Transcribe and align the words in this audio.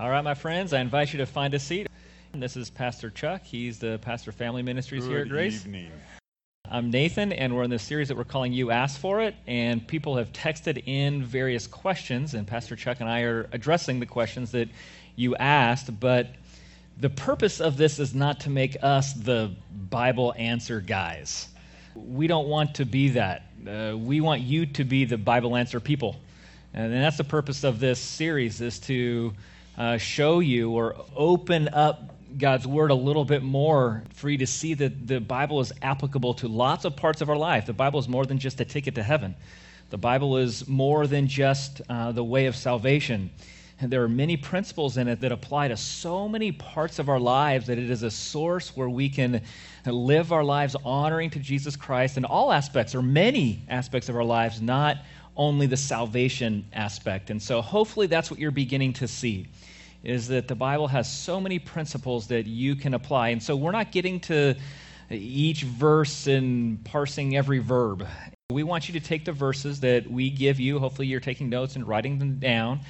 All 0.00 0.08
right, 0.08 0.24
my 0.24 0.32
friends, 0.32 0.72
I 0.72 0.80
invite 0.80 1.12
you 1.12 1.18
to 1.18 1.26
find 1.26 1.52
a 1.52 1.58
seat. 1.58 1.86
This 2.32 2.56
is 2.56 2.70
Pastor 2.70 3.10
Chuck. 3.10 3.42
He's 3.44 3.78
the 3.78 3.98
pastor 4.00 4.30
of 4.30 4.36
family 4.36 4.62
ministries 4.62 5.04
Good 5.04 5.10
here 5.10 5.20
at 5.20 5.28
Grace. 5.28 5.58
Good 5.58 5.68
evening. 5.68 5.92
I'm 6.70 6.90
Nathan, 6.90 7.34
and 7.34 7.54
we're 7.54 7.64
in 7.64 7.70
this 7.70 7.82
series 7.82 8.08
that 8.08 8.16
we're 8.16 8.24
calling 8.24 8.54
You 8.54 8.70
Ask 8.70 8.98
For 8.98 9.20
It. 9.20 9.34
And 9.46 9.86
people 9.86 10.16
have 10.16 10.32
texted 10.32 10.84
in 10.86 11.22
various 11.22 11.66
questions, 11.66 12.32
and 12.32 12.46
Pastor 12.46 12.76
Chuck 12.76 13.00
and 13.00 13.10
I 13.10 13.20
are 13.24 13.46
addressing 13.52 14.00
the 14.00 14.06
questions 14.06 14.52
that 14.52 14.70
you 15.16 15.36
asked. 15.36 16.00
But 16.00 16.28
the 16.96 17.10
purpose 17.10 17.60
of 17.60 17.76
this 17.76 17.98
is 17.98 18.14
not 18.14 18.40
to 18.40 18.48
make 18.48 18.78
us 18.82 19.12
the 19.12 19.54
Bible 19.90 20.32
answer 20.38 20.80
guys. 20.80 21.48
We 21.94 22.26
don't 22.26 22.48
want 22.48 22.76
to 22.76 22.86
be 22.86 23.10
that. 23.10 23.42
Uh, 23.68 23.98
we 23.98 24.22
want 24.22 24.40
you 24.40 24.64
to 24.64 24.84
be 24.84 25.04
the 25.04 25.18
Bible 25.18 25.56
answer 25.56 25.78
people. 25.78 26.16
And 26.72 26.90
that's 26.90 27.18
the 27.18 27.24
purpose 27.24 27.64
of 27.64 27.80
this 27.80 28.00
series 28.00 28.62
is 28.62 28.78
to 28.78 29.34
uh, 29.80 29.96
show 29.96 30.40
you 30.40 30.72
or 30.72 30.94
open 31.16 31.66
up 31.68 32.14
God's 32.36 32.66
word 32.66 32.90
a 32.90 32.94
little 32.94 33.24
bit 33.24 33.42
more 33.42 34.02
for 34.12 34.28
you 34.28 34.36
to 34.36 34.46
see 34.46 34.74
that 34.74 35.06
the 35.06 35.20
Bible 35.20 35.58
is 35.60 35.72
applicable 35.80 36.34
to 36.34 36.48
lots 36.48 36.84
of 36.84 36.96
parts 36.96 37.22
of 37.22 37.30
our 37.30 37.36
life. 37.36 37.64
The 37.64 37.72
Bible 37.72 37.98
is 37.98 38.06
more 38.06 38.26
than 38.26 38.38
just 38.38 38.60
a 38.60 38.66
ticket 38.66 38.94
to 38.96 39.02
heaven. 39.02 39.34
The 39.88 39.96
Bible 39.96 40.36
is 40.36 40.68
more 40.68 41.06
than 41.06 41.26
just 41.28 41.80
uh, 41.88 42.12
the 42.12 42.22
way 42.22 42.44
of 42.44 42.56
salvation. 42.56 43.30
And 43.80 43.90
there 43.90 44.02
are 44.02 44.08
many 44.08 44.36
principles 44.36 44.98
in 44.98 45.08
it 45.08 45.22
that 45.22 45.32
apply 45.32 45.68
to 45.68 45.78
so 45.78 46.28
many 46.28 46.52
parts 46.52 46.98
of 46.98 47.08
our 47.08 47.18
lives 47.18 47.66
that 47.68 47.78
it 47.78 47.88
is 47.88 48.02
a 48.02 48.10
source 48.10 48.76
where 48.76 48.90
we 48.90 49.08
can 49.08 49.40
live 49.86 50.30
our 50.30 50.44
lives 50.44 50.76
honoring 50.84 51.30
to 51.30 51.38
Jesus 51.38 51.74
Christ 51.74 52.18
in 52.18 52.26
all 52.26 52.52
aspects 52.52 52.94
or 52.94 53.00
many 53.00 53.62
aspects 53.70 54.10
of 54.10 54.16
our 54.16 54.24
lives, 54.24 54.60
not 54.60 54.98
only 55.38 55.66
the 55.66 55.76
salvation 55.78 56.66
aspect. 56.74 57.30
And 57.30 57.42
so 57.42 57.62
hopefully 57.62 58.06
that's 58.06 58.30
what 58.30 58.38
you're 58.38 58.50
beginning 58.50 58.92
to 58.94 59.08
see 59.08 59.46
is 60.02 60.28
that 60.28 60.48
the 60.48 60.54
Bible 60.54 60.88
has 60.88 61.12
so 61.12 61.40
many 61.40 61.58
principles 61.58 62.26
that 62.28 62.46
you 62.46 62.74
can 62.74 62.94
apply. 62.94 63.28
And 63.28 63.42
so 63.42 63.56
we're 63.56 63.72
not 63.72 63.92
getting 63.92 64.20
to 64.20 64.54
each 65.10 65.62
verse 65.62 66.26
and 66.26 66.82
parsing 66.84 67.36
every 67.36 67.58
verb. 67.58 68.06
We 68.50 68.62
want 68.62 68.88
you 68.88 68.98
to 68.98 69.06
take 69.06 69.24
the 69.24 69.32
verses 69.32 69.80
that 69.80 70.10
we 70.10 70.30
give 70.30 70.58
you. 70.58 70.78
Hopefully, 70.78 71.06
you're 71.06 71.20
taking 71.20 71.48
notes 71.48 71.76
and 71.76 71.86
writing 71.86 72.18
them 72.18 72.38
down. 72.38 72.80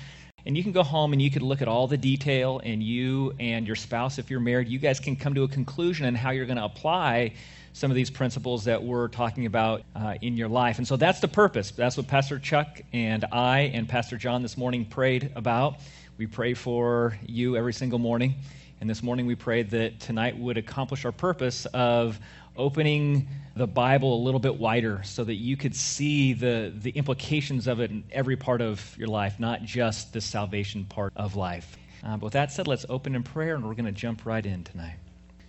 And 0.46 0.56
you 0.56 0.62
can 0.62 0.72
go 0.72 0.82
home 0.82 1.12
and 1.12 1.20
you 1.20 1.30
can 1.30 1.44
look 1.44 1.60
at 1.60 1.68
all 1.68 1.86
the 1.86 1.98
detail, 1.98 2.60
and 2.64 2.82
you 2.82 3.34
and 3.38 3.66
your 3.66 3.76
spouse, 3.76 4.18
if 4.18 4.30
you're 4.30 4.40
married, 4.40 4.68
you 4.68 4.78
guys 4.78 4.98
can 4.98 5.16
come 5.16 5.34
to 5.34 5.42
a 5.42 5.48
conclusion 5.48 6.06
on 6.06 6.14
how 6.14 6.30
you're 6.30 6.46
going 6.46 6.56
to 6.56 6.64
apply 6.64 7.34
some 7.72 7.90
of 7.90 7.94
these 7.94 8.10
principles 8.10 8.64
that 8.64 8.82
we're 8.82 9.08
talking 9.08 9.46
about 9.46 9.82
uh, 9.94 10.14
in 10.22 10.36
your 10.36 10.48
life. 10.48 10.78
And 10.78 10.88
so 10.88 10.96
that's 10.96 11.20
the 11.20 11.28
purpose. 11.28 11.70
That's 11.70 11.96
what 11.96 12.08
Pastor 12.08 12.38
Chuck 12.38 12.80
and 12.92 13.24
I 13.30 13.70
and 13.74 13.88
Pastor 13.88 14.16
John 14.16 14.42
this 14.42 14.56
morning 14.56 14.86
prayed 14.86 15.30
about. 15.36 15.76
We 16.20 16.26
pray 16.26 16.52
for 16.52 17.18
you 17.24 17.56
every 17.56 17.72
single 17.72 17.98
morning. 17.98 18.34
And 18.78 18.90
this 18.90 19.02
morning 19.02 19.24
we 19.24 19.36
prayed 19.36 19.70
that 19.70 20.00
tonight 20.00 20.36
would 20.36 20.58
accomplish 20.58 21.06
our 21.06 21.12
purpose 21.12 21.64
of 21.72 22.20
opening 22.58 23.26
the 23.56 23.66
Bible 23.66 24.16
a 24.16 24.20
little 24.22 24.38
bit 24.38 24.56
wider 24.56 25.00
so 25.02 25.24
that 25.24 25.36
you 25.36 25.56
could 25.56 25.74
see 25.74 26.34
the, 26.34 26.74
the 26.76 26.90
implications 26.90 27.66
of 27.66 27.80
it 27.80 27.90
in 27.90 28.04
every 28.12 28.36
part 28.36 28.60
of 28.60 28.94
your 28.98 29.08
life, 29.08 29.40
not 29.40 29.62
just 29.62 30.12
the 30.12 30.20
salvation 30.20 30.84
part 30.84 31.14
of 31.16 31.36
life. 31.36 31.78
Uh, 32.04 32.18
but 32.18 32.24
with 32.24 32.32
that 32.34 32.52
said, 32.52 32.68
let's 32.68 32.84
open 32.90 33.14
in 33.14 33.22
prayer 33.22 33.54
and 33.54 33.64
we're 33.64 33.72
going 33.72 33.86
to 33.86 33.90
jump 33.90 34.26
right 34.26 34.44
in 34.44 34.62
tonight. 34.62 34.96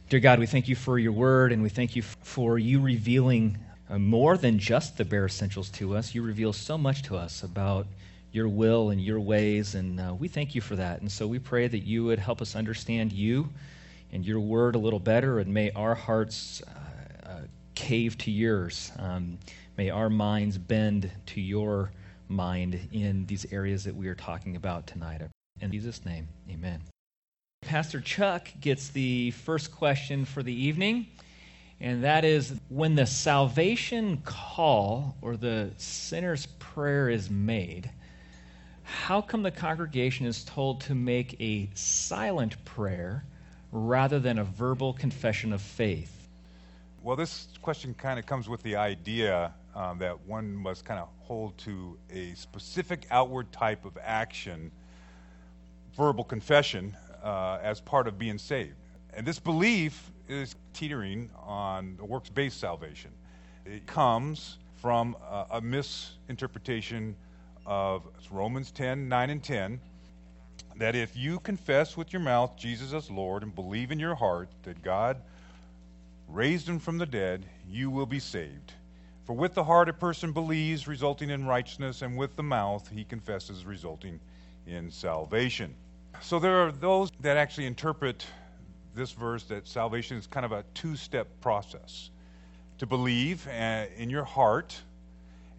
Dear 0.07 0.21
God, 0.21 0.39
we 0.39 0.45
thank 0.45 0.69
you 0.69 0.77
for 0.77 0.97
your 0.97 1.11
word 1.11 1.51
and 1.51 1.61
we 1.61 1.67
thank 1.67 1.97
you 1.97 2.01
for 2.01 2.57
you 2.57 2.79
revealing 2.79 3.57
uh, 3.89 3.99
more 3.99 4.37
than 4.37 4.57
just 4.57 4.97
the 4.97 5.03
bare 5.03 5.25
essentials 5.25 5.69
to 5.71 5.97
us. 5.97 6.15
You 6.15 6.21
reveal 6.21 6.53
so 6.53 6.77
much 6.77 7.03
to 7.03 7.17
us 7.17 7.43
about 7.43 7.87
your 8.31 8.47
will 8.47 8.89
and 8.89 9.01
your 9.01 9.19
ways, 9.19 9.75
and 9.75 9.99
uh, 9.99 10.13
we 10.17 10.27
thank 10.27 10.55
you 10.55 10.61
for 10.61 10.75
that. 10.75 11.01
And 11.01 11.11
so 11.11 11.27
we 11.27 11.39
pray 11.39 11.67
that 11.67 11.79
you 11.79 12.05
would 12.05 12.19
help 12.19 12.41
us 12.41 12.55
understand 12.55 13.11
you 13.11 13.49
and 14.11 14.25
your 14.25 14.39
word 14.39 14.75
a 14.75 14.79
little 14.79 14.99
better, 14.99 15.39
and 15.39 15.53
may 15.53 15.71
our 15.71 15.95
hearts 15.95 16.61
uh, 16.67 17.29
uh, 17.29 17.39
cave 17.75 18.17
to 18.19 18.31
yours. 18.31 18.91
Um, 18.99 19.37
may 19.77 19.89
our 19.89 20.09
minds 20.09 20.57
bend 20.57 21.11
to 21.27 21.41
your 21.41 21.91
mind 22.29 22.79
in 22.93 23.25
these 23.25 23.45
areas 23.51 23.83
that 23.83 23.95
we 23.95 24.07
are 24.07 24.15
talking 24.15 24.55
about 24.55 24.87
tonight. 24.87 25.21
In 25.59 25.71
Jesus' 25.71 26.05
name, 26.05 26.27
amen. 26.49 26.81
Pastor 27.61 27.99
Chuck 27.99 28.47
gets 28.59 28.89
the 28.89 29.31
first 29.31 29.71
question 29.71 30.25
for 30.25 30.41
the 30.41 30.53
evening, 30.53 31.07
and 31.79 32.03
that 32.03 32.25
is 32.25 32.53
when 32.69 32.95
the 32.95 33.05
salvation 33.05 34.17
call 34.23 35.15
or 35.21 35.35
the 35.35 35.71
sinner's 35.77 36.45
prayer 36.45 37.09
is 37.09 37.29
made 37.29 37.91
how 38.91 39.21
come 39.21 39.41
the 39.41 39.51
congregation 39.51 40.25
is 40.25 40.43
told 40.43 40.81
to 40.81 40.93
make 40.93 41.39
a 41.39 41.69
silent 41.73 42.63
prayer 42.65 43.23
rather 43.71 44.19
than 44.19 44.37
a 44.37 44.43
verbal 44.43 44.93
confession 44.93 45.53
of 45.53 45.61
faith? 45.61 46.27
Well, 47.01 47.15
this 47.15 47.47
question 47.61 47.93
kind 47.93 48.19
of 48.19 48.25
comes 48.25 48.49
with 48.49 48.61
the 48.63 48.75
idea 48.75 49.53
um, 49.73 49.97
that 49.99 50.19
one 50.27 50.53
must 50.53 50.83
kind 50.83 50.99
of 50.99 51.07
hold 51.21 51.57
to 51.59 51.97
a 52.11 52.33
specific 52.35 53.07
outward 53.09 53.51
type 53.51 53.85
of 53.85 53.97
action, 54.03 54.69
verbal 55.95 56.25
confession, 56.25 56.95
uh, 57.23 57.59
as 57.63 57.79
part 57.79 58.07
of 58.07 58.19
being 58.19 58.37
saved. 58.37 58.75
And 59.13 59.25
this 59.25 59.39
belief 59.39 60.11
is 60.27 60.55
teetering 60.73 61.29
on 61.37 61.97
a 62.01 62.05
works 62.05 62.29
based 62.29 62.59
salvation. 62.59 63.11
It 63.65 63.87
comes 63.87 64.57
from 64.75 65.15
a, 65.29 65.45
a 65.51 65.61
misinterpretation 65.61 67.15
of 67.65 68.03
Romans 68.29 68.71
10 68.71 69.07
9 69.07 69.29
and 69.29 69.43
10 69.43 69.79
that 70.77 70.95
if 70.95 71.15
you 71.15 71.39
confess 71.39 71.95
with 71.95 72.11
your 72.11 72.21
mouth 72.21 72.55
Jesus 72.55 72.93
as 72.93 73.11
Lord 73.11 73.43
and 73.43 73.53
believe 73.53 73.91
in 73.91 73.99
your 73.99 74.15
heart 74.15 74.49
that 74.63 74.81
God 74.81 75.21
raised 76.27 76.67
him 76.67 76.79
from 76.79 76.97
the 76.97 77.05
dead, 77.05 77.45
you 77.69 77.89
will 77.89 78.05
be 78.05 78.19
saved. 78.19 78.73
For 79.25 79.33
with 79.33 79.53
the 79.53 79.63
heart 79.63 79.89
a 79.89 79.93
person 79.93 80.31
believes, 80.31 80.87
resulting 80.87 81.29
in 81.29 81.45
righteousness, 81.45 82.01
and 82.01 82.17
with 82.17 82.35
the 82.35 82.43
mouth 82.43 82.89
he 82.89 83.03
confesses, 83.03 83.65
resulting 83.65 84.19
in 84.65 84.89
salvation. 84.89 85.73
So 86.21 86.39
there 86.39 86.65
are 86.65 86.71
those 86.71 87.11
that 87.21 87.37
actually 87.37 87.65
interpret 87.65 88.25
this 88.95 89.11
verse 89.11 89.43
that 89.43 89.67
salvation 89.67 90.17
is 90.17 90.27
kind 90.27 90.45
of 90.45 90.51
a 90.51 90.63
two 90.73 90.95
step 90.95 91.27
process. 91.41 92.09
To 92.79 92.85
believe 92.85 93.47
uh, 93.47 93.85
in 93.95 94.09
your 94.09 94.23
heart 94.23 94.81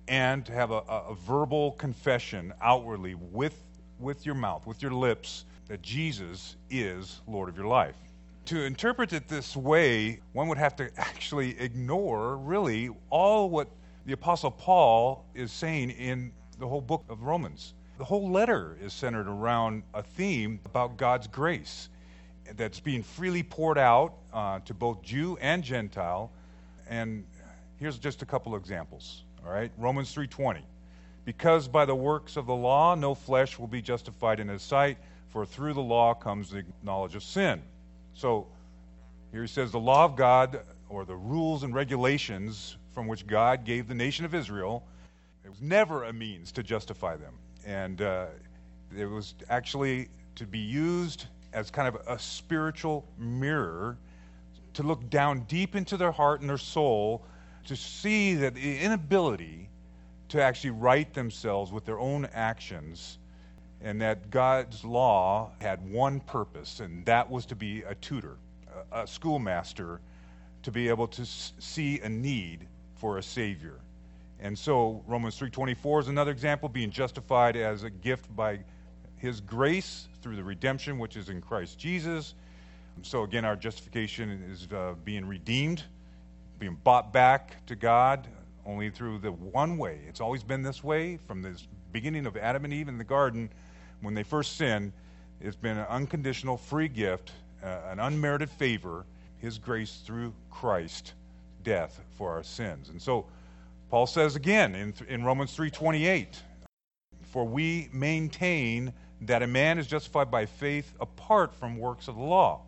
and 0.08 0.44
to 0.46 0.52
have 0.52 0.70
a, 0.70 0.82
a, 0.88 1.14
verbal 1.14 1.72
confession 1.72 2.52
outwardly 2.60 3.14
with, 3.14 3.56
with 3.98 4.26
your 4.26 4.34
mouth, 4.34 4.66
with 4.66 4.82
your 4.82 4.92
lips, 4.92 5.44
that 5.68 5.82
Jesus 5.82 6.56
is 6.70 7.20
Lord 7.26 7.48
of 7.48 7.56
your 7.56 7.66
life. 7.66 7.94
To 8.46 8.64
interpret 8.64 9.12
it 9.12 9.28
this 9.28 9.56
way, 9.56 10.20
one 10.32 10.48
would 10.48 10.58
have 10.58 10.74
to 10.76 10.90
actually 10.96 11.58
ignore 11.60 12.36
really 12.36 12.90
all 13.10 13.48
what 13.48 13.68
the 14.04 14.12
Apostle 14.12 14.50
Paul 14.50 15.24
is 15.34 15.52
saying 15.52 15.90
in 15.90 16.32
the 16.58 16.66
whole 16.66 16.80
book 16.80 17.04
of 17.08 17.22
Romans. 17.22 17.74
The 17.98 18.04
whole 18.04 18.30
letter 18.30 18.76
is 18.82 18.92
centered 18.92 19.28
around 19.28 19.84
a 19.94 20.02
theme 20.02 20.58
about 20.64 20.96
God's 20.96 21.28
grace 21.28 21.88
that's 22.56 22.80
being 22.80 23.02
freely 23.02 23.42
poured 23.42 23.78
out 23.78 24.14
uh, 24.32 24.58
to 24.60 24.74
both 24.74 25.02
Jew 25.02 25.38
and 25.40 25.62
Gentile. 25.62 26.32
And 26.88 27.24
here's 27.78 27.98
just 27.98 28.22
a 28.22 28.26
couple 28.26 28.54
of 28.54 28.60
examples. 28.60 29.22
All 29.44 29.52
right? 29.52 29.70
Romans 29.76 30.14
3:20. 30.14 30.62
Because 31.24 31.68
by 31.68 31.84
the 31.84 31.94
works 31.94 32.36
of 32.36 32.46
the 32.46 32.54
law 32.54 32.94
no 32.94 33.14
flesh 33.14 33.58
will 33.58 33.68
be 33.68 33.80
justified 33.80 34.40
in 34.40 34.48
his 34.48 34.62
sight, 34.62 34.98
for 35.28 35.46
through 35.46 35.74
the 35.74 35.82
law 35.82 36.14
comes 36.14 36.50
the 36.50 36.64
knowledge 36.82 37.14
of 37.14 37.22
sin. 37.22 37.62
So 38.14 38.48
here 39.30 39.42
he 39.42 39.48
says 39.48 39.72
the 39.72 39.80
law 39.80 40.04
of 40.04 40.16
God 40.16 40.60
or 40.88 41.04
the 41.04 41.16
rules 41.16 41.62
and 41.62 41.74
regulations 41.74 42.76
from 42.92 43.06
which 43.06 43.26
God 43.26 43.64
gave 43.64 43.88
the 43.88 43.94
nation 43.94 44.24
of 44.24 44.34
Israel, 44.34 44.84
it 45.44 45.48
was 45.48 45.62
never 45.62 46.04
a 46.04 46.12
means 46.12 46.52
to 46.52 46.62
justify 46.62 47.16
them. 47.16 47.34
And 47.64 48.02
uh, 48.02 48.26
it 48.96 49.06
was 49.06 49.34
actually 49.48 50.08
to 50.36 50.46
be 50.46 50.58
used 50.58 51.26
as 51.52 51.70
kind 51.70 51.88
of 51.88 51.96
a 52.06 52.18
spiritual 52.18 53.06
mirror 53.18 53.96
to 54.74 54.82
look 54.82 55.08
down 55.10 55.40
deep 55.48 55.74
into 55.74 55.96
their 55.96 56.12
heart 56.12 56.40
and 56.40 56.48
their 56.48 56.58
soul 56.58 57.24
to 57.66 57.76
see 57.76 58.34
that 58.34 58.54
the 58.54 58.78
inability 58.78 59.68
to 60.28 60.42
actually 60.42 60.70
right 60.70 61.12
themselves 61.14 61.72
with 61.72 61.84
their 61.84 61.98
own 61.98 62.26
actions 62.32 63.18
and 63.82 64.00
that 64.00 64.30
God's 64.30 64.84
law 64.84 65.50
had 65.60 65.90
one 65.90 66.20
purpose, 66.20 66.80
and 66.80 67.04
that 67.06 67.28
was 67.28 67.46
to 67.46 67.56
be 67.56 67.82
a 67.82 67.94
tutor, 67.96 68.36
a, 68.92 69.06
schoolmaster, 69.06 70.00
to 70.62 70.70
be 70.70 70.88
able 70.88 71.08
to 71.08 71.26
see 71.26 72.00
a 72.00 72.08
need 72.08 72.66
for 72.94 73.18
a 73.18 73.22
savior. 73.22 73.80
And 74.38 74.56
so 74.56 75.02
Romans 75.06 75.36
3:24 75.38 76.00
is 76.00 76.08
another 76.08 76.30
example 76.30 76.68
being 76.68 76.90
justified 76.90 77.56
as 77.56 77.82
a 77.82 77.90
gift 77.90 78.34
by 78.34 78.60
his 79.16 79.40
grace 79.40 80.08
through 80.20 80.36
the 80.36 80.44
redemption 80.44 80.98
which 80.98 81.16
is 81.16 81.28
in 81.28 81.40
Christ 81.40 81.78
Jesus. 81.78 82.34
So 83.02 83.24
again 83.24 83.44
our 83.44 83.56
justification 83.56 84.30
is 84.50 84.68
uh, 84.72 84.94
being 85.04 85.26
redeemed 85.26 85.84
being 86.62 86.78
bought 86.84 87.12
back 87.12 87.56
to 87.66 87.74
God 87.74 88.28
only 88.64 88.88
through 88.88 89.18
the 89.18 89.32
one 89.32 89.78
way. 89.78 89.98
It's 90.06 90.20
always 90.20 90.44
been 90.44 90.62
this 90.62 90.84
way 90.84 91.16
from 91.16 91.42
the 91.42 91.60
beginning 91.90 92.24
of 92.24 92.36
Adam 92.36 92.64
and 92.64 92.72
Eve 92.72 92.86
in 92.86 92.98
the 92.98 93.04
garden 93.04 93.50
when 94.00 94.14
they 94.14 94.22
first 94.22 94.56
sinned. 94.56 94.92
It's 95.40 95.56
been 95.56 95.76
an 95.76 95.86
unconditional 95.88 96.56
free 96.56 96.86
gift, 96.86 97.32
uh, 97.64 97.80
an 97.90 97.98
unmerited 97.98 98.48
favor, 98.48 99.04
His 99.38 99.58
grace 99.58 100.02
through 100.06 100.34
Christ 100.52 101.14
death 101.64 102.00
for 102.16 102.30
our 102.30 102.44
sins. 102.44 102.90
And 102.90 103.02
so 103.02 103.26
Paul 103.90 104.06
says 104.06 104.36
again 104.36 104.76
in, 104.76 104.94
in 105.08 105.24
Romans 105.24 105.56
3:28, 105.56 106.40
"For 107.22 107.44
we 107.44 107.88
maintain 107.92 108.92
that 109.22 109.42
a 109.42 109.48
man 109.48 109.78
is 109.80 109.88
justified 109.88 110.30
by 110.30 110.46
faith 110.46 110.94
apart 111.00 111.54
from 111.54 111.76
works 111.76 112.06
of 112.06 112.14
the 112.14 112.22
law." 112.22 112.60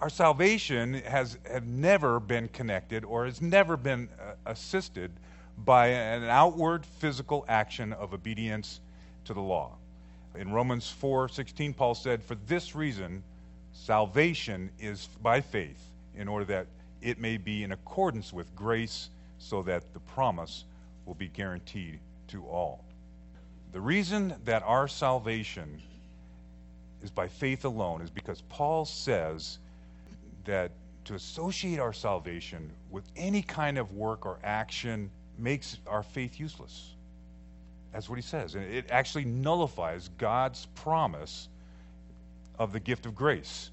Our 0.00 0.08
salvation 0.08 0.94
has 0.94 1.36
have 1.44 1.66
never 1.66 2.20
been 2.20 2.48
connected 2.48 3.04
or 3.04 3.26
has 3.26 3.42
never 3.42 3.76
been 3.76 4.08
uh, 4.18 4.32
assisted 4.46 5.12
by 5.58 5.88
an 5.88 6.24
outward 6.24 6.86
physical 6.86 7.44
action 7.46 7.92
of 7.92 8.14
obedience 8.14 8.80
to 9.26 9.34
the 9.34 9.42
law. 9.42 9.76
In 10.34 10.52
Romans 10.52 10.90
4:16 11.02 11.76
Paul 11.76 11.94
said, 11.94 12.24
"For 12.24 12.34
this 12.34 12.74
reason 12.74 13.22
salvation 13.74 14.70
is 14.78 15.06
by 15.20 15.42
faith, 15.42 15.90
in 16.16 16.28
order 16.28 16.46
that 16.46 16.66
it 17.02 17.18
may 17.18 17.36
be 17.36 17.62
in 17.62 17.72
accordance 17.72 18.32
with 18.32 18.56
grace, 18.56 19.10
so 19.38 19.62
that 19.64 19.92
the 19.92 20.00
promise 20.00 20.64
will 21.04 21.14
be 21.14 21.28
guaranteed 21.28 22.00
to 22.28 22.46
all." 22.46 22.82
The 23.72 23.82
reason 23.82 24.34
that 24.46 24.62
our 24.62 24.88
salvation 24.88 25.82
is 27.02 27.10
by 27.10 27.28
faith 27.28 27.66
alone 27.66 28.00
is 28.00 28.08
because 28.08 28.40
Paul 28.48 28.86
says 28.86 29.58
that 30.44 30.72
to 31.04 31.14
associate 31.14 31.78
our 31.78 31.92
salvation 31.92 32.70
with 32.90 33.04
any 33.16 33.42
kind 33.42 33.78
of 33.78 33.92
work 33.92 34.26
or 34.26 34.38
action 34.44 35.10
makes 35.38 35.78
our 35.86 36.02
faith 36.02 36.38
useless. 36.38 36.94
That's 37.92 38.08
what 38.08 38.16
he 38.16 38.22
says. 38.22 38.54
And 38.54 38.64
it 38.64 38.86
actually 38.90 39.24
nullifies 39.24 40.10
God's 40.18 40.66
promise 40.74 41.48
of 42.58 42.72
the 42.72 42.80
gift 42.80 43.06
of 43.06 43.14
grace. 43.14 43.70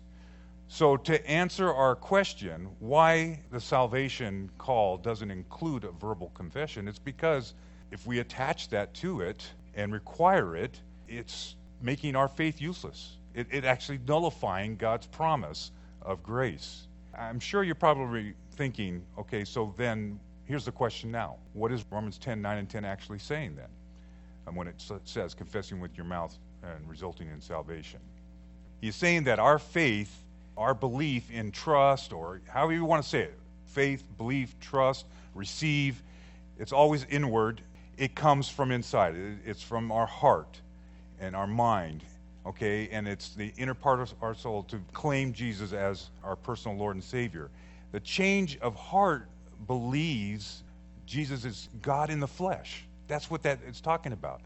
So, 0.69 0.97
to 0.97 1.29
answer 1.29 1.73
our 1.73 1.95
question, 1.95 2.69
why 2.79 3.41
the 3.51 3.59
salvation 3.59 4.49
call 4.57 4.97
doesn't 4.97 5.31
include 5.31 5.85
a 5.85 5.91
verbal 5.91 6.29
confession, 6.33 6.87
it's 6.87 6.99
because 6.99 7.53
if 7.91 8.05
we 8.05 8.19
attach 8.19 8.67
that 8.69 8.93
to 8.95 9.21
it 9.21 9.49
and 9.75 9.93
require 9.93 10.57
it, 10.57 10.81
it's 11.07 11.55
making 11.81 12.15
our 12.15 12.27
faith 12.27 12.59
useless. 12.59 13.17
It, 13.33 13.47
it 13.51 13.63
actually 13.63 13.99
nullifying 14.07 14.75
God's 14.75 15.07
promise 15.07 15.71
of 16.07 16.23
grace. 16.23 16.87
I'm 17.17 17.39
sure 17.39 17.63
you're 17.63 17.75
probably 17.75 18.33
thinking, 18.53 19.03
okay, 19.19 19.43
so 19.43 19.73
then 19.77 20.19
here's 20.45 20.65
the 20.65 20.71
question 20.71 21.11
now. 21.11 21.35
What 21.53 21.71
is 21.71 21.83
Romans 21.91 22.17
10, 22.17 22.41
9, 22.41 22.57
and 22.57 22.69
10 22.69 22.85
actually 22.85 23.19
saying 23.19 23.55
then? 23.55 23.67
And 24.47 24.55
when 24.55 24.67
it 24.67 24.81
says 25.03 25.33
confessing 25.33 25.81
with 25.81 25.95
your 25.97 26.05
mouth 26.05 26.35
and 26.63 26.89
resulting 26.89 27.27
in 27.27 27.41
salvation. 27.41 27.99
He's 28.79 28.95
saying 28.95 29.25
that 29.25 29.39
our 29.39 29.59
faith, 29.59 30.23
our 30.55 30.73
belief 30.73 31.29
in 31.29 31.51
trust, 31.51 32.13
or 32.13 32.41
however 32.47 32.73
you 32.73 32.85
want 32.85 33.03
to 33.03 33.09
say 33.09 33.23
it, 33.23 33.37
faith, 33.65 34.03
belief, 34.17 34.55
trust, 34.61 35.05
receive, 35.35 36.01
it's 36.57 36.71
always 36.71 37.05
inward. 37.09 37.61
It 37.97 38.15
comes 38.15 38.47
from 38.47 38.71
inside. 38.71 39.15
It's 39.45 39.61
from 39.61 39.91
our 39.91 40.07
heart 40.07 40.61
and 41.19 41.35
our 41.35 41.47
mind, 41.47 42.03
okay? 42.47 42.89
And 42.91 43.07
it's 43.07 43.29
the 43.29 43.53
inner 43.57 43.73
part 43.73 43.99
of 43.99 44.13
our 44.21 44.33
soul 44.33 44.63
to 44.63 44.79
claim 44.93 45.33
Jesus 45.33 45.73
as 45.73 46.09
our 46.23 46.35
personal 46.35 46.77
Lord 46.77 46.95
and 46.95 47.03
Savior. 47.03 47.49
The 47.91 47.99
change 47.99 48.57
of 48.59 48.75
heart 48.75 49.27
believes 49.67 50.63
Jesus 51.05 51.45
is 51.45 51.69
God 51.81 52.09
in 52.09 52.19
the 52.19 52.27
flesh. 52.27 52.83
That's 53.07 53.29
what 53.31 53.43
that 53.43 53.59
is 53.67 53.79
talking 53.79 54.11
about. 54.11 54.41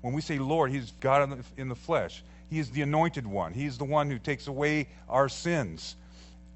When 0.00 0.12
we 0.14 0.20
say 0.20 0.38
Lord, 0.38 0.70
He's 0.70 0.92
God 1.00 1.42
in 1.56 1.68
the, 1.68 1.74
flesh. 1.74 2.22
He 2.48 2.58
is 2.58 2.70
the 2.70 2.82
anointed 2.82 3.26
one. 3.26 3.52
He's 3.52 3.76
the 3.76 3.84
one 3.84 4.10
who 4.10 4.18
takes 4.18 4.46
away 4.46 4.86
our 5.08 5.28
sins 5.28 5.96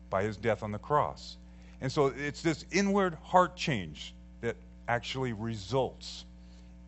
by 0.08 0.22
His 0.22 0.36
death 0.36 0.62
on 0.62 0.72
the 0.72 0.78
cross. 0.78 1.36
And 1.80 1.90
so 1.90 2.12
it's 2.16 2.42
this 2.42 2.64
inward 2.70 3.16
heart 3.22 3.56
change 3.56 4.14
that 4.40 4.56
actually 4.88 5.32
results 5.32 6.24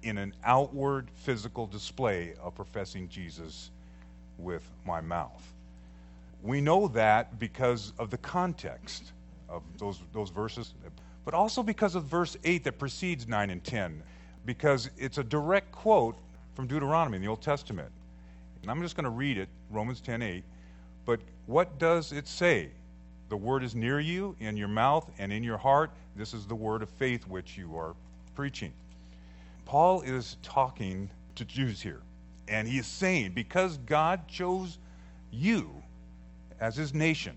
in 0.02 0.18
an 0.18 0.34
outward 0.44 1.08
physical 1.14 1.66
display 1.66 2.34
of 2.42 2.54
professing 2.54 3.08
Jesus 3.08 3.70
with 4.42 4.62
my 4.84 5.00
mouth. 5.00 5.52
We 6.42 6.60
know 6.60 6.88
that 6.88 7.38
because 7.38 7.92
of 7.98 8.10
the 8.10 8.18
context 8.18 9.12
of 9.48 9.62
those, 9.78 10.00
those 10.12 10.30
verses, 10.30 10.74
but 11.24 11.34
also 11.34 11.62
because 11.62 11.94
of 11.94 12.04
verse 12.04 12.36
8 12.44 12.64
that 12.64 12.78
precedes 12.78 13.28
9 13.28 13.50
and 13.50 13.62
10 13.62 14.02
because 14.44 14.90
it's 14.98 15.18
a 15.18 15.24
direct 15.24 15.70
quote 15.72 16.16
from 16.54 16.66
Deuteronomy 16.66 17.16
in 17.16 17.22
the 17.22 17.28
Old 17.28 17.42
Testament. 17.42 17.90
And 18.62 18.70
I'm 18.70 18.82
just 18.82 18.96
going 18.96 19.04
to 19.04 19.10
read 19.10 19.38
it, 19.38 19.48
Romans 19.70 20.00
10:8. 20.00 20.42
But 21.04 21.20
what 21.46 21.78
does 21.78 22.12
it 22.12 22.28
say? 22.28 22.70
The 23.28 23.36
word 23.36 23.64
is 23.64 23.74
near 23.74 23.98
you, 23.98 24.36
in 24.40 24.56
your 24.56 24.68
mouth 24.68 25.10
and 25.18 25.32
in 25.32 25.42
your 25.42 25.58
heart. 25.58 25.90
This 26.16 26.34
is 26.34 26.46
the 26.46 26.54
word 26.54 26.82
of 26.82 26.90
faith 26.90 27.26
which 27.26 27.56
you 27.56 27.76
are 27.76 27.94
preaching. 28.36 28.72
Paul 29.64 30.02
is 30.02 30.36
talking 30.42 31.08
to 31.36 31.44
Jews 31.44 31.80
here, 31.80 32.02
and 32.52 32.68
he 32.68 32.78
is 32.78 32.86
saying, 32.86 33.32
because 33.32 33.78
God 33.78 34.28
chose 34.28 34.78
you 35.30 35.82
as 36.60 36.76
his 36.76 36.94
nation, 36.94 37.36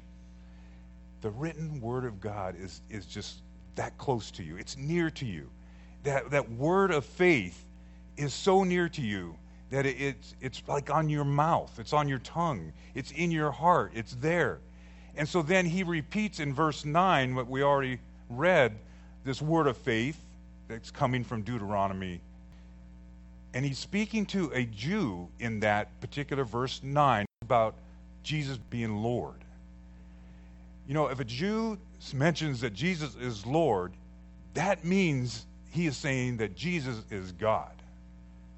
the 1.22 1.30
written 1.30 1.82
word 1.82 2.06
of 2.06 2.20
God 2.20 2.56
is, 2.60 2.82
is 2.90 3.06
just 3.06 3.42
that 3.76 3.98
close 3.98 4.30
to 4.32 4.44
you. 4.44 4.58
It's 4.58 4.78
near 4.78 5.10
to 5.12 5.26
you 5.26 5.50
that, 6.06 6.30
that 6.32 6.50
word 6.52 6.92
of 6.92 7.04
faith 7.04 7.66
is 8.16 8.34
so 8.34 8.64
near 8.64 8.88
to 8.90 9.02
you 9.02 9.36
that 9.72 9.86
it, 9.86 10.00
it's, 10.00 10.36
it's 10.40 10.62
like 10.68 10.90
on 10.90 11.10
your 11.10 11.26
mouth, 11.26 11.78
it's 11.80 11.92
on 11.94 12.08
your 12.08 12.20
tongue, 12.20 12.72
it's 12.94 13.12
in 13.12 13.32
your 13.32 13.52
heart, 13.52 13.92
it's 13.94 14.16
there. 14.16 14.60
And 15.18 15.28
so 15.28 15.42
then 15.42 15.66
he 15.66 15.84
repeats 15.84 16.40
in 16.40 16.54
verse 16.54 16.86
9 16.86 17.36
what 17.36 17.48
we 17.48 17.64
already 17.64 18.00
read 18.30 18.78
this 19.24 19.42
word 19.42 19.68
of 19.68 19.78
faith 19.78 20.20
that's 20.68 20.92
coming 20.92 21.24
from 21.24 21.42
Deuteronomy. 21.42 22.22
And 23.56 23.64
he's 23.66 23.80
speaking 23.80 24.26
to 24.28 24.52
a 24.54 24.66
Jew 24.66 25.30
in 25.40 25.62
that 25.62 26.02
particular 26.02 26.44
verse 26.44 26.82
9 26.84 27.26
about 27.42 27.76
Jesus 28.22 28.58
being 28.70 28.98
Lord. 28.98 29.46
You 30.90 30.94
know, 30.94 31.08
if 31.08 31.22
a 31.22 31.24
Jew 31.24 31.80
mentions 32.14 32.60
that 32.62 32.74
Jesus 32.74 33.16
is 33.16 33.46
Lord, 33.46 33.94
that 34.56 34.84
means 34.84 35.46
he 35.72 35.88
is 35.88 35.96
saying 35.96 36.36
that 36.38 36.56
Jesus 36.56 37.02
is 37.10 37.32
God. 37.32 37.72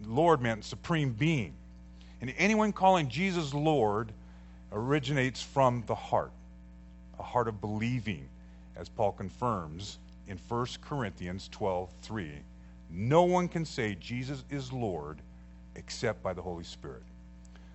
Lord 0.03 0.41
meant 0.41 0.65
supreme 0.65 1.13
being. 1.13 1.53
And 2.19 2.33
anyone 2.35 2.73
calling 2.73 3.07
Jesus 3.07 3.53
Lord 3.53 4.11
originates 4.71 5.43
from 5.43 5.83
the 5.85 5.95
heart, 5.95 6.31
a 7.19 7.23
heart 7.23 7.47
of 7.47 7.61
believing, 7.61 8.27
as 8.75 8.89
Paul 8.89 9.11
confirms 9.11 9.99
in 10.27 10.39
1 10.49 10.81
Corinthians 10.81 11.49
12:3. 11.49 12.41
No 12.89 13.23
one 13.23 13.47
can 13.47 13.65
say 13.65 13.95
Jesus 13.95 14.43
is 14.49 14.71
Lord 14.71 15.19
except 15.75 16.23
by 16.23 16.33
the 16.33 16.41
Holy 16.41 16.63
Spirit. 16.63 17.03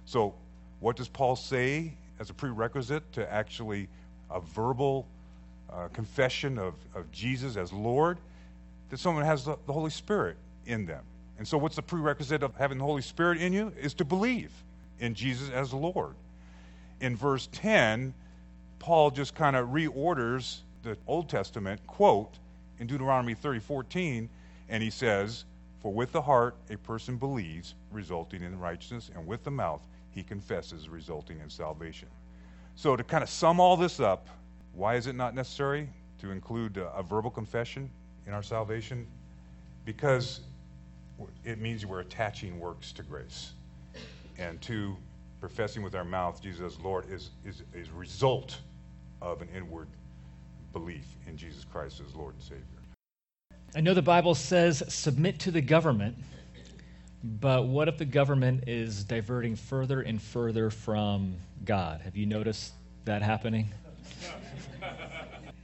So, 0.04 0.34
what 0.80 0.96
does 0.96 1.08
Paul 1.08 1.36
say 1.36 1.94
as 2.18 2.30
a 2.30 2.34
prerequisite 2.34 3.12
to 3.12 3.32
actually 3.32 3.88
a 4.30 4.40
verbal 4.40 5.06
uh, 5.70 5.88
confession 5.88 6.58
of, 6.58 6.74
of 6.94 7.10
Jesus 7.12 7.56
as 7.56 7.72
Lord? 7.72 8.18
that 8.92 8.98
someone 8.98 9.24
has 9.24 9.46
the, 9.46 9.56
the 9.66 9.72
Holy 9.72 9.90
Spirit 9.90 10.36
in 10.66 10.84
them. 10.84 11.02
And 11.38 11.48
so, 11.48 11.56
what's 11.56 11.76
the 11.76 11.82
prerequisite 11.82 12.42
of 12.42 12.54
having 12.56 12.76
the 12.76 12.84
Holy 12.84 13.00
Spirit 13.00 13.40
in 13.40 13.54
you? 13.54 13.72
Is 13.80 13.94
to 13.94 14.04
believe 14.04 14.52
in 15.00 15.14
Jesus 15.14 15.48
as 15.48 15.72
Lord. 15.72 16.14
In 17.00 17.16
verse 17.16 17.48
10, 17.52 18.12
Paul 18.78 19.10
just 19.10 19.34
kind 19.34 19.56
of 19.56 19.68
reorders 19.70 20.58
the 20.82 20.98
Old 21.06 21.30
Testament 21.30 21.84
quote 21.86 22.38
in 22.78 22.86
Deuteronomy 22.86 23.32
30 23.32 23.60
14, 23.60 24.28
and 24.72 24.82
he 24.82 24.90
says, 24.90 25.44
For 25.80 25.92
with 25.92 26.10
the 26.10 26.22
heart 26.22 26.56
a 26.70 26.76
person 26.78 27.16
believes, 27.16 27.74
resulting 27.92 28.42
in 28.42 28.58
righteousness, 28.58 29.10
and 29.14 29.24
with 29.24 29.44
the 29.44 29.50
mouth 29.50 29.86
he 30.10 30.22
confesses, 30.22 30.88
resulting 30.88 31.38
in 31.40 31.50
salvation. 31.50 32.08
So, 32.74 32.96
to 32.96 33.04
kind 33.04 33.22
of 33.22 33.28
sum 33.28 33.60
all 33.60 33.76
this 33.76 34.00
up, 34.00 34.26
why 34.72 34.96
is 34.96 35.06
it 35.06 35.14
not 35.14 35.34
necessary 35.34 35.88
to 36.20 36.30
include 36.30 36.78
a, 36.78 37.02
verbal 37.02 37.30
confession 37.30 37.90
in 38.26 38.32
our 38.32 38.42
salvation? 38.42 39.06
Because 39.84 40.40
it 41.44 41.60
means 41.60 41.84
we're 41.84 42.00
attaching 42.00 42.58
works 42.58 42.92
to 42.92 43.02
grace. 43.02 43.52
And 44.38 44.60
to 44.62 44.96
professing 45.38 45.82
with 45.82 45.94
our 45.94 46.04
mouth 46.04 46.42
Jesus 46.42 46.74
as 46.74 46.80
Lord 46.80 47.04
is, 47.10 47.30
is, 47.44 47.62
is 47.74 47.88
a 47.88 47.98
result 47.98 48.58
of 49.20 49.42
an 49.42 49.48
inward 49.54 49.88
belief 50.72 51.04
in 51.26 51.36
Jesus 51.36 51.66
Christ 51.70 52.00
as 52.00 52.14
Lord 52.14 52.32
and 52.32 52.42
Savior. 52.42 52.81
I 53.74 53.80
know 53.80 53.94
the 53.94 54.02
Bible 54.02 54.34
says 54.34 54.82
submit 54.88 55.38
to 55.40 55.50
the 55.50 55.62
government, 55.62 56.16
but 57.24 57.66
what 57.66 57.88
if 57.88 57.96
the 57.96 58.04
government 58.04 58.64
is 58.66 59.02
diverting 59.02 59.56
further 59.56 60.02
and 60.02 60.20
further 60.20 60.68
from 60.68 61.36
God? 61.64 62.02
Have 62.02 62.14
you 62.14 62.26
noticed 62.26 62.74
that 63.06 63.22
happening? 63.22 63.72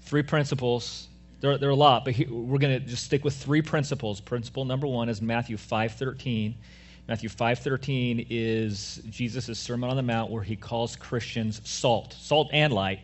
Three 0.00 0.22
principles 0.22 1.08
there, 1.40 1.58
there 1.58 1.68
are 1.68 1.72
a 1.72 1.76
lot, 1.76 2.06
but 2.06 2.18
we're 2.30 2.58
going 2.58 2.80
to 2.80 2.80
just 2.80 3.04
stick 3.04 3.24
with 3.24 3.36
three 3.36 3.60
principles. 3.60 4.20
Principle 4.20 4.64
number 4.64 4.86
one 4.86 5.10
is 5.10 5.20
Matthew 5.20 5.58
5.13. 5.58 6.54
Matthew 7.08 7.28
5:13 7.28 8.26
is 8.28 9.02
Jesus' 9.08 9.58
Sermon 9.58 9.88
on 9.88 9.96
the 9.96 10.02
Mount 10.02 10.30
where 10.30 10.42
he 10.42 10.56
calls 10.56 10.96
Christians 10.96 11.60
salt, 11.64 12.14
salt 12.18 12.48
and 12.52 12.72
light, 12.72 13.00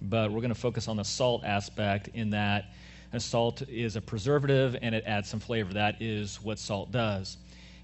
but 0.00 0.30
we're 0.30 0.40
going 0.40 0.54
to 0.54 0.60
focus 0.60 0.86
on 0.86 0.96
the 0.96 1.04
salt 1.04 1.44
aspect 1.44 2.08
in 2.14 2.30
that 2.30 2.66
salt 3.22 3.62
is 3.62 3.96
a 3.96 4.00
preservative 4.00 4.76
and 4.80 4.94
it 4.94 5.04
adds 5.06 5.28
some 5.28 5.40
flavor. 5.40 5.72
That 5.72 6.00
is 6.00 6.42
what 6.42 6.58
salt 6.58 6.90
does. 6.90 7.36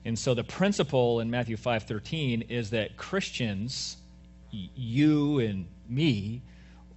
And 0.04 0.18
so 0.18 0.34
the 0.34 0.44
principle 0.44 1.20
in 1.20 1.30
Matthew 1.30 1.56
5:13 1.56 2.42
is 2.48 2.70
that 2.70 2.96
Christians, 2.96 3.98
you 4.50 5.40
and 5.40 5.66
me, 5.88 6.42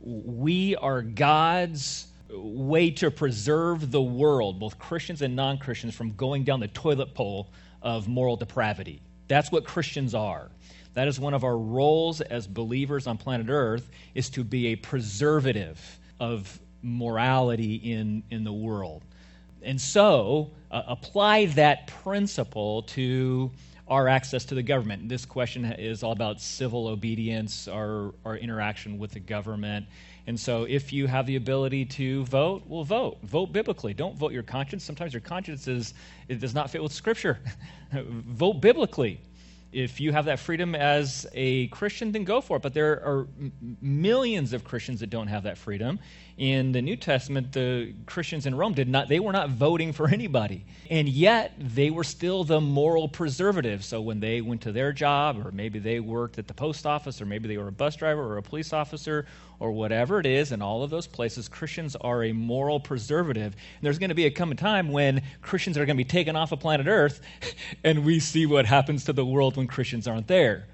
we 0.02 0.76
are 0.78 1.02
God's 1.02 2.08
way 2.30 2.90
to 2.92 3.12
preserve 3.12 3.92
the 3.92 4.02
world, 4.02 4.60
both 4.60 4.80
Christians 4.80 5.22
and 5.22 5.36
non-Christians, 5.36 5.94
from 5.94 6.14
going 6.14 6.44
down 6.44 6.60
the 6.60 6.68
toilet 6.70 7.14
pole 7.14 7.50
of 7.82 8.08
moral 8.08 8.36
depravity. 8.36 9.02
That's 9.28 9.52
what 9.52 9.66
Christians 9.66 10.16
are. 10.16 10.50
That 10.94 11.08
is 11.08 11.20
one 11.20 11.34
of 11.34 11.44
our 11.44 11.58
roles 11.58 12.22
as 12.22 12.48
believers 12.48 13.08
on 13.08 13.18
planet 13.18 13.48
Earth 13.50 13.90
is 14.16 14.30
to 14.32 14.44
be 14.44 14.68
a 14.68 14.76
preservative 14.76 16.00
of 16.20 16.60
morality 16.84 17.76
in, 17.76 18.24
in 18.30 18.44
the 18.44 18.54
world. 18.54 19.04
And 19.64 19.80
so, 19.80 20.52
uh, 20.72 20.84
apply 20.88 21.46
that 21.46 21.88
principle 21.88 22.84
to 22.84 23.50
our 23.88 24.08
access 24.08 24.46
to 24.46 24.56
the 24.56 24.64
government. 24.64 25.08
This 25.08 25.26
question 25.26 25.66
is 25.66 26.04
all 26.04 26.12
about 26.12 26.42
civil 26.42 26.88
obedience, 26.88 27.68
our, 27.68 28.14
our 28.26 28.38
interaction 28.38 28.98
with 28.98 29.12
the 29.12 29.20
government. 29.20 29.86
And 30.26 30.40
so, 30.40 30.64
if 30.64 30.94
you 30.94 31.06
have 31.08 31.26
the 31.26 31.36
ability 31.36 31.86
to 31.86 32.24
vote, 32.26 32.64
well, 32.68 32.84
vote. 32.84 33.18
Vote 33.24 33.52
biblically. 33.52 33.94
Don't 33.94 34.18
vote 34.18 34.32
your 34.32 34.44
conscience. 34.44 34.84
Sometimes 34.84 35.14
your 35.14 35.22
conscience 35.22 35.68
is, 35.68 35.94
it 36.28 36.40
does 36.40 36.54
not 36.54 36.70
fit 36.70 36.82
with 36.82 36.94
Scripture. 36.94 37.40
vote 37.92 38.62
biblically. 38.62 39.20
If 39.74 40.00
you 40.00 40.12
have 40.12 40.26
that 40.26 40.40
freedom 40.40 40.76
as 40.76 41.26
a 41.34 41.68
Christian, 41.68 42.12
then 42.12 42.24
go 42.24 42.42
for 42.42 42.58
it. 42.58 42.64
But 42.64 42.74
there 42.74 43.04
are 43.04 43.28
millions 43.82 44.54
of 44.54 44.64
Christians 44.64 45.00
that 45.00 45.10
don't 45.10 45.28
have 45.28 45.44
that 45.44 45.58
freedom 45.58 46.00
in 46.38 46.72
the 46.72 46.82
New 46.82 46.96
Testament, 46.96 47.52
the 47.52 47.94
Christians 48.08 48.48
in 48.48 48.56
Rome 48.56 48.74
did 48.74 48.90
not, 48.90 49.08
they 49.08 49.20
were 49.20 49.32
not 49.32 49.50
voting 49.50 49.94
for 49.94 50.10
anybody. 50.10 50.66
And 50.90 51.08
yet, 51.08 51.54
they 51.60 51.92
were 51.92 52.04
still 52.04 52.44
the 52.44 52.60
moral 52.60 53.08
preservative. 53.08 53.84
So 53.84 54.02
when 54.02 54.20
they 54.20 54.42
went 54.42 54.62
to 54.62 54.72
their 54.72 54.92
job, 54.92 55.46
or 55.46 55.52
maybe 55.52 55.78
they 55.78 56.00
worked 56.00 56.40
at 56.40 56.48
the 56.48 56.54
post 56.54 56.86
office, 56.86 57.22
or 57.22 57.26
maybe 57.26 57.48
they 57.48 57.58
were 57.58 57.68
a 57.68 57.72
bus 57.72 57.96
driver 57.96 58.22
or 58.22 58.38
a 58.38 58.42
police 58.42 58.74
officer, 58.74 59.28
or 59.60 59.72
whatever 59.72 60.20
it 60.20 60.26
is, 60.26 60.52
in 60.52 60.62
all 60.62 60.84
of 60.84 60.90
those 60.90 61.06
places, 61.06 61.48
Christians 61.48 61.96
are 61.98 62.24
a 62.24 62.34
moral 62.34 62.80
preservative. 62.80 63.54
And 63.54 63.82
there's 63.82 64.00
going 64.00 64.10
to 64.10 64.16
be 64.16 64.26
a 64.26 64.32
coming 64.32 64.58
time 64.58 64.92
when 64.92 65.22
Christians 65.42 65.78
are 65.78 65.86
going 65.86 65.98
to 65.98 66.04
be 66.04 66.10
taken 66.10 66.36
off 66.36 66.52
of 66.52 66.60
planet 66.60 66.88
Earth, 66.88 67.22
and 67.84 68.04
we 68.04 68.20
see 68.20 68.46
what 68.46 68.66
happens 68.66 69.06
to 69.06 69.14
the 69.14 69.26
world 69.26 69.56
when 69.56 69.68
Christians 69.68 70.08
aren't 70.08 70.28
there 70.28 70.66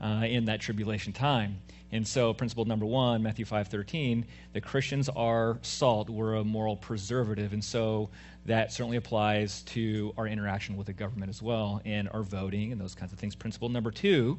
uh, 0.00 0.24
in 0.26 0.44
that 0.44 0.60
tribulation 0.60 1.12
time. 1.12 1.58
And 1.92 2.06
so, 2.06 2.34
principle 2.34 2.64
number 2.64 2.84
one, 2.84 3.22
Matthew 3.22 3.44
5:13, 3.44 4.24
that 4.52 4.62
Christians 4.62 5.08
are 5.10 5.58
salt. 5.62 6.10
We're 6.10 6.34
a 6.34 6.44
moral 6.44 6.76
preservative, 6.76 7.52
and 7.52 7.62
so 7.62 8.10
that 8.44 8.72
certainly 8.72 8.96
applies 8.96 9.62
to 9.62 10.12
our 10.16 10.26
interaction 10.26 10.76
with 10.76 10.88
the 10.88 10.92
government 10.92 11.30
as 11.30 11.40
well, 11.40 11.80
and 11.84 12.08
our 12.08 12.22
voting 12.22 12.72
and 12.72 12.80
those 12.80 12.94
kinds 12.94 13.12
of 13.12 13.18
things. 13.18 13.34
Principle 13.34 13.68
number 13.68 13.90
two, 13.90 14.38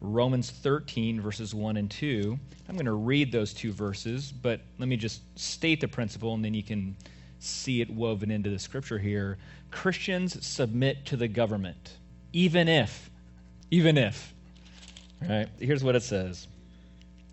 Romans 0.00 0.50
13 0.50 1.20
verses 1.20 1.54
one 1.54 1.78
and 1.78 1.90
two. 1.90 2.38
I'm 2.68 2.74
going 2.74 2.86
to 2.86 2.92
read 2.92 3.32
those 3.32 3.54
two 3.54 3.72
verses, 3.72 4.30
but 4.30 4.60
let 4.78 4.88
me 4.88 4.96
just 4.96 5.22
state 5.38 5.80
the 5.80 5.88
principle, 5.88 6.34
and 6.34 6.44
then 6.44 6.54
you 6.54 6.62
can 6.62 6.96
see 7.38 7.80
it 7.80 7.88
woven 7.88 8.30
into 8.30 8.50
the 8.50 8.58
scripture 8.58 8.98
here. 8.98 9.38
Christians 9.70 10.44
submit 10.46 11.06
to 11.06 11.16
the 11.16 11.28
government, 11.28 11.96
even 12.32 12.68
if, 12.68 13.10
even 13.70 13.96
if. 13.96 14.34
Right? 15.20 15.48
Here's 15.58 15.82
what 15.82 15.96
it 15.96 16.02
says. 16.02 16.46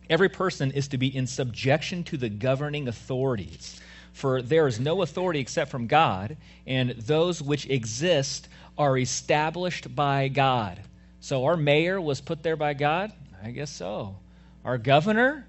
Every 0.10 0.30
person 0.30 0.72
is 0.72 0.88
to 0.90 0.98
be 0.98 1.16
in 1.16 1.28
subjection 1.28 2.04
to 2.06 2.18
the 2.18 2.30
governing 2.30 2.88
authorities. 2.88 3.80
For 4.14 4.42
there 4.42 4.68
is 4.68 4.80
no 4.80 5.02
authority 5.02 5.40
except 5.40 5.72
from 5.72 5.88
God, 5.88 6.38
and 6.66 6.92
those 6.92 7.42
which 7.42 7.70
exist 7.70 8.48
are 8.78 8.98
established 8.98 9.94
by 9.96 10.30
God. 10.30 10.80
So 11.20 11.46
our 11.46 11.58
mayor 11.58 12.00
was 12.00 12.22
put 12.22 12.44
there 12.44 12.56
by 12.56 12.76
God? 12.76 13.12
I 13.44 13.52
guess 13.52 13.72
so. 13.72 14.18
Our 14.64 14.78
governor 14.78 15.46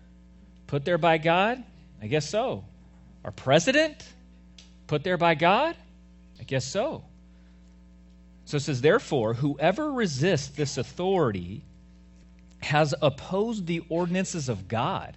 put 0.67 0.85
there 0.85 0.99
by 0.99 1.19
God? 1.19 1.63
I 2.03 2.07
guess 2.07 2.29
so. 2.29 2.65
Our 3.25 3.31
president 3.31 4.05
put 4.87 5.05
there 5.05 5.17
by 5.17 5.35
God? 5.35 5.77
I 6.41 6.45
guess 6.45 6.65
so. 6.65 7.05
So 8.47 8.57
it 8.57 8.61
says, 8.61 8.81
therefore, 8.81 9.35
whoever 9.35 9.93
resists 9.93 10.49
this 10.49 10.79
authority 10.79 11.63
has 12.67 12.95
opposed 13.01 13.67
the 13.67 13.83
ordinances 13.89 14.49
of 14.49 14.69
God. 14.69 15.17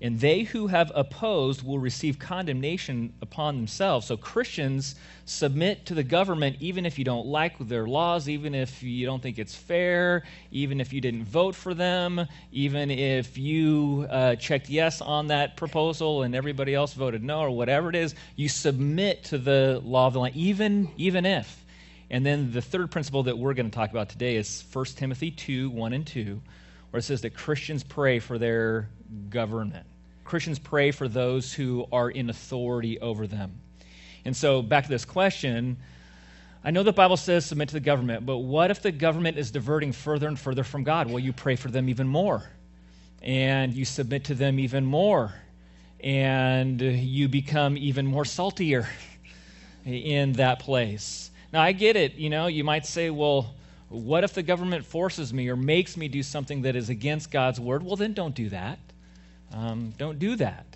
And 0.00 0.20
they 0.20 0.42
who 0.42 0.68
have 0.68 0.92
opposed 0.94 1.64
will 1.64 1.80
receive 1.80 2.20
condemnation 2.20 3.12
upon 3.20 3.56
themselves. 3.56 4.06
So 4.06 4.16
Christians 4.16 4.94
submit 5.24 5.86
to 5.86 5.94
the 5.94 6.04
government 6.04 6.56
even 6.60 6.86
if 6.86 7.00
you 7.00 7.04
don't 7.04 7.26
like 7.26 7.58
their 7.58 7.88
laws, 7.88 8.28
even 8.28 8.54
if 8.54 8.80
you 8.80 9.06
don't 9.06 9.20
think 9.20 9.40
it's 9.40 9.56
fair, 9.56 10.22
even 10.52 10.80
if 10.80 10.92
you 10.92 11.00
didn't 11.00 11.24
vote 11.24 11.56
for 11.56 11.74
them, 11.74 12.24
even 12.52 12.92
if 12.92 13.36
you 13.36 14.06
uh, 14.08 14.36
checked 14.36 14.70
yes 14.70 15.00
on 15.00 15.26
that 15.26 15.56
proposal 15.56 16.22
and 16.22 16.32
everybody 16.32 16.76
else 16.76 16.92
voted 16.92 17.24
no, 17.24 17.40
or 17.40 17.50
whatever 17.50 17.88
it 17.88 17.96
is, 17.96 18.14
you 18.36 18.48
submit 18.48 19.24
to 19.24 19.38
the 19.38 19.82
law 19.84 20.06
of 20.06 20.12
the 20.12 20.20
land, 20.20 20.36
even, 20.36 20.88
even 20.96 21.26
if. 21.26 21.64
And 22.10 22.24
then 22.24 22.52
the 22.52 22.62
third 22.62 22.90
principle 22.90 23.24
that 23.24 23.36
we're 23.36 23.54
going 23.54 23.70
to 23.70 23.74
talk 23.74 23.90
about 23.90 24.08
today 24.08 24.36
is 24.36 24.64
1 24.72 24.84
Timothy 24.96 25.30
2 25.30 25.70
1 25.70 25.92
and 25.92 26.06
2, 26.06 26.40
where 26.90 26.98
it 26.98 27.02
says 27.02 27.20
that 27.22 27.34
Christians 27.34 27.84
pray 27.84 28.18
for 28.18 28.38
their 28.38 28.88
government. 29.28 29.86
Christians 30.24 30.58
pray 30.58 30.90
for 30.90 31.08
those 31.08 31.52
who 31.52 31.86
are 31.92 32.10
in 32.10 32.30
authority 32.30 32.98
over 33.00 33.26
them. 33.26 33.60
And 34.24 34.36
so, 34.36 34.62
back 34.62 34.84
to 34.84 34.90
this 34.90 35.04
question 35.04 35.76
I 36.64 36.70
know 36.70 36.82
the 36.82 36.92
Bible 36.92 37.16
says 37.16 37.46
submit 37.46 37.68
to 37.68 37.74
the 37.74 37.80
government, 37.80 38.26
but 38.26 38.38
what 38.38 38.70
if 38.70 38.82
the 38.82 38.90
government 38.90 39.38
is 39.38 39.50
diverting 39.50 39.92
further 39.92 40.26
and 40.26 40.38
further 40.38 40.64
from 40.64 40.82
God? 40.82 41.08
Well, 41.08 41.20
you 41.20 41.32
pray 41.32 41.56
for 41.56 41.68
them 41.68 41.88
even 41.88 42.08
more, 42.08 42.42
and 43.22 43.72
you 43.72 43.84
submit 43.84 44.24
to 44.24 44.34
them 44.34 44.58
even 44.58 44.84
more, 44.84 45.32
and 46.00 46.80
you 46.80 47.28
become 47.28 47.76
even 47.76 48.06
more 48.06 48.24
saltier 48.24 48.88
in 49.84 50.32
that 50.32 50.58
place. 50.58 51.30
Now, 51.52 51.62
I 51.62 51.72
get 51.72 51.96
it. 51.96 52.14
You 52.14 52.30
know, 52.30 52.46
you 52.46 52.64
might 52.64 52.84
say, 52.84 53.10
well, 53.10 53.54
what 53.88 54.22
if 54.22 54.34
the 54.34 54.42
government 54.42 54.84
forces 54.84 55.32
me 55.32 55.48
or 55.48 55.56
makes 55.56 55.96
me 55.96 56.08
do 56.08 56.22
something 56.22 56.62
that 56.62 56.76
is 56.76 56.90
against 56.90 57.30
God's 57.30 57.58
word? 57.58 57.82
Well, 57.82 57.96
then 57.96 58.12
don't 58.12 58.34
do 58.34 58.50
that. 58.50 58.78
Um, 59.52 59.94
don't 59.96 60.18
do 60.18 60.36
that. 60.36 60.66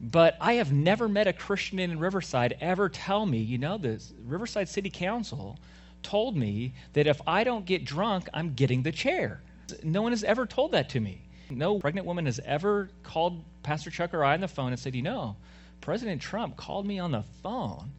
But 0.00 0.36
I 0.40 0.54
have 0.54 0.72
never 0.72 1.08
met 1.08 1.26
a 1.26 1.32
Christian 1.32 1.78
in 1.78 1.98
Riverside 1.98 2.56
ever 2.60 2.88
tell 2.88 3.26
me, 3.26 3.38
you 3.38 3.58
know, 3.58 3.78
the 3.78 4.02
Riverside 4.24 4.68
City 4.68 4.90
Council 4.90 5.58
told 6.02 6.36
me 6.36 6.72
that 6.94 7.06
if 7.06 7.20
I 7.26 7.44
don't 7.44 7.64
get 7.64 7.84
drunk, 7.84 8.28
I'm 8.34 8.54
getting 8.54 8.82
the 8.82 8.92
chair. 8.92 9.40
No 9.82 10.02
one 10.02 10.12
has 10.12 10.24
ever 10.24 10.46
told 10.46 10.72
that 10.72 10.88
to 10.90 11.00
me. 11.00 11.20
No 11.50 11.78
pregnant 11.78 12.06
woman 12.06 12.26
has 12.26 12.40
ever 12.40 12.88
called 13.02 13.42
Pastor 13.62 13.90
Chuck 13.90 14.14
or 14.14 14.24
I 14.24 14.34
on 14.34 14.40
the 14.40 14.48
phone 14.48 14.72
and 14.72 14.78
said, 14.78 14.94
you 14.94 15.02
know, 15.02 15.36
President 15.80 16.20
Trump 16.20 16.56
called 16.56 16.86
me 16.86 16.98
on 16.98 17.12
the 17.12 17.22
phone 17.42 17.90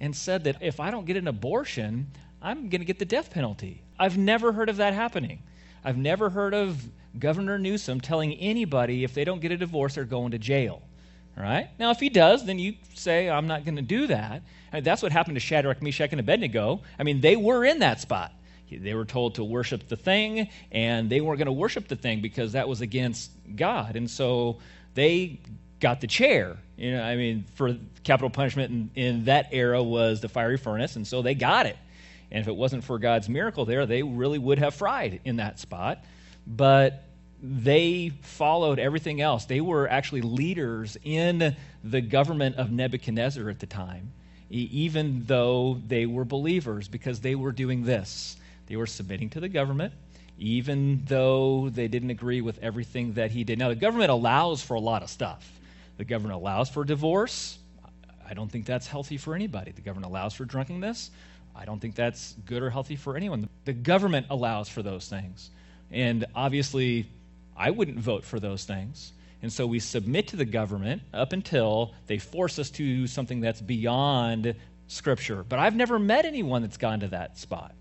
and 0.00 0.14
said 0.14 0.44
that 0.44 0.62
if 0.62 0.80
I 0.80 0.90
don't 0.90 1.06
get 1.06 1.16
an 1.16 1.28
abortion, 1.28 2.10
I'm 2.42 2.68
going 2.68 2.80
to 2.80 2.84
get 2.86 2.98
the 2.98 3.04
death 3.04 3.30
penalty. 3.30 3.82
I've 3.98 4.18
never 4.18 4.52
heard 4.52 4.68
of 4.68 4.76
that 4.76 4.94
happening. 4.94 5.42
I've 5.84 5.96
never 5.96 6.30
heard 6.30 6.54
of 6.54 6.82
Governor 7.18 7.58
Newsom 7.58 8.00
telling 8.00 8.34
anybody 8.34 9.04
if 9.04 9.14
they 9.14 9.24
don't 9.24 9.40
get 9.40 9.52
a 9.52 9.56
divorce, 9.56 9.94
they're 9.94 10.04
going 10.04 10.32
to 10.32 10.38
jail. 10.38 10.82
All 11.36 11.42
right? 11.42 11.68
Now, 11.78 11.90
if 11.90 12.00
he 12.00 12.08
does, 12.08 12.44
then 12.44 12.58
you 12.58 12.74
say, 12.94 13.28
I'm 13.28 13.46
not 13.46 13.64
going 13.64 13.76
to 13.76 13.82
do 13.82 14.06
that. 14.08 14.42
And 14.72 14.84
that's 14.84 15.02
what 15.02 15.12
happened 15.12 15.36
to 15.36 15.40
Shadrach, 15.40 15.82
Meshach, 15.82 16.10
and 16.12 16.20
Abednego. 16.20 16.82
I 16.98 17.02
mean, 17.02 17.20
they 17.20 17.36
were 17.36 17.64
in 17.64 17.80
that 17.80 18.00
spot. 18.00 18.32
They 18.70 18.94
were 18.94 19.04
told 19.04 19.36
to 19.36 19.44
worship 19.44 19.88
the 19.88 19.96
thing, 19.96 20.48
and 20.72 21.08
they 21.08 21.20
weren't 21.20 21.38
going 21.38 21.46
to 21.46 21.52
worship 21.52 21.86
the 21.86 21.94
thing 21.94 22.20
because 22.20 22.52
that 22.52 22.68
was 22.68 22.80
against 22.80 23.30
God. 23.54 23.94
And 23.94 24.10
so 24.10 24.58
they 24.94 25.40
got 25.80 26.00
the 26.00 26.06
chair. 26.06 26.56
You 26.76 26.92
know, 26.92 27.02
I 27.02 27.16
mean, 27.16 27.44
for 27.54 27.76
capital 28.04 28.30
punishment 28.30 28.90
in, 28.94 29.02
in 29.02 29.24
that 29.26 29.48
era 29.52 29.82
was 29.82 30.20
the 30.20 30.28
fiery 30.28 30.58
furnace, 30.58 30.96
and 30.96 31.06
so 31.06 31.22
they 31.22 31.34
got 31.34 31.66
it. 31.66 31.76
And 32.30 32.40
if 32.40 32.48
it 32.48 32.56
wasn't 32.56 32.84
for 32.84 32.98
God's 32.98 33.28
miracle 33.28 33.64
there, 33.64 33.86
they 33.86 34.02
really 34.02 34.38
would 34.38 34.58
have 34.58 34.74
fried 34.74 35.20
in 35.24 35.36
that 35.36 35.58
spot. 35.58 36.04
But 36.46 37.04
they 37.42 38.12
followed 38.22 38.78
everything 38.78 39.20
else. 39.20 39.44
They 39.44 39.60
were 39.60 39.88
actually 39.88 40.22
leaders 40.22 40.96
in 41.04 41.56
the 41.84 42.00
government 42.00 42.56
of 42.56 42.70
Nebuchadnezzar 42.70 43.48
at 43.48 43.60
the 43.60 43.66
time, 43.66 44.12
even 44.50 45.24
though 45.26 45.80
they 45.86 46.06
were 46.06 46.24
believers, 46.24 46.88
because 46.88 47.20
they 47.20 47.34
were 47.34 47.52
doing 47.52 47.84
this. 47.84 48.36
They 48.66 48.76
were 48.76 48.86
submitting 48.86 49.30
to 49.30 49.40
the 49.40 49.48
government, 49.48 49.92
even 50.38 51.02
though 51.06 51.68
they 51.68 51.88
didn't 51.88 52.10
agree 52.10 52.40
with 52.40 52.58
everything 52.58 53.12
that 53.14 53.30
he 53.30 53.44
did. 53.44 53.58
Now, 53.58 53.68
the 53.68 53.76
government 53.76 54.10
allows 54.10 54.62
for 54.62 54.74
a 54.74 54.80
lot 54.80 55.02
of 55.02 55.10
stuff. 55.10 55.55
The 55.96 56.04
government 56.04 56.40
allows 56.40 56.68
for 56.68 56.84
divorce. 56.84 57.58
I 58.28 58.34
don't 58.34 58.50
think 58.50 58.66
that's 58.66 58.86
healthy 58.86 59.16
for 59.16 59.34
anybody. 59.34 59.72
The 59.72 59.82
government 59.82 60.10
allows 60.10 60.34
for 60.34 60.44
drunkenness. 60.44 61.10
I 61.54 61.64
don't 61.64 61.80
think 61.80 61.94
that's 61.94 62.34
good 62.44 62.62
or 62.62 62.70
healthy 62.70 62.96
for 62.96 63.16
anyone. 63.16 63.48
The 63.64 63.72
government 63.72 64.26
allows 64.30 64.68
for 64.68 64.82
those 64.82 65.08
things. 65.08 65.50
And 65.90 66.26
obviously, 66.34 67.08
I 67.56 67.70
wouldn't 67.70 67.98
vote 67.98 68.24
for 68.24 68.38
those 68.38 68.64
things. 68.64 69.12
And 69.42 69.52
so 69.52 69.66
we 69.66 69.78
submit 69.78 70.28
to 70.28 70.36
the 70.36 70.44
government 70.44 71.02
up 71.14 71.32
until 71.32 71.94
they 72.06 72.18
force 72.18 72.58
us 72.58 72.70
to 72.72 73.06
something 73.06 73.40
that's 73.40 73.60
beyond 73.60 74.54
Scripture. 74.88 75.44
But 75.44 75.58
I've 75.58 75.74
never 75.76 75.98
met 75.98 76.24
anyone 76.24 76.62
that's 76.62 76.76
gone 76.76 77.00
to 77.00 77.08
that 77.08 77.38
spot. 77.38 77.74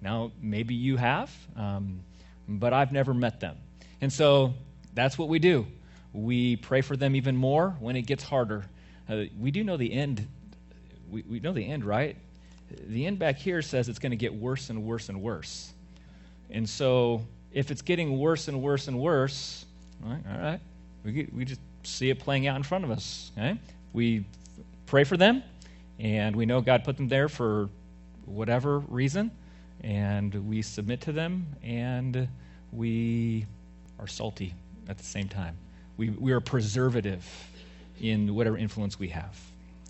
Now, 0.00 0.32
maybe 0.40 0.74
you 0.74 0.96
have, 0.96 1.30
um, 1.56 2.00
but 2.46 2.72
I've 2.72 2.92
never 2.92 3.12
met 3.12 3.40
them. 3.40 3.56
And 4.00 4.12
so 4.12 4.54
that's 4.94 5.18
what 5.18 5.28
we 5.28 5.38
do. 5.38 5.66
We 6.12 6.56
pray 6.56 6.80
for 6.80 6.96
them 6.96 7.14
even 7.16 7.36
more 7.36 7.76
when 7.80 7.96
it 7.96 8.02
gets 8.02 8.22
harder. 8.22 8.64
Uh, 9.08 9.24
we 9.38 9.50
do 9.50 9.64
know 9.64 9.76
the 9.76 9.92
end. 9.92 10.26
We, 11.10 11.22
we 11.22 11.40
know 11.40 11.52
the 11.52 11.64
end, 11.64 11.84
right? 11.84 12.16
The 12.70 13.06
end 13.06 13.18
back 13.18 13.38
here 13.38 13.62
says 13.62 13.88
it's 13.88 13.98
going 13.98 14.10
to 14.10 14.16
get 14.16 14.34
worse 14.34 14.70
and 14.70 14.84
worse 14.84 15.08
and 15.08 15.22
worse. 15.22 15.72
And 16.50 16.68
so 16.68 17.22
if 17.52 17.70
it's 17.70 17.82
getting 17.82 18.18
worse 18.18 18.48
and 18.48 18.62
worse 18.62 18.88
and 18.88 18.98
worse, 18.98 19.64
all 20.04 20.10
right, 20.10 20.22
all 20.30 20.38
right 20.38 20.60
we, 21.04 21.12
get, 21.12 21.32
we 21.32 21.44
just 21.44 21.60
see 21.82 22.10
it 22.10 22.18
playing 22.18 22.46
out 22.46 22.56
in 22.56 22.62
front 22.62 22.84
of 22.84 22.90
us. 22.90 23.32
Okay? 23.36 23.58
We 23.92 24.24
pray 24.86 25.04
for 25.04 25.16
them, 25.16 25.42
and 25.98 26.36
we 26.36 26.46
know 26.46 26.60
God 26.60 26.84
put 26.84 26.96
them 26.96 27.08
there 27.08 27.28
for 27.28 27.68
whatever 28.26 28.80
reason, 28.80 29.30
and 29.82 30.34
we 30.48 30.62
submit 30.62 31.00
to 31.02 31.12
them, 31.12 31.46
and 31.62 32.28
we 32.72 33.46
are 33.98 34.06
salty 34.06 34.54
at 34.88 34.98
the 34.98 35.04
same 35.04 35.28
time. 35.28 35.56
We, 35.98 36.10
we 36.10 36.32
are 36.32 36.40
preservative 36.40 37.26
in 38.00 38.34
whatever 38.34 38.56
influence 38.56 38.98
we 38.98 39.08
have. 39.08 39.38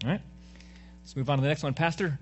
All 0.03 0.11
right? 0.11 0.21
Let's 1.03 1.15
move 1.15 1.31
on 1.31 1.39
to 1.39 1.43
the 1.43 1.49
next 1.49 1.63
one. 1.63 1.75
Pastor, 1.75 2.19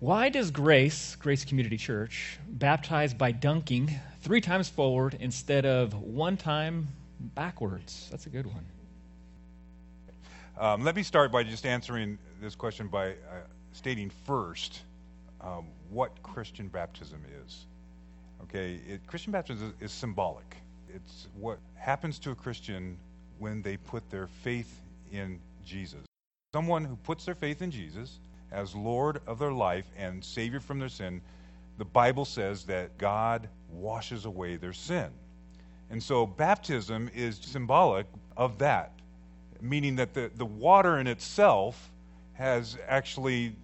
why 0.00 0.28
does 0.28 0.50
Grace, 0.50 1.16
Grace 1.16 1.44
Community 1.44 1.76
Church, 1.76 2.38
baptize 2.48 3.14
by 3.14 3.30
dunking 3.30 3.98
three 4.20 4.40
times 4.40 4.68
forward 4.68 5.16
instead 5.20 5.64
of 5.64 5.94
one 5.94 6.36
time 6.36 6.88
backwards? 7.20 8.08
That's 8.10 8.26
a 8.26 8.30
good 8.30 8.46
one. 8.46 8.66
Um, 10.58 10.84
let 10.84 10.96
me 10.96 11.04
start 11.04 11.30
by 11.30 11.44
just 11.44 11.64
answering 11.64 12.18
this 12.40 12.54
question 12.54 12.88
by 12.88 13.10
uh, 13.10 13.14
stating 13.72 14.10
first 14.26 14.82
um, 15.40 15.66
what 15.90 16.20
Christian 16.22 16.68
baptism 16.68 17.22
is. 17.44 17.66
Okay, 18.42 18.80
it, 18.88 19.06
Christian 19.06 19.32
baptism 19.32 19.72
is, 19.80 19.90
is 19.90 19.92
symbolic. 19.92 20.56
It's 20.94 21.28
what 21.38 21.58
happens 21.74 22.18
to 22.20 22.30
a 22.30 22.34
Christian 22.34 22.98
when 23.38 23.62
they 23.62 23.76
put 23.76 24.08
their 24.10 24.26
faith 24.26 24.80
in 25.10 25.40
Jesus. 25.64 26.00
Someone 26.54 26.84
who 26.84 26.96
puts 26.96 27.24
their 27.24 27.34
faith 27.34 27.62
in 27.62 27.70
Jesus 27.70 28.18
as 28.50 28.74
Lord 28.74 29.20
of 29.26 29.38
their 29.38 29.52
life 29.52 29.86
and 29.96 30.22
Savior 30.22 30.60
from 30.60 30.78
their 30.78 30.88
sin, 30.88 31.22
the 31.78 31.84
Bible 31.84 32.24
says 32.24 32.64
that 32.64 32.98
God 32.98 33.48
washes 33.70 34.26
away 34.26 34.56
their 34.56 34.74
sin. 34.74 35.08
And 35.90 36.02
so 36.02 36.26
baptism 36.26 37.10
is 37.14 37.38
symbolic 37.38 38.06
of 38.36 38.58
that, 38.58 38.92
meaning 39.60 39.96
that 39.96 40.14
the, 40.14 40.30
the 40.36 40.44
water 40.44 40.98
in 40.98 41.06
itself 41.06 41.90
has 42.34 42.76
actually 42.86 43.56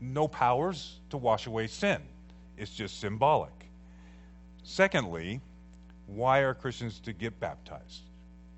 no 0.00 0.26
powers 0.26 0.98
to 1.10 1.16
wash 1.16 1.46
away 1.46 1.68
sin. 1.68 2.00
It's 2.56 2.74
just 2.74 3.00
symbolic. 3.00 3.52
Secondly, 4.64 5.40
why 6.06 6.40
are 6.40 6.54
Christians 6.54 7.00
to 7.00 7.12
get 7.12 7.38
baptized? 7.40 8.02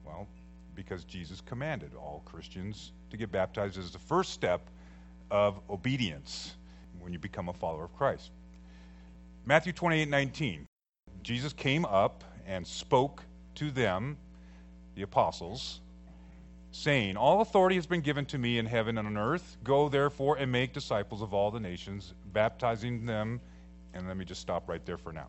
Well, 0.04 0.26
because 0.74 1.04
Jesus 1.04 1.40
commanded 1.40 1.92
all 1.94 2.22
Christians 2.24 2.92
to 3.10 3.16
get 3.16 3.30
baptized 3.30 3.78
as 3.78 3.92
the 3.92 3.98
first 3.98 4.32
step 4.32 4.68
of 5.30 5.60
obedience 5.70 6.54
when 7.00 7.12
you 7.12 7.18
become 7.18 7.48
a 7.48 7.52
follower 7.52 7.84
of 7.84 7.96
Christ. 7.96 8.30
Matthew 9.46 9.72
28 9.72 10.08
19. 10.08 10.66
Jesus 11.22 11.52
came 11.52 11.84
up 11.84 12.24
and 12.46 12.66
spoke 12.66 13.22
to 13.54 13.70
them, 13.70 14.16
the 14.94 15.02
apostles, 15.02 15.80
saying, 16.70 17.16
All 17.16 17.40
authority 17.40 17.76
has 17.76 17.86
been 17.86 18.00
given 18.00 18.26
to 18.26 18.38
me 18.38 18.58
in 18.58 18.66
heaven 18.66 18.98
and 18.98 19.06
on 19.06 19.16
earth. 19.16 19.56
Go 19.64 19.88
therefore 19.88 20.36
and 20.36 20.50
make 20.50 20.72
disciples 20.72 21.22
of 21.22 21.32
all 21.32 21.50
the 21.50 21.60
nations, 21.60 22.14
baptizing 22.32 23.06
them. 23.06 23.40
And 23.94 24.08
let 24.08 24.16
me 24.16 24.24
just 24.24 24.40
stop 24.40 24.68
right 24.68 24.84
there 24.84 24.98
for 24.98 25.12
now. 25.12 25.28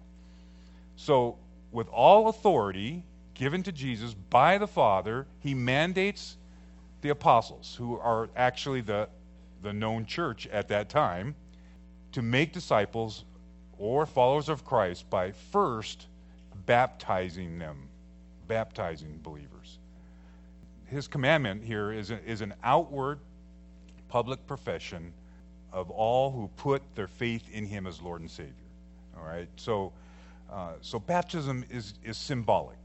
So, 0.95 1.37
with 1.75 1.89
all 1.89 2.29
authority 2.29 3.03
given 3.33 3.61
to 3.61 3.71
Jesus 3.71 4.13
by 4.13 4.57
the 4.57 4.65
Father, 4.65 5.27
he 5.41 5.53
mandates 5.53 6.37
the 7.01 7.09
apostles, 7.09 7.75
who 7.77 7.99
are 7.99 8.29
actually 8.35 8.79
the, 8.79 9.09
the 9.61 9.73
known 9.73 10.05
church 10.05 10.47
at 10.47 10.69
that 10.69 10.89
time, 10.89 11.35
to 12.13 12.21
make 12.21 12.53
disciples 12.53 13.25
or 13.77 14.05
followers 14.05 14.47
of 14.47 14.63
Christ 14.63 15.09
by 15.09 15.31
first 15.31 16.07
baptizing 16.65 17.59
them, 17.59 17.89
baptizing 18.47 19.19
believers. 19.21 19.79
His 20.85 21.09
commandment 21.09 21.61
here 21.61 21.91
is, 21.91 22.09
a, 22.09 22.23
is 22.23 22.39
an 22.39 22.53
outward 22.63 23.19
public 24.07 24.47
profession 24.47 25.11
of 25.73 25.91
all 25.91 26.31
who 26.31 26.49
put 26.55 26.81
their 26.95 27.07
faith 27.07 27.43
in 27.51 27.65
him 27.65 27.85
as 27.85 28.01
Lord 28.01 28.21
and 28.21 28.31
Savior. 28.31 28.53
All 29.17 29.25
right? 29.25 29.49
So, 29.57 29.91
uh, 30.51 30.73
so 30.81 30.99
baptism 30.99 31.65
is, 31.69 31.95
is 32.03 32.17
symbolic 32.17 32.77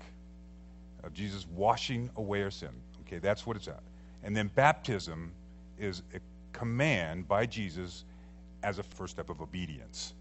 of 1.04 1.12
Jesus 1.12 1.46
washing 1.54 2.10
away 2.16 2.42
our 2.42 2.50
sin. 2.50 2.70
Okay, 3.06 3.18
that's 3.18 3.46
what 3.46 3.56
it's 3.56 3.68
at. 3.68 3.82
And 4.22 4.36
then 4.36 4.50
baptism 4.54 5.32
is 5.78 6.02
a 6.14 6.20
command 6.52 7.26
by 7.26 7.46
Jesus 7.46 8.04
as 8.62 8.78
a 8.78 8.82
first 8.82 9.14
step 9.14 9.30
of 9.30 9.40
obedience. 9.40 10.14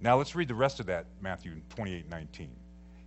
Now 0.00 0.18
let's 0.18 0.34
read 0.34 0.48
the 0.48 0.54
rest 0.54 0.80
of 0.80 0.86
that, 0.86 1.06
Matthew 1.20 1.52
28 1.70 2.08
19. 2.10 2.50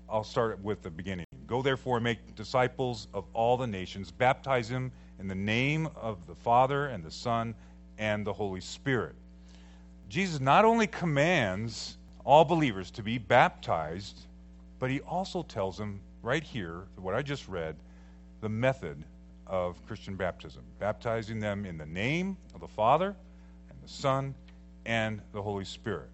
I'll 0.10 0.24
start 0.24 0.60
with 0.64 0.82
the 0.82 0.90
beginning. 0.90 1.26
Go 1.46 1.62
therefore 1.62 1.98
and 1.98 2.04
make 2.04 2.36
disciples 2.36 3.08
of 3.14 3.26
all 3.34 3.58
the 3.58 3.68
nations, 3.68 4.12
baptize 4.12 4.68
them 4.68 4.92
in 5.20 5.28
the 5.28 5.36
name 5.36 5.88
of 5.96 6.26
the 6.26 6.34
Father 6.34 6.88
and 6.88 7.04
the 7.04 7.12
Son 7.12 7.54
and 8.00 8.26
the 8.26 8.34
Holy 8.34 8.62
Spirit. 8.62 9.16
Jesus 10.08 10.40
not 10.40 10.66
only 10.66 10.88
commands 10.88 11.99
all 12.26 12.46
believers 12.46 12.92
to 12.92 13.04
be 13.04 13.18
baptized, 13.18 14.26
but 14.80 14.90
he 14.90 15.02
also 15.02 15.44
tells 15.44 15.78
them 15.78 16.00
right 16.22 16.44
here, 16.44 16.84
what 16.96 17.16
I 17.16 17.22
just 17.22 17.48
read, 17.48 17.76
the 18.42 18.50
method 18.50 19.04
of 19.48 19.84
Christian 19.88 20.16
baptism 20.16 20.62
baptizing 20.80 21.40
them 21.40 21.66
in 21.66 21.78
the 21.78 21.86
name 21.86 22.38
of 22.54 22.62
the 22.62 22.68
Father 22.68 23.16
and 23.70 23.82
the 23.82 23.90
Son 23.90 24.36
and 24.86 25.22
the 25.34 25.42
Holy 25.42 25.66
Spirit. 25.66 26.10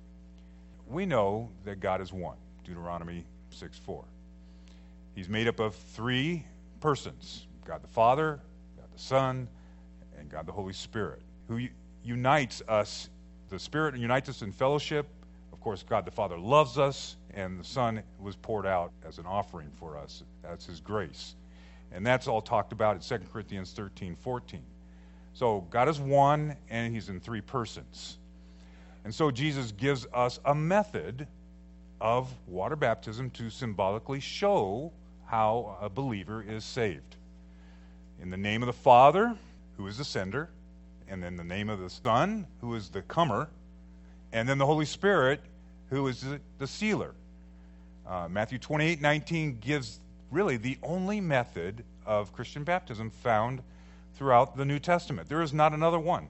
We 0.88 1.06
know 1.06 1.50
that 1.66 1.80
God 1.80 2.02
is 2.02 2.14
one, 2.14 2.38
Deuteronomy 2.64 3.26
6 3.50 3.78
4. 3.78 4.04
He's 5.16 5.30
made 5.30 5.48
up 5.48 5.60
of 5.60 5.76
three 5.76 6.46
persons 6.80 7.48
God 7.66 7.82
the 7.82 7.88
Father, 7.88 8.40
God 8.78 8.88
the 8.94 9.02
Son, 9.02 9.48
and 10.18 10.30
God 10.30 10.46
the 10.46 10.52
Holy 10.52 10.74
Spirit, 10.74 11.22
who 11.48 11.68
unites 12.04 12.62
us. 12.68 13.10
The 13.50 13.60
Spirit 13.60 13.96
unites 13.98 14.30
us 14.30 14.42
in 14.42 14.52
fellowship. 14.52 15.08
Course, 15.66 15.82
God 15.82 16.06
the 16.06 16.12
Father 16.12 16.38
loves 16.38 16.78
us, 16.78 17.16
and 17.34 17.60
the 17.60 17.64
Son 17.64 18.04
was 18.20 18.36
poured 18.36 18.68
out 18.68 18.92
as 19.04 19.18
an 19.18 19.26
offering 19.26 19.72
for 19.80 19.98
us. 19.98 20.22
That's 20.44 20.68
His 20.68 20.80
grace. 20.80 21.34
And 21.92 22.06
that's 22.06 22.28
all 22.28 22.40
talked 22.40 22.72
about 22.72 22.98
in 22.98 23.02
2 23.02 23.26
Corinthians 23.34 23.72
13 23.72 24.16
14. 24.16 24.62
So 25.34 25.66
God 25.72 25.90
is 25.90 26.00
one, 26.00 26.56
and 26.70 26.94
He's 26.94 27.10
in 27.10 27.20
three 27.20 27.42
persons. 27.42 28.20
And 29.06 29.14
so 29.14 29.32
Jesus 29.32 29.72
gives 29.72 30.06
us 30.14 30.40
a 30.46 30.54
method 30.54 31.26
of 32.00 32.32
water 32.46 32.76
baptism 32.76 33.32
to 33.32 33.50
symbolically 33.50 34.20
show 34.20 34.94
how 35.26 35.80
a 35.82 35.90
believer 35.90 36.46
is 36.48 36.64
saved. 36.64 37.16
In 38.22 38.30
the 38.30 38.38
name 38.38 38.62
of 38.62 38.68
the 38.68 38.74
Father, 38.74 39.36
who 39.78 39.88
is 39.88 39.98
the 39.98 40.06
sender, 40.06 40.48
and 41.08 41.24
then 41.24 41.36
the 41.36 41.44
name 41.44 41.70
of 41.70 41.80
the 41.80 41.90
Son, 41.90 42.46
who 42.62 42.76
is 42.76 42.90
the 42.90 43.02
comer, 43.02 43.50
and 44.32 44.48
then 44.48 44.60
the 44.60 44.66
Holy 44.68 44.86
Spirit, 44.86 45.42
who 45.96 46.08
is 46.08 46.26
the, 46.60 46.68
sealer. 46.68 47.14
Uh, 48.06 48.28
Matthew 48.30 48.60
28 48.60 49.02
19 49.02 49.60
gives 49.60 50.00
really 50.30 50.58
the 50.58 50.78
only 50.84 51.22
method 51.22 51.84
of 52.06 52.34
Christian 52.34 52.64
baptism 52.64 53.10
found 53.10 53.64
throughout 54.18 54.58
the 54.58 54.66
New 54.66 54.80
Testament. 54.80 55.30
There 55.30 55.42
is 55.42 55.54
not 55.54 55.74
another 55.74 56.00
one. 56.00 56.28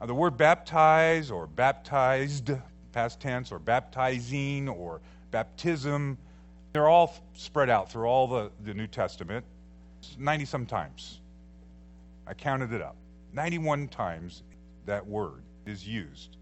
Uh, 0.00 0.06
the 0.06 0.14
word 0.14 0.36
baptize 0.36 1.30
or 1.30 1.46
baptized, 1.46 2.52
past 2.92 3.20
tense, 3.20 3.50
or 3.50 3.58
baptizing 3.58 4.68
or 4.68 5.00
baptism, 5.32 6.16
they're 6.72 6.88
all 6.88 7.14
spread 7.34 7.68
out 7.68 7.90
through 7.90 8.06
all 8.06 8.28
the, 8.28 8.50
the 8.64 8.74
New 8.74 8.86
Testament 8.86 9.44
90 10.18 10.44
some 10.44 10.66
times. 10.66 11.20
I 12.26 12.34
counted 12.34 12.72
it 12.72 12.80
up. 12.80 12.96
91 13.32 13.88
times 13.88 14.42
that 14.86 15.06
word 15.06 15.42
is 15.66 15.86
used. 15.86 16.36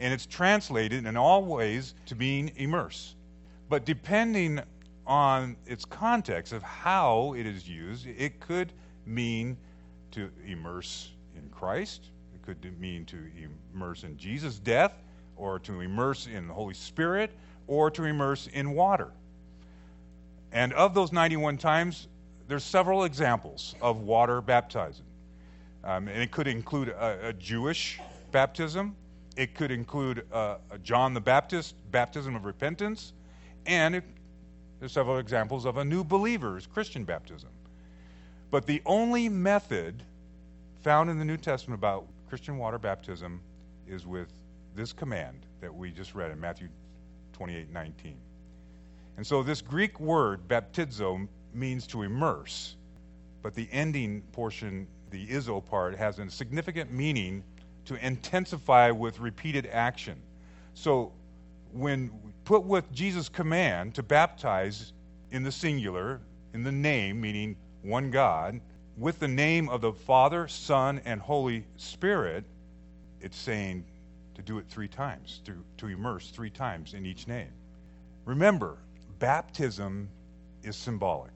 And 0.00 0.12
it's 0.12 0.26
translated 0.26 1.06
in 1.06 1.16
all 1.16 1.44
ways 1.44 1.94
to 2.06 2.16
mean 2.16 2.50
immerse. 2.56 3.14
But 3.68 3.84
depending 3.84 4.60
on 5.06 5.56
its 5.66 5.84
context 5.84 6.52
of 6.52 6.62
how 6.62 7.34
it 7.34 7.46
is 7.46 7.68
used, 7.68 8.06
it 8.06 8.40
could 8.40 8.72
mean 9.06 9.56
to 10.10 10.30
immerse 10.46 11.10
in 11.36 11.48
Christ, 11.50 12.10
it 12.34 12.42
could 12.42 12.80
mean 12.80 13.04
to 13.06 13.18
immerse 13.74 14.02
in 14.02 14.16
Jesus' 14.16 14.58
death, 14.58 14.92
or 15.36 15.58
to 15.60 15.80
immerse 15.80 16.26
in 16.26 16.48
the 16.48 16.54
Holy 16.54 16.74
Spirit, 16.74 17.30
or 17.66 17.90
to 17.90 18.04
immerse 18.04 18.48
in 18.48 18.72
water. 18.72 19.12
And 20.52 20.72
of 20.72 20.94
those 20.94 21.12
91 21.12 21.58
times, 21.58 22.08
there's 22.48 22.64
several 22.64 23.04
examples 23.04 23.74
of 23.80 23.98
water 23.98 24.40
baptizing. 24.40 25.04
Um, 25.84 26.08
and 26.08 26.20
it 26.20 26.30
could 26.30 26.48
include 26.48 26.88
a, 26.88 27.28
a 27.28 27.32
Jewish 27.32 28.00
baptism, 28.32 28.96
it 29.36 29.54
could 29.54 29.70
include 29.70 30.24
uh, 30.32 30.56
John 30.82 31.14
the 31.14 31.20
Baptist 31.20 31.74
baptism 31.90 32.34
of 32.34 32.44
repentance, 32.44 33.12
and 33.66 33.94
it, 33.96 34.04
there's 34.78 34.92
several 34.92 35.18
examples 35.18 35.64
of 35.64 35.76
a 35.76 35.84
new 35.84 36.02
believer's 36.02 36.66
Christian 36.66 37.04
baptism. 37.04 37.50
But 38.50 38.66
the 38.66 38.82
only 38.84 39.28
method 39.28 40.02
found 40.82 41.10
in 41.10 41.18
the 41.18 41.24
New 41.24 41.36
Testament 41.36 41.78
about 41.78 42.06
Christian 42.28 42.58
water 42.58 42.78
baptism 42.78 43.40
is 43.86 44.06
with 44.06 44.28
this 44.74 44.92
command 44.92 45.46
that 45.60 45.74
we 45.74 45.90
just 45.90 46.14
read 46.14 46.30
in 46.30 46.40
Matthew 46.40 46.68
28 47.32 47.70
19. 47.72 48.16
And 49.16 49.26
so 49.26 49.42
this 49.42 49.60
Greek 49.60 50.00
word, 50.00 50.46
baptizo, 50.48 51.28
means 51.52 51.86
to 51.88 52.02
immerse, 52.02 52.76
but 53.42 53.54
the 53.54 53.68
ending 53.72 54.22
portion, 54.32 54.86
the 55.10 55.26
izo 55.26 55.64
part, 55.64 55.96
has 55.96 56.18
a 56.18 56.30
significant 56.30 56.92
meaning 56.92 57.42
to 57.90 58.06
intensify 58.06 58.88
with 58.92 59.18
repeated 59.18 59.66
action. 59.66 60.16
So 60.74 61.10
when 61.72 62.12
put 62.44 62.62
with 62.62 62.92
Jesus' 62.92 63.28
command 63.28 63.96
to 63.96 64.04
baptize 64.04 64.92
in 65.32 65.42
the 65.42 65.50
singular, 65.50 66.20
in 66.54 66.62
the 66.62 66.70
name, 66.70 67.20
meaning 67.20 67.56
one 67.82 68.12
God, 68.12 68.60
with 68.96 69.18
the 69.18 69.26
name 69.26 69.68
of 69.68 69.80
the 69.80 69.92
Father, 69.92 70.46
Son, 70.46 71.00
and 71.04 71.20
Holy 71.20 71.64
Spirit, 71.78 72.44
it's 73.20 73.36
saying 73.36 73.84
to 74.36 74.42
do 74.42 74.58
it 74.58 74.66
three 74.68 74.86
times, 74.86 75.40
to, 75.44 75.52
to 75.78 75.88
immerse 75.88 76.30
three 76.30 76.50
times 76.50 76.94
in 76.94 77.04
each 77.04 77.26
name. 77.26 77.50
Remember, 78.24 78.78
baptism 79.18 80.08
is 80.62 80.76
symbolic. 80.76 81.32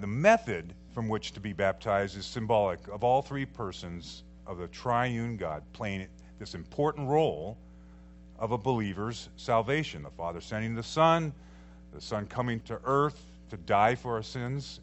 The 0.00 0.08
method 0.08 0.74
from 0.92 1.08
which 1.08 1.30
to 1.30 1.40
be 1.40 1.52
baptized 1.52 2.18
is 2.18 2.26
symbolic 2.26 2.88
of 2.88 3.04
all 3.04 3.22
three 3.22 3.46
persons 3.46 4.24
of 4.46 4.58
the 4.58 4.68
triune 4.68 5.36
God 5.36 5.62
playing 5.72 6.06
this 6.38 6.54
important 6.54 7.08
role 7.08 7.56
of 8.38 8.52
a 8.52 8.58
believer's 8.58 9.28
salvation. 9.36 10.02
The 10.02 10.10
Father 10.10 10.40
sending 10.40 10.74
the 10.74 10.82
Son, 10.82 11.32
the 11.92 12.00
Son 12.00 12.26
coming 12.26 12.60
to 12.60 12.78
earth 12.84 13.20
to 13.50 13.56
die 13.56 13.94
for 13.94 14.14
our 14.14 14.22
sins, 14.22 14.80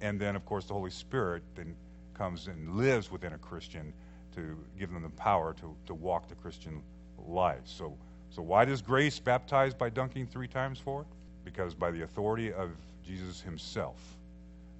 and 0.00 0.18
then, 0.18 0.36
of 0.36 0.44
course, 0.46 0.64
the 0.66 0.72
Holy 0.72 0.90
Spirit 0.90 1.42
then 1.54 1.74
comes 2.14 2.46
and 2.46 2.76
lives 2.76 3.10
within 3.10 3.32
a 3.32 3.38
Christian 3.38 3.92
to 4.34 4.56
give 4.78 4.92
them 4.92 5.02
the 5.02 5.08
power 5.10 5.54
to, 5.54 5.74
to 5.86 5.94
walk 5.94 6.28
the 6.28 6.34
Christian 6.36 6.82
life. 7.26 7.62
So, 7.64 7.96
so 8.30 8.42
why 8.42 8.64
does 8.64 8.80
grace 8.80 9.18
baptize 9.18 9.74
by 9.74 9.90
dunking 9.90 10.26
three 10.26 10.48
times 10.48 10.78
for? 10.78 11.04
Because 11.44 11.74
by 11.74 11.90
the 11.90 12.02
authority 12.02 12.52
of 12.52 12.70
Jesus 13.04 13.40
himself, 13.40 13.98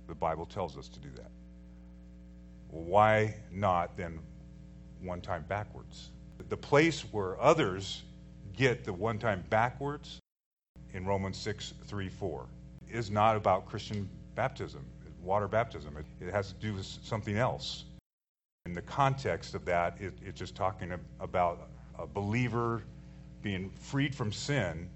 the 0.06 0.14
Bible 0.14 0.46
tells 0.46 0.76
us 0.76 0.88
to 0.88 1.00
do 1.00 1.08
that. 1.16 1.30
Well, 2.70 2.84
why 2.84 3.34
not 3.50 3.96
then 3.96 4.20
one 5.00 5.20
time 5.20 5.44
backwards? 5.48 6.10
The 6.48 6.56
place 6.56 7.02
where 7.12 7.40
others 7.40 8.02
get 8.56 8.84
the 8.84 8.92
one 8.92 9.18
time 9.18 9.44
backwards 9.50 10.18
in 10.92 11.04
Romans 11.04 11.36
6 11.38 11.74
3 11.84 12.08
4 12.08 12.46
is 12.90 13.10
not 13.10 13.36
about 13.36 13.66
Christian 13.66 14.08
baptism, 14.34 14.84
water 15.22 15.48
baptism. 15.48 15.96
It, 15.96 16.06
it 16.26 16.32
has 16.32 16.48
to 16.48 16.54
do 16.54 16.74
with 16.74 16.86
something 16.86 17.36
else. 17.36 17.84
In 18.66 18.74
the 18.74 18.82
context 18.82 19.54
of 19.54 19.64
that, 19.64 20.00
it, 20.00 20.12
it's 20.24 20.38
just 20.38 20.54
talking 20.54 20.92
about 21.20 21.68
a 21.98 22.06
believer 22.06 22.82
being 23.42 23.70
freed 23.70 24.14
from 24.14 24.32
sin 24.32 24.88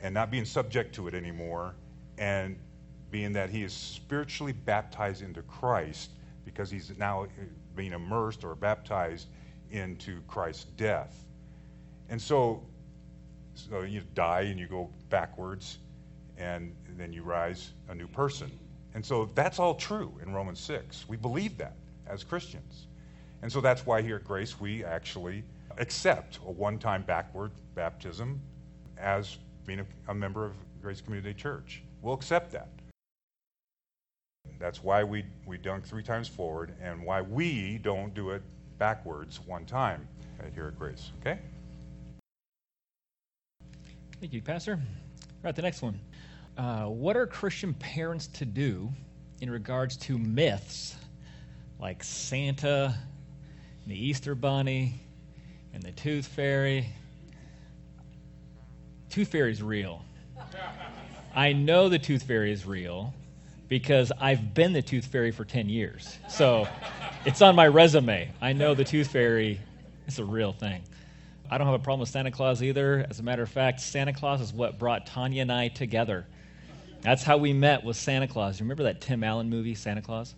and 0.00 0.12
not 0.14 0.30
being 0.30 0.44
subject 0.44 0.94
to 0.94 1.08
it 1.08 1.14
anymore, 1.14 1.74
and 2.18 2.58
being 3.10 3.32
that 3.32 3.50
he 3.50 3.62
is 3.62 3.72
spiritually 3.72 4.52
baptized 4.52 5.22
into 5.22 5.42
Christ 5.42 6.10
because 6.54 6.70
he's 6.70 6.96
now 6.98 7.24
uh, 7.24 7.26
being 7.76 7.92
immersed 7.92 8.42
or 8.42 8.54
baptized 8.54 9.28
into 9.70 10.20
Christ's 10.22 10.64
death. 10.64 11.24
And 12.08 12.20
so, 12.20 12.62
so 13.54 13.82
you 13.82 14.02
die 14.14 14.42
and 14.42 14.58
you 14.58 14.66
go 14.66 14.90
backwards, 15.10 15.78
and 16.38 16.74
then 16.96 17.12
you 17.12 17.22
rise 17.22 17.72
a 17.88 17.94
new 17.94 18.08
person. 18.08 18.50
And 18.94 19.04
so 19.04 19.30
that's 19.34 19.58
all 19.58 19.74
true 19.74 20.18
in 20.22 20.32
Romans 20.32 20.60
6. 20.60 21.08
We 21.08 21.16
believe 21.16 21.58
that 21.58 21.76
as 22.06 22.24
Christians. 22.24 22.86
And 23.42 23.52
so 23.52 23.60
that's 23.60 23.84
why 23.84 24.02
here 24.02 24.16
at 24.16 24.24
Grace 24.24 24.58
we 24.58 24.84
actually 24.84 25.44
accept 25.76 26.38
a 26.46 26.50
one 26.50 26.78
time 26.78 27.02
backward 27.02 27.52
baptism 27.74 28.40
as 28.96 29.36
being 29.66 29.80
a, 29.80 29.86
a 30.08 30.14
member 30.14 30.46
of 30.46 30.52
Grace 30.80 31.00
Community 31.00 31.34
Church. 31.34 31.82
We'll 32.00 32.14
accept 32.14 32.52
that. 32.52 32.68
That's 34.58 34.82
why 34.82 35.04
we, 35.04 35.24
we 35.46 35.56
dunk 35.56 35.86
three 35.86 36.02
times 36.02 36.26
forward 36.26 36.74
and 36.82 37.04
why 37.04 37.22
we 37.22 37.78
don't 37.78 38.12
do 38.12 38.30
it 38.30 38.42
backwards 38.78 39.40
one 39.46 39.64
time 39.64 40.06
here 40.54 40.68
at 40.68 40.78
Grace. 40.78 41.12
Okay? 41.20 41.38
Thank 44.20 44.32
you, 44.32 44.42
Pastor. 44.42 44.72
All 44.74 45.44
right, 45.44 45.54
the 45.54 45.62
next 45.62 45.82
one. 45.82 46.00
Uh, 46.56 46.86
what 46.86 47.16
are 47.16 47.26
Christian 47.26 47.72
parents 47.74 48.26
to 48.28 48.44
do 48.44 48.92
in 49.40 49.50
regards 49.50 49.96
to 49.96 50.18
myths 50.18 50.96
like 51.78 52.02
Santa, 52.02 52.96
and 53.84 53.92
the 53.92 54.06
Easter 54.06 54.34
Bunny, 54.34 54.94
and 55.72 55.80
the 55.80 55.92
Tooth 55.92 56.26
Fairy? 56.26 56.88
Tooth 59.10 59.28
Fairy 59.28 59.52
is 59.52 59.62
real. 59.62 60.04
I 61.34 61.52
know 61.52 61.88
the 61.88 62.00
Tooth 62.00 62.24
Fairy 62.24 62.50
is 62.50 62.66
real 62.66 63.14
because 63.68 64.10
I've 64.18 64.54
been 64.54 64.72
the 64.72 64.82
tooth 64.82 65.06
fairy 65.06 65.30
for 65.30 65.44
10 65.44 65.68
years. 65.68 66.18
So 66.28 66.66
it's 67.24 67.42
on 67.42 67.54
my 67.54 67.68
resume. 67.68 68.30
I 68.40 68.52
know 68.52 68.74
the 68.74 68.84
tooth 68.84 69.08
fairy 69.10 69.60
is 70.06 70.18
a 70.18 70.24
real 70.24 70.52
thing. 70.52 70.82
I 71.50 71.58
don't 71.58 71.66
have 71.66 71.80
a 71.80 71.82
problem 71.82 72.00
with 72.00 72.08
Santa 72.08 72.30
Claus 72.30 72.62
either. 72.62 73.06
As 73.08 73.20
a 73.20 73.22
matter 73.22 73.42
of 73.42 73.48
fact, 73.48 73.80
Santa 73.80 74.12
Claus 74.12 74.40
is 74.40 74.52
what 74.52 74.78
brought 74.78 75.06
Tanya 75.06 75.42
and 75.42 75.52
I 75.52 75.68
together. 75.68 76.26
That's 77.00 77.22
how 77.22 77.36
we 77.36 77.52
met 77.52 77.84
with 77.84 77.96
Santa 77.96 78.26
Claus. 78.26 78.58
You 78.58 78.64
remember 78.64 78.84
that 78.84 79.00
Tim 79.00 79.22
Allen 79.22 79.48
movie, 79.48 79.74
Santa 79.74 80.02
Clause? 80.02 80.34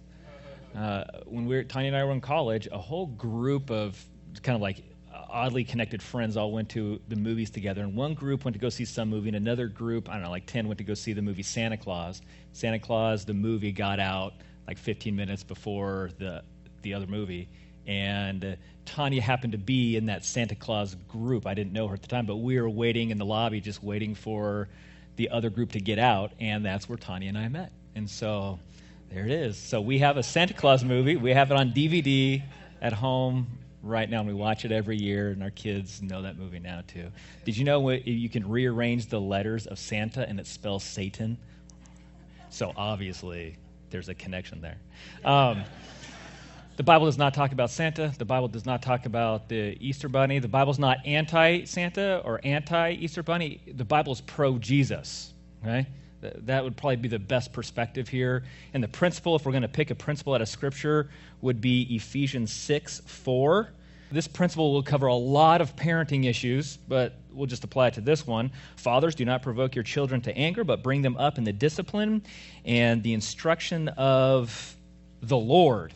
Uh, 0.77 1.05
when 1.25 1.47
we 1.47 1.57
were, 1.57 1.65
Tanya 1.65 1.89
and 1.89 1.97
I 1.97 2.05
were 2.05 2.13
in 2.13 2.21
college, 2.21 2.69
a 2.71 2.79
whole 2.79 3.07
group 3.07 3.71
of 3.71 4.01
kind 4.43 4.55
of 4.55 4.63
like 4.63 4.83
oddly 5.31 5.65
connected 5.65 6.03
friends 6.03 6.37
all 6.37 6.53
went 6.53 6.69
to 6.71 7.01
the 7.09 7.17
movies 7.17 7.51
together. 7.51 7.83
And 7.83 7.95
one 7.95 8.15
group 8.15 8.45
went 8.45 8.55
to 8.55 8.61
go 8.61 8.69
see 8.69 8.85
some 8.85 9.09
movie, 9.09 9.29
and 9.29 9.37
another 9.37 9.67
group, 9.69 10.09
I 10.09 10.15
don't 10.15 10.23
know, 10.23 10.31
like 10.31 10.47
10 10.47 10.67
went 10.69 10.79
to 10.79 10.85
go 10.85 10.95
see 10.95 11.13
the 11.13 11.23
movie 11.23 11.43
Santa 11.43 11.77
Clause. 11.77 12.23
Santa 12.53 12.79
Clause, 12.79 13.25
the 13.25 13.35
movie, 13.35 13.73
got 13.73 14.01
out 14.01 14.35
like 14.67 14.79
15 14.79 15.15
minutes 15.15 15.43
before 15.43 16.11
the, 16.19 16.43
the 16.83 16.95
other 16.95 17.07
movie. 17.07 17.49
And 17.87 18.45
uh, 18.45 18.55
Tanya 18.85 19.23
happened 19.23 19.53
to 19.53 19.59
be 19.59 19.97
in 19.97 20.07
that 20.07 20.25
Santa 20.25 20.55
Claus 20.55 20.97
group. 21.09 21.47
I 21.47 21.55
didn't 21.55 21.73
know 21.73 21.89
her 21.89 21.95
at 21.95 22.03
the 22.03 22.09
time, 22.09 22.27
but 22.27 22.37
we 22.37 22.61
were 22.61 22.71
waiting 22.71 23.11
in 23.11 23.19
the 23.19 23.25
lobby, 23.25 23.61
just 23.61 23.83
waiting 23.83 24.15
for 24.15 24.69
the 25.17 25.31
other 25.31 25.51
group 25.51 25.73
to 25.73 25.81
get 25.81 25.99
out. 25.99 26.33
And 26.41 26.65
that's 26.65 26.89
where 26.89 26.99
Tanya 26.99 27.29
and 27.29 27.39
I 27.39 27.49
met. 27.49 27.73
And 27.95 28.09
so 28.09 28.59
there 29.11 29.25
it 29.25 29.33
is. 29.33 29.57
So 29.57 29.81
we 29.81 29.99
have 29.99 30.17
a 30.17 30.23
Santa 30.23 30.55
Claus 30.55 30.85
movie. 30.85 31.17
We 31.17 31.33
have 31.33 31.51
it 31.51 31.57
on 31.57 31.73
DVD 31.73 32.43
at 32.81 32.93
home 32.93 33.47
right 33.83 34.09
now, 34.09 34.21
and 34.21 34.29
we 34.29 34.35
watch 34.35 34.65
it 34.65 34.73
every 34.73 34.97
year, 34.97 35.31
and 35.31 35.43
our 35.43 35.51
kids 35.51 36.03
know 36.03 36.23
that 36.23 36.39
movie 36.39 36.59
now 36.59 36.83
too. 36.87 37.11
Did 37.45 37.57
you 37.57 37.65
know 37.65 37.91
you 37.91 38.29
can 38.29 38.49
rearrange 38.49 39.07
the 39.07 39.21
letters 39.21 39.67
of 39.67 39.79
Santa 39.79 40.29
and 40.29 40.39
it 40.39 40.47
spells 40.47 40.85
Satan? 40.85 41.39
So 42.51 42.73
obviously, 42.77 43.57
there's 43.91 44.09
a 44.09 44.15
connection 44.15 44.61
there. 44.61 44.77
Um, 45.25 45.65
the 46.77 46.83
Bible 46.83 47.07
does 47.07 47.19
not 47.19 47.35
talk 47.35 47.53
about 47.53 47.71
Santa. 47.71 48.13
The 48.17 48.25
Bible 48.25 48.49
does 48.49 48.65
not 48.65 48.81
talk 48.81 49.05
about 49.05 49.49
the 49.49 49.77
Easter 49.81 50.09
Bunny. 50.09 50.39
The 50.39 50.49
Bible's 50.49 50.79
not 50.79 50.99
anti 51.05 51.65
Santa 51.65 52.23
or 52.25 52.41
anti 52.43 52.93
Easter 52.93 53.23
Bunny. 53.23 53.61
The 53.77 53.85
Bible's 53.85 54.23
pro 54.23 54.59
Jesus. 54.59 55.35
Okay? 55.63 55.87
That 56.21 56.65
would 56.65 56.77
probably 56.77 56.97
be 56.97 57.09
the 57.09 57.19
best 57.19 57.53
perspective 57.53 58.09
here. 58.09 58.45
And 58.75 58.83
the 58.83 58.89
principle, 58.89 59.37
if 59.37 59.47
we're 59.47 59.53
going 59.53 59.63
to 59.63 59.69
pick 59.69 59.91
a 59.91 59.95
principle 59.95 60.35
out 60.35 60.43
of 60.43 60.49
Scripture, 60.49 61.11
would 61.41 61.61
be 61.61 61.83
Ephesians 61.95 62.53
6 62.53 63.03
4. 63.07 63.73
This 64.13 64.27
principle 64.27 64.73
will 64.73 64.83
cover 64.83 65.07
a 65.07 65.15
lot 65.15 65.61
of 65.61 65.77
parenting 65.77 66.29
issues, 66.29 66.79
but 66.89 67.15
we'll 67.33 67.47
just 67.47 67.63
apply 67.63 67.89
it 67.89 67.95
to 67.95 68.01
this 68.01 68.27
one. 68.27 68.51
Fathers, 68.77 69.15
do 69.15 69.25
not 69.25 69.41
provoke 69.41 69.75
your 69.77 69.85
children 69.85 70.21
to 70.23 70.37
anger, 70.37 70.65
but 70.65 70.83
bring 70.83 71.01
them 71.01 71.17
up 71.17 71.39
in 71.39 71.45
the 71.45 71.53
discipline 71.53 72.23
and 72.65 73.03
the 73.05 73.15
instruction 73.15 73.89
of 73.89 74.77
the 75.23 75.37
Lord. 75.37 75.95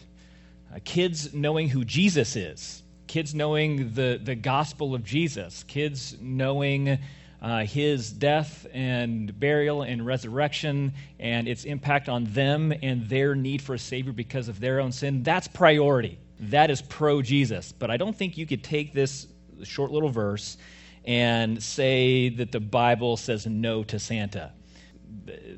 Uh, 0.72 0.78
kids 0.84 1.34
knowing 1.34 1.68
who 1.68 1.84
Jesus 1.84 2.36
is, 2.36 2.84
kids 3.08 3.34
knowing 3.34 3.92
the, 3.94 4.20
the 4.22 4.36
gospel 4.36 4.94
of 4.94 5.04
Jesus, 5.04 5.64
kids 5.64 6.16
knowing 6.20 6.98
uh, 7.44 7.66
his 7.66 8.10
death 8.10 8.66
and 8.72 9.38
burial 9.38 9.82
and 9.82 10.06
resurrection 10.06 10.94
and 11.20 11.46
its 11.46 11.64
impact 11.64 12.08
on 12.08 12.24
them 12.24 12.72
and 12.82 13.06
their 13.10 13.34
need 13.34 13.60
for 13.60 13.74
a 13.74 13.78
Savior 13.78 14.14
because 14.14 14.48
of 14.48 14.58
their 14.60 14.80
own 14.80 14.90
sin, 14.90 15.22
that's 15.22 15.46
priority. 15.46 16.18
that 16.40 16.70
is 16.70 16.80
pro 16.80 17.20
Jesus. 17.20 17.70
But 17.70 17.90
I 17.90 17.98
don't 17.98 18.16
think 18.16 18.38
you 18.38 18.46
could 18.46 18.64
take 18.64 18.94
this 18.94 19.26
short 19.62 19.90
little 19.90 20.08
verse 20.08 20.56
and 21.04 21.62
say 21.62 22.30
that 22.30 22.50
the 22.50 22.60
Bible 22.60 23.18
says 23.18 23.46
no 23.46 23.84
to 23.84 23.98
Santa. 23.98 24.52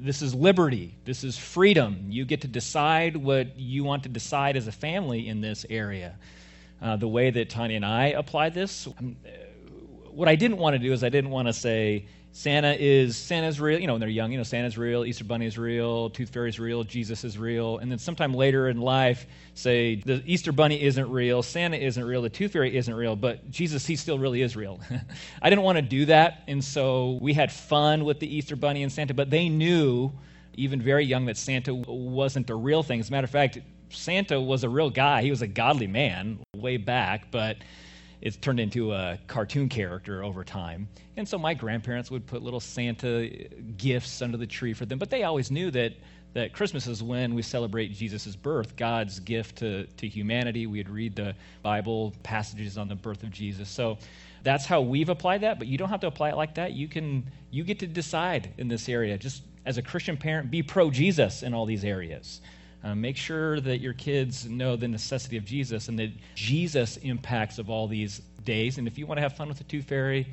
This 0.00 0.22
is 0.22 0.34
liberty. 0.34 0.98
This 1.04 1.22
is 1.22 1.38
freedom. 1.38 2.06
You 2.08 2.24
get 2.24 2.40
to 2.40 2.48
decide 2.48 3.16
what 3.16 3.56
you 3.56 3.84
want 3.84 4.02
to 4.02 4.08
decide 4.08 4.56
as 4.56 4.66
a 4.66 4.72
family 4.72 5.28
in 5.28 5.40
this 5.40 5.64
area. 5.70 6.16
Uh, 6.82 6.96
the 6.96 7.08
way 7.08 7.30
that 7.30 7.48
Tanya 7.48 7.76
and 7.76 7.86
I 7.86 8.06
apply 8.08 8.50
this, 8.50 8.88
um, 8.98 9.16
what 10.16 10.28
I 10.28 10.34
didn't 10.34 10.56
want 10.56 10.74
to 10.74 10.78
do 10.78 10.92
is 10.94 11.04
I 11.04 11.10
didn't 11.10 11.30
want 11.30 11.46
to 11.46 11.52
say, 11.52 12.06
Santa 12.32 12.74
is 12.78 13.16
Santa's 13.16 13.60
real. 13.60 13.78
You 13.78 13.86
know, 13.86 13.94
when 13.94 14.00
they're 14.00 14.08
young, 14.08 14.32
you 14.32 14.38
know, 14.38 14.44
Santa's 14.44 14.76
real, 14.78 15.04
Easter 15.04 15.24
Bunny 15.24 15.46
is 15.46 15.58
real, 15.58 16.10
Tooth 16.10 16.30
Fairy 16.30 16.48
is 16.48 16.58
real, 16.58 16.84
Jesus 16.84 17.22
is 17.22 17.36
real, 17.38 17.78
and 17.78 17.90
then 17.90 17.98
sometime 17.98 18.32
later 18.32 18.68
in 18.68 18.80
life, 18.80 19.26
say 19.54 19.96
the 19.96 20.22
Easter 20.26 20.52
Bunny 20.52 20.82
isn't 20.82 21.10
real, 21.10 21.42
Santa 21.42 21.76
isn't 21.76 22.02
real, 22.02 22.22
the 22.22 22.30
Tooth 22.30 22.52
Fairy 22.52 22.76
isn't 22.76 22.94
real, 22.94 23.14
but 23.14 23.50
Jesus, 23.50 23.86
he 23.86 23.96
still 23.96 24.18
really 24.18 24.42
is 24.42 24.56
real. 24.56 24.80
I 25.42 25.50
didn't 25.50 25.64
want 25.64 25.76
to 25.76 25.82
do 25.82 26.06
that, 26.06 26.42
and 26.46 26.64
so 26.64 27.18
we 27.20 27.34
had 27.34 27.52
fun 27.52 28.04
with 28.04 28.18
the 28.18 28.34
Easter 28.34 28.56
Bunny 28.56 28.82
and 28.82 28.92
Santa, 28.92 29.14
but 29.14 29.30
they 29.30 29.48
knew, 29.48 30.12
even 30.54 30.80
very 30.80 31.04
young, 31.04 31.26
that 31.26 31.36
Santa 31.36 31.74
wasn't 31.74 32.48
a 32.50 32.54
real 32.54 32.82
thing. 32.82 33.00
As 33.00 33.08
a 33.08 33.12
matter 33.12 33.26
of 33.26 33.30
fact, 33.30 33.58
Santa 33.90 34.40
was 34.40 34.64
a 34.64 34.68
real 34.68 34.90
guy. 34.90 35.22
He 35.22 35.30
was 35.30 35.42
a 35.42 35.46
godly 35.46 35.86
man 35.86 36.40
way 36.54 36.76
back, 36.76 37.30
but 37.30 37.56
it's 38.26 38.36
turned 38.36 38.58
into 38.58 38.92
a 38.92 39.16
cartoon 39.28 39.68
character 39.68 40.24
over 40.24 40.42
time. 40.42 40.88
And 41.16 41.28
so 41.28 41.38
my 41.38 41.54
grandparents 41.54 42.10
would 42.10 42.26
put 42.26 42.42
little 42.42 42.58
Santa 42.58 43.28
gifts 43.76 44.20
under 44.20 44.36
the 44.36 44.48
tree 44.48 44.74
for 44.74 44.84
them, 44.84 44.98
but 44.98 45.10
they 45.10 45.22
always 45.22 45.52
knew 45.52 45.70
that 45.70 45.92
that 46.32 46.52
Christmas 46.52 46.86
is 46.88 47.02
when 47.02 47.34
we 47.34 47.40
celebrate 47.40 47.92
Jesus' 47.92 48.36
birth, 48.36 48.76
God's 48.76 49.20
gift 49.20 49.56
to, 49.58 49.86
to 49.86 50.06
humanity. 50.06 50.66
We'd 50.66 50.88
read 50.88 51.14
the 51.16 51.34
Bible 51.62 52.12
passages 52.24 52.76
on 52.76 52.88
the 52.88 52.96
birth 52.96 53.22
of 53.22 53.30
Jesus. 53.30 53.70
So 53.70 53.96
that's 54.42 54.66
how 54.66 54.82
we've 54.82 55.08
applied 55.08 55.40
that, 55.42 55.58
but 55.58 55.66
you 55.66 55.78
don't 55.78 55.88
have 55.88 56.00
to 56.00 56.08
apply 56.08 56.30
it 56.30 56.36
like 56.36 56.54
that. 56.56 56.72
You 56.72 56.88
can 56.88 57.30
you 57.52 57.62
get 57.62 57.78
to 57.78 57.86
decide 57.86 58.52
in 58.58 58.66
this 58.66 58.88
area. 58.88 59.16
Just 59.16 59.44
as 59.66 59.78
a 59.78 59.82
Christian 59.82 60.16
parent, 60.16 60.50
be 60.50 60.64
pro 60.64 60.90
Jesus 60.90 61.44
in 61.44 61.54
all 61.54 61.64
these 61.64 61.84
areas. 61.84 62.40
Uh, 62.86 62.94
make 62.94 63.16
sure 63.16 63.58
that 63.58 63.80
your 63.80 63.94
kids 63.94 64.46
know 64.46 64.76
the 64.76 64.86
necessity 64.86 65.36
of 65.36 65.44
Jesus 65.44 65.88
and 65.88 65.98
that 65.98 66.12
Jesus 66.36 66.98
impacts 66.98 67.58
of 67.58 67.68
all 67.68 67.88
these 67.88 68.20
days. 68.44 68.78
And 68.78 68.86
if 68.86 68.96
you 68.96 69.06
want 69.06 69.18
to 69.18 69.22
have 69.22 69.36
fun 69.36 69.48
with 69.48 69.58
the 69.58 69.64
tooth 69.64 69.86
fairy, 69.86 70.28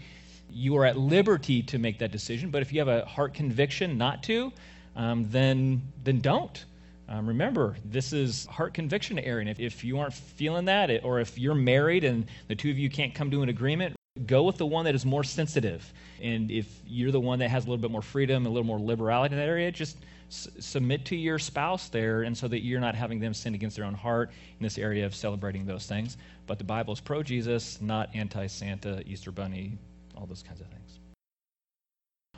you 0.52 0.78
are 0.78 0.86
at 0.86 0.96
liberty 0.96 1.64
to 1.64 1.80
make 1.80 1.98
that 1.98 2.12
decision. 2.12 2.52
But 2.52 2.62
if 2.62 2.72
you 2.72 2.78
have 2.78 2.88
a 2.88 3.06
heart 3.06 3.34
conviction 3.34 3.98
not 3.98 4.22
to, 4.24 4.54
um, 4.96 5.28
then 5.32 5.82
then 6.04 6.20
don't. 6.20 6.64
Um, 7.10 7.26
remember, 7.26 7.76
this 7.86 8.14
is 8.14 8.46
heart 8.46 8.76
conviction 8.76 9.18
area. 9.18 9.50
If, 9.50 9.60
if 9.60 9.84
you 9.84 9.98
aren't 9.98 10.14
feeling 10.14 10.66
that, 10.66 11.04
or 11.04 11.20
if 11.20 11.40
you're 11.40 11.56
married 11.56 12.04
and 12.04 12.28
the 12.50 12.56
two 12.56 12.70
of 12.70 12.78
you 12.78 12.88
can't 12.88 13.16
come 13.16 13.32
to 13.32 13.42
an 13.42 13.50
agreement, 13.50 13.96
go 14.28 14.44
with 14.44 14.58
the 14.58 14.66
one 14.68 14.86
that 14.86 14.94
is 14.94 15.08
more 15.08 15.24
sensitive. 15.24 15.92
And 16.22 16.52
if 16.52 16.68
you're 16.86 17.12
the 17.12 17.20
one 17.20 17.40
that 17.40 17.50
has 17.50 17.66
a 17.66 17.68
little 17.68 17.82
bit 17.82 17.90
more 17.90 18.04
freedom, 18.04 18.46
a 18.46 18.50
little 18.50 18.64
more 18.64 18.80
liberality 18.80 19.34
in 19.34 19.40
that 19.40 19.50
area, 19.50 19.72
just 19.72 19.98
submit 20.34 21.06
to 21.06 21.16
your 21.16 21.40
spouse 21.40 21.90
there, 21.90 22.24
and 22.24 22.38
so 22.38 22.48
that 22.48 22.64
you're 22.64 22.80
not 22.80 22.96
having 22.96 23.20
them 23.20 23.34
sin 23.34 23.54
against 23.56 23.76
their 23.76 23.86
own 23.86 23.94
heart 23.94 24.32
in 24.60 24.64
this 24.64 24.78
area 24.78 25.06
of 25.06 25.16
celebrating 25.16 25.66
those 25.66 25.86
things. 25.86 26.18
But 26.48 26.58
the 26.58 26.64
Bible 26.64 26.94
is 26.94 27.00
pro 27.00 27.24
Jesus, 27.24 27.82
not 27.82 28.10
anti 28.14 28.48
Santa, 28.48 29.04
Easter 29.06 29.32
Bunny, 29.32 29.78
all 30.16 30.26
those 30.26 30.44
kinds 30.44 30.62
of 30.62 30.68
things. 30.68 31.00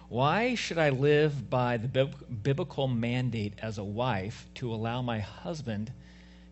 Why 0.08 0.54
should 0.54 0.78
I 0.78 0.90
live 0.90 1.50
by 1.50 1.78
the 1.78 1.88
bib- 1.88 2.44
biblical 2.44 2.88
mandate 2.88 3.54
as 3.62 3.80
a 3.80 3.84
wife 3.84 4.48
to 4.56 4.74
allow 4.74 5.02
my 5.02 5.20
husband 5.20 5.92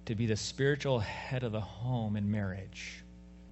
to 0.05 0.15
be 0.15 0.25
the 0.25 0.35
spiritual 0.35 0.99
head 0.99 1.43
of 1.43 1.51
the 1.51 1.61
home 1.61 2.15
in 2.15 2.29
marriage? 2.29 3.03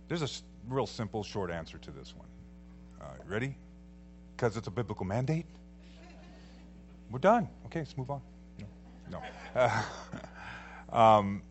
There's 0.08 0.24
a 0.24 0.30
real 0.68 0.88
simple, 0.88 1.24
short 1.24 1.52
answer 1.52 1.78
to 1.78 1.92
this 1.92 2.16
one. 2.16 2.28
Uh, 3.00 3.14
ready? 3.28 3.56
Because 4.36 4.58
it's 4.58 4.68
a 4.68 4.72
biblical 4.72 5.06
mandate? 5.06 5.46
We're 7.12 7.20
done. 7.20 7.50
Okay, 7.66 7.80
let's 7.80 7.98
move 7.98 8.10
on. 8.10 8.22
No. 9.10 9.22
no. 9.54 9.72
Um, 10.92 11.42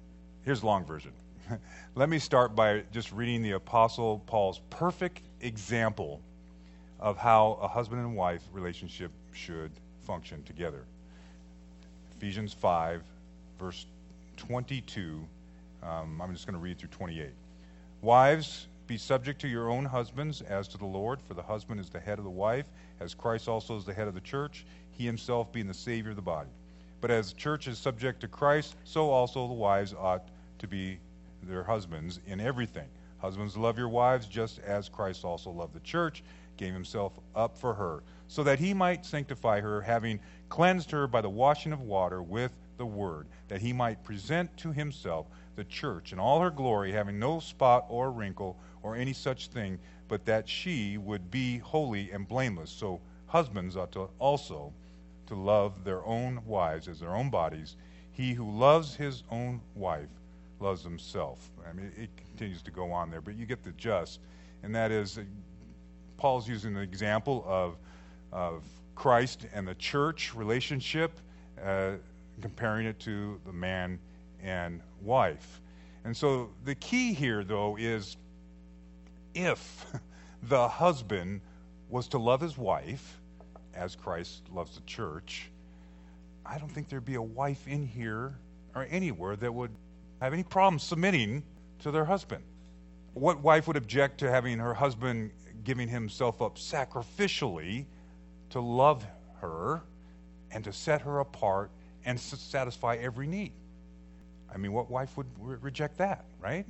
here's 0.44 0.60
the 0.60 0.66
long 0.66 0.84
version. 0.84 1.12
Let 1.94 2.10
me 2.10 2.18
start 2.18 2.54
by 2.54 2.82
just 2.92 3.10
reading 3.10 3.40
the 3.40 3.52
Apostle 3.52 4.18
Paul's 4.26 4.60
perfect 4.68 5.22
example 5.40 6.20
of 6.98 7.16
how 7.16 7.58
a 7.62 7.66
husband 7.66 8.02
and 8.02 8.14
wife 8.14 8.42
relationship 8.52 9.10
should 9.32 9.70
function 10.02 10.42
together. 10.42 10.84
Ephesians 12.18 12.52
5, 12.52 13.02
verse 13.58 13.86
22. 14.36 15.26
Um, 15.82 16.20
I'm 16.20 16.34
just 16.34 16.46
going 16.46 16.52
to 16.52 16.60
read 16.60 16.78
through 16.78 16.90
28. 16.90 17.30
Wives, 18.02 18.66
be 18.86 18.98
subject 18.98 19.40
to 19.40 19.48
your 19.48 19.70
own 19.70 19.86
husbands 19.86 20.42
as 20.42 20.68
to 20.68 20.76
the 20.76 20.84
Lord, 20.84 21.22
for 21.22 21.32
the 21.32 21.42
husband 21.42 21.80
is 21.80 21.88
the 21.88 22.00
head 22.00 22.18
of 22.18 22.24
the 22.24 22.30
wife, 22.30 22.66
as 22.98 23.14
Christ 23.14 23.48
also 23.48 23.76
is 23.78 23.86
the 23.86 23.94
head 23.94 24.08
of 24.08 24.14
the 24.14 24.20
church, 24.20 24.66
he 25.00 25.06
himself 25.06 25.50
being 25.50 25.66
the 25.66 25.72
Savior 25.72 26.10
of 26.10 26.16
the 26.16 26.22
body. 26.22 26.50
But 27.00 27.10
as 27.10 27.32
the 27.32 27.38
church 27.38 27.66
is 27.66 27.78
subject 27.78 28.20
to 28.20 28.28
Christ, 28.28 28.76
so 28.84 29.08
also 29.08 29.48
the 29.48 29.54
wives 29.54 29.94
ought 29.98 30.28
to 30.58 30.68
be 30.68 30.98
their 31.42 31.64
husbands 31.64 32.20
in 32.26 32.38
everything. 32.38 32.86
Husbands, 33.16 33.56
love 33.56 33.78
your 33.78 33.88
wives 33.88 34.26
just 34.26 34.58
as 34.58 34.90
Christ 34.90 35.24
also 35.24 35.50
loved 35.50 35.72
the 35.72 35.80
church, 35.80 36.22
gave 36.58 36.74
himself 36.74 37.18
up 37.34 37.56
for 37.56 37.72
her, 37.72 38.02
so 38.28 38.42
that 38.42 38.58
he 38.58 38.74
might 38.74 39.06
sanctify 39.06 39.62
her, 39.62 39.80
having 39.80 40.20
cleansed 40.50 40.90
her 40.90 41.06
by 41.06 41.22
the 41.22 41.30
washing 41.30 41.72
of 41.72 41.80
water 41.80 42.22
with 42.22 42.52
the 42.76 42.84
word, 42.84 43.26
that 43.48 43.62
he 43.62 43.72
might 43.72 44.04
present 44.04 44.54
to 44.58 44.70
himself 44.70 45.28
the 45.56 45.64
church 45.64 46.12
in 46.12 46.18
all 46.18 46.40
her 46.40 46.50
glory, 46.50 46.92
having 46.92 47.18
no 47.18 47.40
spot 47.40 47.86
or 47.88 48.10
wrinkle 48.10 48.54
or 48.82 48.96
any 48.96 49.14
such 49.14 49.46
thing, 49.46 49.78
but 50.08 50.26
that 50.26 50.46
she 50.46 50.98
would 50.98 51.30
be 51.30 51.56
holy 51.56 52.10
and 52.10 52.28
blameless. 52.28 52.70
So 52.70 53.00
husbands 53.28 53.78
ought 53.78 53.92
to 53.92 54.10
also 54.18 54.74
to 55.30 55.36
love 55.36 55.84
their 55.84 56.04
own 56.04 56.40
wives 56.44 56.88
as 56.88 56.98
their 56.98 57.14
own 57.14 57.30
bodies. 57.30 57.76
He 58.10 58.34
who 58.34 58.50
loves 58.50 58.96
his 58.96 59.22
own 59.30 59.60
wife 59.76 60.08
loves 60.58 60.82
himself. 60.82 61.48
I 61.68 61.72
mean, 61.72 61.92
it 61.96 62.10
continues 62.16 62.62
to 62.62 62.72
go 62.72 62.90
on 62.90 63.10
there, 63.10 63.20
but 63.20 63.36
you 63.36 63.46
get 63.46 63.62
the 63.62 63.70
gist, 63.72 64.18
and 64.64 64.74
that 64.74 64.90
is 64.90 65.18
uh, 65.18 65.22
Paul's 66.16 66.48
using 66.48 66.74
the 66.74 66.80
example 66.80 67.44
of, 67.46 67.76
of 68.32 68.64
Christ 68.96 69.46
and 69.54 69.68
the 69.68 69.76
church 69.76 70.34
relationship, 70.34 71.12
uh, 71.64 71.92
comparing 72.40 72.86
it 72.86 72.98
to 73.00 73.40
the 73.46 73.52
man 73.52 74.00
and 74.42 74.82
wife. 75.00 75.60
And 76.04 76.16
so 76.16 76.50
the 76.64 76.74
key 76.74 77.12
here, 77.12 77.44
though, 77.44 77.76
is 77.78 78.16
if 79.34 79.86
the 80.42 80.66
husband 80.66 81.40
was 81.88 82.08
to 82.08 82.18
love 82.18 82.40
his 82.40 82.58
wife 82.58 83.19
as 83.80 83.96
Christ 83.96 84.42
loves 84.52 84.74
the 84.74 84.82
church, 84.82 85.50
I 86.44 86.58
don't 86.58 86.70
think 86.70 86.88
there'd 86.90 87.04
be 87.04 87.14
a 87.14 87.22
wife 87.22 87.66
in 87.66 87.82
here 87.86 88.34
or 88.74 88.86
anywhere 88.90 89.36
that 89.36 89.52
would 89.52 89.70
have 90.20 90.34
any 90.34 90.42
problem 90.42 90.78
submitting 90.78 91.42
to 91.80 91.90
their 91.90 92.04
husband. 92.04 92.44
What 93.14 93.40
wife 93.40 93.66
would 93.66 93.78
object 93.78 94.18
to 94.18 94.30
having 94.30 94.58
her 94.58 94.74
husband 94.74 95.30
giving 95.64 95.88
himself 95.88 96.42
up 96.42 96.56
sacrificially 96.56 97.86
to 98.50 98.60
love 98.60 99.04
her 99.40 99.82
and 100.50 100.62
to 100.64 100.72
set 100.72 101.00
her 101.00 101.20
apart 101.20 101.70
and 102.04 102.20
satisfy 102.20 102.96
every 102.96 103.26
need? 103.26 103.52
I 104.52 104.58
mean, 104.58 104.72
what 104.72 104.90
wife 104.90 105.16
would 105.16 105.26
re- 105.38 105.56
reject 105.60 105.98
that, 105.98 106.26
right? 106.38 106.66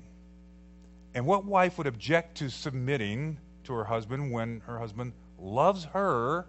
And 1.14 1.27
what 1.27 1.44
wife 1.44 1.77
would 1.77 1.88
object 1.88 2.37
to 2.37 2.49
submitting 2.51 3.38
to 3.64 3.73
her 3.73 3.85
husband 3.85 4.31
when 4.31 4.61
her 4.61 4.79
husband 4.79 5.12
loves 5.38 5.85
her 5.87 6.46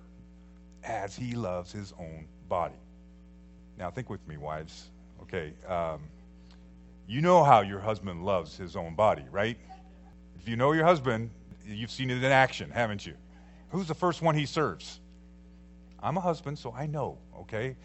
as 0.84 1.16
he 1.16 1.34
loves 1.34 1.72
his 1.72 1.94
own 2.00 2.28
body? 2.48 2.76
Now, 3.78 3.90
think 3.90 4.10
with 4.10 4.26
me, 4.28 4.38
wives. 4.38 4.90
Okay. 5.22 5.54
Um, 5.68 6.02
you 7.08 7.22
know 7.22 7.44
how 7.44 7.62
your 7.62 7.80
husband 7.80 8.24
loves 8.24 8.56
his 8.56 8.76
own 8.76 8.96
body, 8.96 9.26
right? 9.32 9.58
If 10.40 10.48
you 10.48 10.56
know 10.56 10.72
your 10.72 10.86
husband, 10.86 11.30
you've 11.66 11.92
seen 11.92 12.10
it 12.10 12.18
in 12.18 12.32
action, 12.32 12.70
haven't 12.70 13.06
you? 13.06 13.14
Who's 13.70 13.88
the 13.88 13.96
first 13.96 14.22
one 14.22 14.36
he 14.36 14.46
serves? 14.46 15.00
I'm 16.02 16.18
a 16.18 16.22
husband, 16.22 16.58
so 16.58 16.74
I 16.74 16.88
know, 16.88 17.18
okay? 17.42 17.76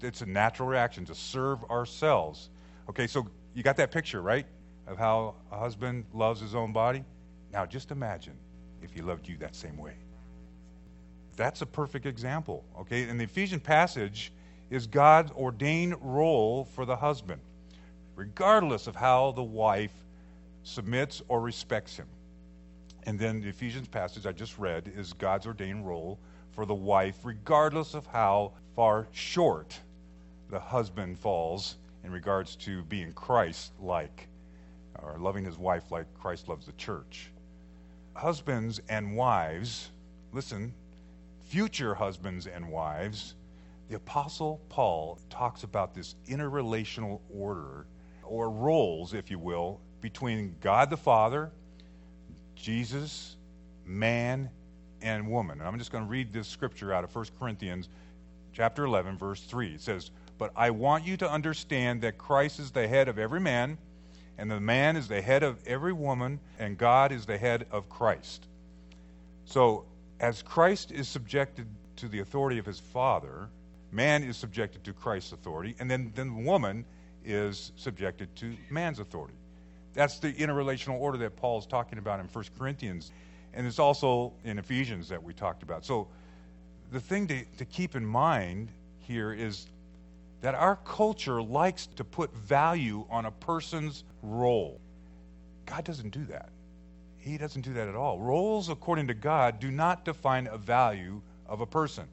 It's 0.00 0.20
a 0.20 0.26
natural 0.26 0.68
reaction 0.68 1.04
to 1.06 1.14
serve 1.14 1.62
ourselves. 1.64 2.50
Okay, 2.88 3.06
so 3.06 3.26
you 3.54 3.62
got 3.62 3.76
that 3.76 3.90
picture, 3.90 4.20
right? 4.20 4.46
Of 4.86 4.98
how 4.98 5.36
a 5.50 5.58
husband 5.58 6.04
loves 6.12 6.40
his 6.40 6.54
own 6.54 6.72
body? 6.72 7.04
Now 7.52 7.66
just 7.66 7.90
imagine 7.90 8.34
if 8.82 8.92
he 8.92 9.00
loved 9.00 9.28
you 9.28 9.36
that 9.38 9.54
same 9.54 9.76
way. 9.76 9.94
That's 11.42 11.60
a 11.60 11.66
perfect 11.66 12.06
example, 12.06 12.64
okay? 12.78 13.08
And 13.08 13.18
the 13.18 13.24
Ephesian 13.24 13.58
passage 13.58 14.30
is 14.70 14.86
God's 14.86 15.32
ordained 15.32 15.96
role 16.00 16.66
for 16.66 16.84
the 16.84 16.94
husband, 16.94 17.40
regardless 18.14 18.86
of 18.86 18.94
how 18.94 19.32
the 19.32 19.42
wife 19.42 19.90
submits 20.62 21.20
or 21.26 21.40
respects 21.40 21.96
him. 21.96 22.06
And 23.06 23.18
then 23.18 23.40
the 23.40 23.48
Ephesians 23.48 23.88
passage 23.88 24.24
I 24.24 24.30
just 24.30 24.56
read 24.56 24.92
is 24.96 25.14
God's 25.14 25.48
ordained 25.48 25.84
role 25.84 26.20
for 26.52 26.64
the 26.64 26.76
wife, 26.76 27.16
regardless 27.24 27.94
of 27.94 28.06
how 28.06 28.52
far 28.76 29.08
short 29.10 29.76
the 30.48 30.60
husband 30.60 31.18
falls 31.18 31.76
in 32.04 32.12
regards 32.12 32.54
to 32.56 32.82
being 32.84 33.12
Christ 33.14 33.72
like. 33.80 34.28
or 35.02 35.18
loving 35.18 35.44
his 35.44 35.58
wife 35.58 35.90
like 35.90 36.06
Christ 36.20 36.48
loves 36.48 36.66
the 36.66 36.72
church. 36.72 37.32
Husbands 38.14 38.80
and 38.88 39.16
wives, 39.16 39.90
listen, 40.32 40.72
future 41.52 41.94
husbands 41.94 42.46
and 42.46 42.66
wives, 42.66 43.34
the 43.90 43.96
Apostle 43.96 44.58
Paul 44.70 45.18
talks 45.28 45.64
about 45.64 45.94
this 45.94 46.14
interrelational 46.26 47.20
order, 47.30 47.84
or 48.22 48.48
roles, 48.48 49.12
if 49.12 49.30
you 49.30 49.38
will, 49.38 49.78
between 50.00 50.56
God 50.62 50.88
the 50.88 50.96
Father, 50.96 51.50
Jesus, 52.56 53.36
man, 53.84 54.48
and 55.02 55.28
woman. 55.28 55.58
And 55.58 55.68
I'm 55.68 55.76
just 55.78 55.92
going 55.92 56.04
to 56.04 56.08
read 56.08 56.32
this 56.32 56.48
scripture 56.48 56.94
out 56.94 57.04
of 57.04 57.14
1 57.14 57.26
Corinthians 57.38 57.90
chapter 58.54 58.84
11 58.84 59.18
verse 59.18 59.42
3. 59.42 59.74
It 59.74 59.82
says, 59.82 60.10
"But 60.38 60.52
I 60.56 60.70
want 60.70 61.04
you 61.04 61.18
to 61.18 61.30
understand 61.30 62.00
that 62.00 62.16
Christ 62.16 62.60
is 62.60 62.70
the 62.70 62.88
head 62.88 63.08
of 63.08 63.18
every 63.18 63.40
man, 63.40 63.76
and 64.38 64.50
the 64.50 64.58
man 64.58 64.96
is 64.96 65.06
the 65.06 65.20
head 65.20 65.42
of 65.42 65.62
every 65.66 65.92
woman, 65.92 66.40
and 66.58 66.78
God 66.78 67.12
is 67.12 67.26
the 67.26 67.36
head 67.36 67.66
of 67.70 67.90
Christ." 67.90 68.48
So, 69.44 69.84
as 70.22 70.40
Christ 70.42 70.92
is 70.92 71.08
subjected 71.08 71.66
to 71.96 72.08
the 72.08 72.20
authority 72.20 72.58
of 72.58 72.64
his 72.64 72.78
Father, 72.78 73.48
man 73.90 74.22
is 74.22 74.36
subjected 74.36 74.84
to 74.84 74.92
Christ's 74.92 75.32
authority, 75.32 75.74
and 75.80 75.90
then, 75.90 76.12
then 76.14 76.28
the 76.28 76.42
woman 76.42 76.84
is 77.24 77.72
subjected 77.76 78.34
to 78.36 78.56
man's 78.70 79.00
authority. 79.00 79.34
That's 79.94 80.20
the 80.20 80.32
interrelational 80.32 80.98
order 80.98 81.18
that 81.18 81.36
Paul's 81.36 81.66
talking 81.66 81.98
about 81.98 82.20
in 82.20 82.26
1 82.26 82.44
Corinthians. 82.58 83.12
And 83.52 83.66
it's 83.66 83.78
also 83.78 84.32
in 84.44 84.58
Ephesians 84.58 85.08
that 85.10 85.22
we 85.22 85.34
talked 85.34 85.62
about. 85.62 85.84
So 85.84 86.08
the 86.90 87.00
thing 87.00 87.26
to, 87.26 87.44
to 87.58 87.64
keep 87.66 87.94
in 87.94 88.06
mind 88.06 88.70
here 89.00 89.32
is 89.34 89.66
that 90.40 90.54
our 90.54 90.76
culture 90.76 91.42
likes 91.42 91.86
to 91.96 92.04
put 92.04 92.34
value 92.34 93.04
on 93.10 93.26
a 93.26 93.30
person's 93.30 94.04
role. 94.22 94.80
God 95.66 95.84
doesn't 95.84 96.10
do 96.10 96.24
that. 96.26 96.48
He 97.22 97.38
doesn't 97.38 97.62
do 97.62 97.72
that 97.74 97.88
at 97.88 97.94
all. 97.94 98.18
Roles, 98.18 98.68
according 98.68 99.06
to 99.06 99.14
God, 99.14 99.60
do 99.60 99.70
not 99.70 100.04
define 100.04 100.48
a 100.48 100.58
value 100.58 101.20
of 101.46 101.60
a 101.60 101.66
person. 101.66 102.04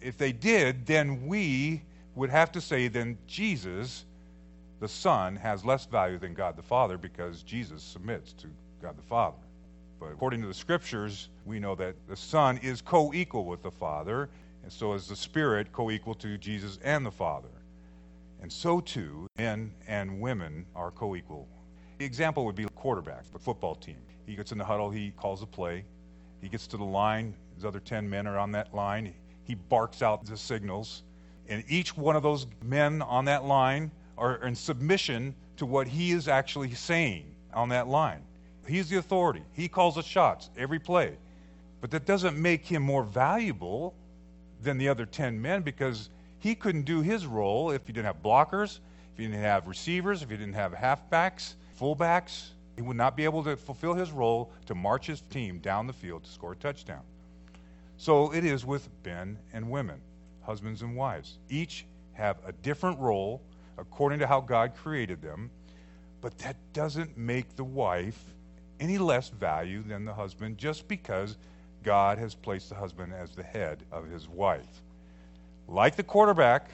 If 0.00 0.16
they 0.18 0.32
did, 0.32 0.86
then 0.86 1.26
we 1.26 1.82
would 2.14 2.30
have 2.30 2.52
to 2.52 2.60
say, 2.60 2.88
then 2.88 3.18
Jesus 3.26 4.04
the 4.80 4.88
Son 4.88 5.36
has 5.36 5.64
less 5.64 5.86
value 5.86 6.18
than 6.18 6.34
God 6.34 6.56
the 6.56 6.62
Father 6.62 6.98
because 6.98 7.42
Jesus 7.42 7.82
submits 7.82 8.34
to 8.34 8.48
God 8.82 8.98
the 8.98 9.02
Father. 9.02 9.38
But 9.98 10.12
according 10.12 10.42
to 10.42 10.46
the 10.46 10.52
Scriptures, 10.52 11.30
we 11.46 11.58
know 11.58 11.74
that 11.76 11.94
the 12.06 12.16
Son 12.16 12.58
is 12.58 12.82
co 12.82 13.14
equal 13.14 13.46
with 13.46 13.62
the 13.62 13.70
Father, 13.70 14.28
and 14.62 14.70
so 14.70 14.92
is 14.92 15.08
the 15.08 15.16
Spirit 15.16 15.72
co 15.72 15.90
equal 15.90 16.14
to 16.16 16.36
Jesus 16.36 16.78
and 16.82 17.06
the 17.06 17.10
Father. 17.10 17.48
And 18.42 18.52
so 18.52 18.80
too, 18.80 19.26
men 19.38 19.72
and 19.86 20.20
women 20.20 20.66
are 20.74 20.90
co 20.90 21.16
equal. 21.16 21.48
The 21.98 22.04
example 22.04 22.44
would 22.44 22.56
be 22.56 22.64
a 22.64 22.68
quarterback, 22.70 23.30
the 23.32 23.38
football 23.38 23.74
team. 23.74 23.96
He 24.26 24.34
gets 24.34 24.52
in 24.52 24.58
the 24.58 24.64
huddle, 24.64 24.90
he 24.90 25.12
calls 25.12 25.42
a 25.42 25.46
play, 25.46 25.84
he 26.40 26.48
gets 26.48 26.66
to 26.68 26.76
the 26.76 26.84
line, 26.84 27.34
his 27.54 27.64
other 27.64 27.80
10 27.80 28.08
men 28.08 28.26
are 28.26 28.38
on 28.38 28.52
that 28.52 28.74
line, 28.74 29.14
he 29.44 29.54
barks 29.54 30.02
out 30.02 30.24
the 30.24 30.36
signals, 30.36 31.02
and 31.48 31.62
each 31.68 31.96
one 31.96 32.16
of 32.16 32.22
those 32.22 32.46
men 32.62 33.02
on 33.02 33.24
that 33.26 33.44
line 33.44 33.90
are 34.16 34.36
in 34.44 34.54
submission 34.54 35.34
to 35.56 35.66
what 35.66 35.86
he 35.86 36.12
is 36.12 36.26
actually 36.26 36.72
saying 36.74 37.26
on 37.52 37.68
that 37.68 37.86
line. 37.86 38.22
He's 38.66 38.88
the 38.88 38.96
authority. 38.96 39.42
He 39.52 39.68
calls 39.68 39.96
the 39.96 40.02
shots 40.02 40.50
every 40.56 40.78
play. 40.78 41.16
But 41.80 41.90
that 41.90 42.06
doesn't 42.06 42.36
make 42.36 42.64
him 42.64 42.82
more 42.82 43.04
valuable 43.04 43.94
than 44.62 44.78
the 44.78 44.88
other 44.88 45.04
10 45.04 45.40
men 45.40 45.62
because 45.62 46.08
he 46.38 46.54
couldn't 46.54 46.84
do 46.84 47.02
his 47.02 47.26
role 47.26 47.70
if 47.70 47.86
he 47.86 47.92
didn't 47.92 48.06
have 48.06 48.22
blockers, 48.22 48.80
if 49.14 49.18
he 49.18 49.26
didn't 49.26 49.42
have 49.42 49.68
receivers, 49.68 50.22
if 50.22 50.30
he 50.30 50.36
didn't 50.36 50.54
have 50.54 50.72
halfbacks, 50.72 51.54
fullbacks. 51.80 52.48
He 52.74 52.82
would 52.82 52.96
not 52.96 53.16
be 53.16 53.22
able 53.22 53.44
to 53.44 53.56
fulfill 53.56 53.94
his 53.94 54.10
role 54.10 54.50
to 54.66 54.74
march 54.74 55.06
his 55.06 55.20
team 55.20 55.60
down 55.60 55.86
the 55.86 55.92
field 55.92 56.24
to 56.24 56.30
score 56.30 56.52
a 56.52 56.56
touchdown. 56.56 57.02
So 57.96 58.34
it 58.34 58.44
is 58.44 58.66
with 58.66 58.88
men 59.04 59.38
and 59.52 59.70
women, 59.70 60.00
husbands 60.42 60.82
and 60.82 60.96
wives. 60.96 61.38
Each 61.48 61.86
have 62.14 62.38
a 62.44 62.50
different 62.50 62.98
role 62.98 63.40
according 63.78 64.18
to 64.18 64.26
how 64.26 64.40
God 64.40 64.74
created 64.74 65.22
them, 65.22 65.48
but 66.20 66.36
that 66.38 66.56
doesn't 66.72 67.16
make 67.16 67.54
the 67.54 67.62
wife 67.62 68.18
any 68.80 68.98
less 68.98 69.28
value 69.28 69.84
than 69.84 70.04
the 70.04 70.14
husband 70.14 70.58
just 70.58 70.88
because 70.88 71.36
God 71.84 72.18
has 72.18 72.34
placed 72.34 72.68
the 72.68 72.74
husband 72.74 73.12
as 73.12 73.30
the 73.30 73.44
head 73.44 73.84
of 73.92 74.08
his 74.08 74.26
wife. 74.26 74.82
Like 75.68 75.94
the 75.94 76.02
quarterback, 76.02 76.70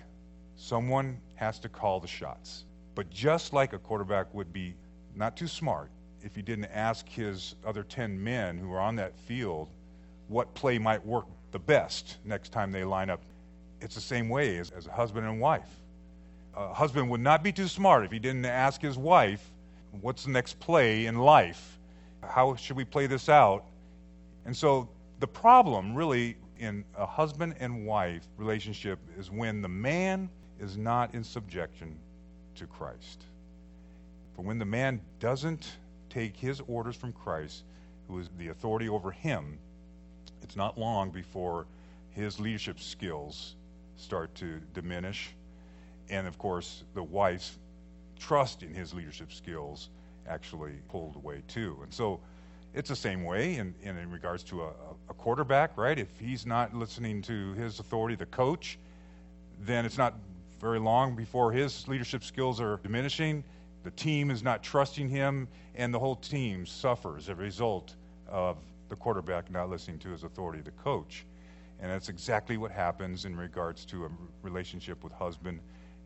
someone 0.60 1.20
has 1.34 1.58
to 1.60 1.68
call 1.68 2.00
the 2.00 2.08
shots. 2.08 2.64
But 2.94 3.10
just 3.10 3.52
like 3.52 3.72
a 3.72 3.78
quarterback 3.78 4.32
would 4.34 4.52
be 4.52 4.74
not 5.14 5.36
too 5.36 5.48
smart 5.48 5.90
if 6.22 6.34
he 6.34 6.42
didn't 6.42 6.66
ask 6.66 7.08
his 7.08 7.54
other 7.64 7.82
10 7.82 8.22
men 8.22 8.58
who 8.58 8.72
are 8.72 8.80
on 8.80 8.96
that 8.96 9.18
field 9.18 9.68
what 10.28 10.52
play 10.54 10.78
might 10.78 11.04
work 11.04 11.26
the 11.50 11.58
best 11.58 12.18
next 12.24 12.50
time 12.50 12.70
they 12.70 12.84
line 12.84 13.10
up, 13.10 13.22
it's 13.80 13.94
the 13.94 14.00
same 14.00 14.28
way 14.28 14.58
as, 14.58 14.70
as 14.70 14.86
a 14.86 14.92
husband 14.92 15.26
and 15.26 15.40
wife 15.40 15.80
a 16.56 16.74
husband 16.74 17.08
would 17.10 17.20
not 17.20 17.42
be 17.42 17.52
too 17.52 17.68
smart 17.68 18.04
if 18.04 18.10
he 18.10 18.18
didn't 18.18 18.44
ask 18.44 18.80
his 18.80 18.98
wife, 18.98 19.50
What's 20.02 20.22
the 20.22 20.30
next 20.30 20.60
play 20.60 21.06
in 21.06 21.18
life? 21.18 21.80
How 22.22 22.54
should 22.54 22.76
we 22.76 22.84
play 22.84 23.08
this 23.08 23.28
out? 23.28 23.64
And 24.44 24.56
so 24.56 24.88
the 25.18 25.26
problem, 25.26 25.96
really, 25.96 26.36
in 26.60 26.84
a 26.96 27.04
husband 27.04 27.56
and 27.58 27.84
wife 27.84 28.22
relationship 28.36 29.00
is 29.18 29.32
when 29.32 29.60
the 29.62 29.68
man 29.68 30.30
is 30.60 30.76
not 30.76 31.14
in 31.14 31.24
subjection 31.24 31.98
to 32.56 32.66
Christ. 32.66 33.24
For 34.36 34.42
when 34.42 34.58
the 34.58 34.64
man 34.64 35.00
doesn't 35.18 35.76
take 36.08 36.36
his 36.36 36.60
orders 36.68 36.96
from 36.96 37.12
Christ, 37.12 37.64
who 38.08 38.18
is 38.18 38.28
the 38.38 38.48
authority 38.48 38.88
over 38.88 39.10
him, 39.10 39.58
it's 40.42 40.56
not 40.56 40.78
long 40.78 41.10
before 41.10 41.66
his 42.10 42.38
leadership 42.38 42.80
skills 42.80 43.54
start 43.96 44.34
to 44.36 44.60
diminish 44.74 45.34
and 46.10 46.26
of 46.26 46.38
course, 46.38 46.82
the 46.94 47.02
wife's 47.02 47.56
trust 48.18 48.62
in 48.62 48.74
his 48.74 48.92
leadership 48.92 49.32
skills 49.32 49.88
actually 50.28 50.74
pulled 50.88 51.16
away 51.16 51.42
too. 51.48 51.78
And 51.82 51.94
so 51.94 52.20
it's 52.74 52.88
the 52.88 52.96
same 52.96 53.24
way 53.24 53.56
in, 53.56 53.74
in, 53.82 53.96
in 53.96 54.10
regards 54.10 54.42
to 54.44 54.62
a, 54.62 54.70
a, 55.08 55.14
quarterback, 55.14 55.76
right? 55.76 55.98
If 55.98 56.08
he's 56.18 56.44
not 56.44 56.74
listening 56.74 57.22
to 57.22 57.52
his 57.54 57.80
authority, 57.80 58.16
the 58.16 58.26
coach, 58.26 58.78
then 59.60 59.86
it's 59.86 59.98
not 59.98 60.14
very 60.60 60.78
long 60.78 61.16
before 61.16 61.50
his 61.50 61.88
leadership 61.88 62.22
skills 62.22 62.60
are 62.60 62.76
diminishing. 62.82 63.42
The 63.82 63.90
team 63.92 64.30
is 64.30 64.42
not 64.42 64.62
trusting 64.62 65.08
him, 65.08 65.48
and 65.74 65.92
the 65.92 65.98
whole 65.98 66.16
team 66.16 66.66
suffers 66.66 67.24
as 67.24 67.28
a 67.30 67.34
result 67.34 67.96
of 68.28 68.58
the 68.90 68.96
quarterback 68.96 69.50
not 69.50 69.70
listening 69.70 69.98
to 70.00 70.10
his 70.10 70.22
authority, 70.22 70.60
the 70.60 70.70
coach. 70.72 71.24
And 71.80 71.90
that's 71.90 72.10
exactly 72.10 72.58
what 72.58 72.70
happens 72.70 73.24
in 73.24 73.34
regards 73.34 73.86
to 73.86 74.04
a 74.04 74.10
relationship 74.42 75.02
with 75.02 75.14
husband 75.14 75.60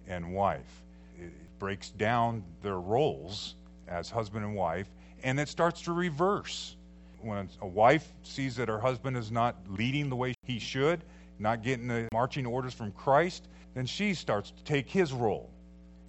and 0.06 0.32
wife. 0.32 0.84
It 1.18 1.32
breaks 1.58 1.90
down 1.90 2.44
their 2.62 2.78
roles 2.78 3.56
as 3.88 4.08
husband 4.08 4.44
and 4.44 4.54
wife, 4.54 4.88
and 5.24 5.40
it 5.40 5.48
starts 5.48 5.82
to 5.82 5.92
reverse. 5.92 6.76
When 7.20 7.48
a 7.60 7.66
wife 7.66 8.12
sees 8.22 8.54
that 8.56 8.68
her 8.68 8.78
husband 8.78 9.16
is 9.16 9.32
not 9.32 9.56
leading 9.68 10.10
the 10.10 10.16
way 10.16 10.34
he 10.46 10.60
should, 10.60 11.02
not 11.38 11.62
getting 11.62 11.88
the 11.88 12.08
marching 12.12 12.46
orders 12.46 12.74
from 12.74 12.92
Christ, 12.92 13.48
then 13.74 13.86
she 13.86 14.14
starts 14.14 14.50
to 14.50 14.62
take 14.64 14.88
his 14.88 15.12
role. 15.12 15.50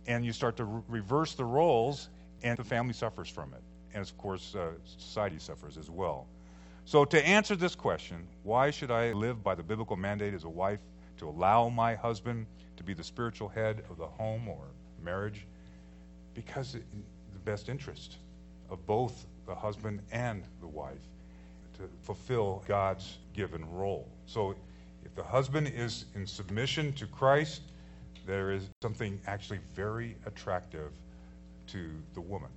And 0.07 0.23
you 0.23 0.31
start 0.33 0.55
to 0.57 0.65
re- 0.65 0.81
reverse 0.87 1.33
the 1.33 1.45
roles, 1.45 2.09
and 2.43 2.57
the 2.57 2.63
family 2.63 2.93
suffers 2.93 3.29
from 3.29 3.53
it. 3.53 3.61
And 3.93 4.03
of 4.03 4.17
course, 4.17 4.55
uh, 4.55 4.71
society 4.85 5.39
suffers 5.39 5.77
as 5.77 5.89
well. 5.89 6.27
So, 6.85 7.05
to 7.05 7.27
answer 7.27 7.55
this 7.55 7.73
question, 7.73 8.27
why 8.43 8.69
should 8.69 8.91
I 8.91 9.13
live 9.13 9.43
by 9.43 9.55
the 9.55 9.63
biblical 9.63 9.95
mandate 9.95 10.35
as 10.35 10.43
a 10.43 10.49
wife 10.49 10.81
to 11.17 11.27
allow 11.27 11.69
my 11.69 11.95
husband 11.95 12.45
to 12.77 12.83
be 12.83 12.93
the 12.93 13.03
spiritual 13.03 13.47
head 13.47 13.83
of 13.89 13.97
the 13.97 14.05
home 14.05 14.47
or 14.47 14.67
marriage 15.01 15.47
because 16.35 16.75
it, 16.75 16.83
the 17.33 17.39
best 17.39 17.69
interest 17.69 18.17
of 18.69 18.85
both 18.85 19.25
the 19.47 19.55
husband 19.55 20.01
and 20.11 20.43
the 20.59 20.67
wife 20.67 20.99
to 21.77 21.89
fulfill 22.03 22.63
God's 22.67 23.17
given 23.33 23.67
role. 23.71 24.07
So 24.25 24.55
if 25.05 25.15
the 25.15 25.23
husband 25.23 25.71
is 25.73 26.05
in 26.15 26.27
submission 26.27 26.91
to 26.93 27.05
Christ, 27.05 27.61
there 28.25 28.51
is 28.51 28.67
something 28.81 29.19
actually 29.27 29.59
very 29.73 30.17
attractive 30.25 30.91
to 31.67 31.91
the 32.13 32.21
woman 32.21 32.49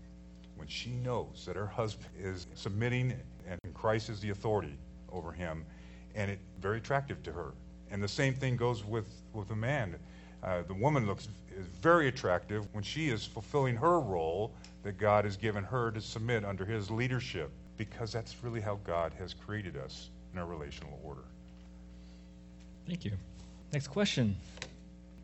when 0.57 0.67
she 0.67 0.91
knows 0.91 1.45
that 1.47 1.55
her 1.55 1.67
husband 1.67 2.09
is 2.19 2.47
submitting 2.55 3.15
and 3.47 3.75
Christ 3.75 4.09
is 4.09 4.21
the 4.21 4.31
authority 4.31 4.77
over 5.13 5.31
him 5.31 5.65
and 6.15 6.31
it's 6.31 6.43
very 6.61 6.79
attractive 6.79 7.23
to 7.23 7.33
her 7.33 7.53
and 7.91 8.03
the 8.03 8.09
same 8.09 8.35
thing 8.35 8.57
goes 8.57 8.85
with, 8.85 9.07
with 9.33 9.51
a 9.51 9.57
man. 9.57 9.97
Uh, 10.43 10.63
the 10.63 10.75
woman 10.75 11.07
looks 11.07 11.29
is 11.59 11.67
very 11.81 12.09
attractive 12.09 12.67
when 12.73 12.85
she 12.85 13.09
is 13.09 13.25
fulfilling 13.25 13.75
her 13.77 13.99
role 13.99 14.53
that 14.85 14.99
God 14.99 15.25
has 15.25 15.37
given 15.37 15.65
her 15.65 15.91
to 15.91 16.01
submit 16.01 16.45
under 16.45 16.65
his 16.65 16.91
leadership, 16.91 17.51
because 17.77 18.13
that's 18.13 18.37
really 18.43 18.61
how 18.61 18.79
God 18.85 19.13
has 19.19 19.35
created 19.35 19.77
us 19.77 20.11
in 20.33 20.39
our 20.39 20.47
relational 20.47 21.01
order. 21.03 21.25
Thank 22.89 23.05
you. 23.05 23.13
Next 23.71 23.89
question 23.89 24.35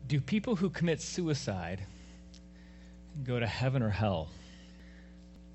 Do 0.07 0.21
people 0.21 0.55
who 0.55 0.69
commit 0.69 1.01
suicide 1.01 1.81
go 3.23 3.39
to 3.39 3.47
heaven 3.47 3.81
or 3.81 3.89
hell? 3.89 4.29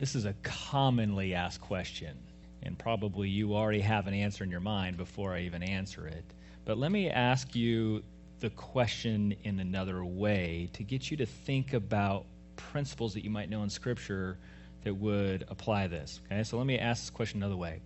This 0.01 0.17
is 0.17 0.25
a 0.25 0.35
commonly 0.43 1.35
asked 1.35 1.61
question, 1.61 2.17
and 2.65 2.77
probably 2.77 3.29
you 3.29 3.55
already 3.55 3.81
have 3.81 4.09
an 4.09 4.15
answer 4.15 4.43
in 4.43 4.51
your 4.51 4.61
mind 4.61 4.97
before 4.97 5.35
I 5.35 5.43
even 5.43 5.63
answer 5.63 6.09
it. 6.09 6.25
But 6.65 6.79
let 6.79 6.91
me 6.91 7.09
ask 7.09 7.55
you 7.55 8.03
the 8.41 8.51
question 8.51 9.37
in 9.45 9.61
another 9.61 10.05
way 10.05 10.69
to 10.73 10.83
get 10.83 11.13
you 11.13 11.17
to 11.19 11.27
think 11.27 11.75
about 11.75 12.25
principles 12.57 13.15
that 13.15 13.23
you 13.23 13.31
might 13.31 13.51
know 13.51 13.63
in 13.63 13.71
Scripture 13.71 14.37
that 14.83 14.95
would 14.95 15.45
apply 15.49 15.87
this. 15.87 16.21
Okay, 16.27 16.43
so 16.43 16.57
let 16.57 16.67
me 16.67 16.79
ask 16.79 17.03
this 17.03 17.11
question 17.11 17.41
another 17.41 17.57
way 17.57 17.81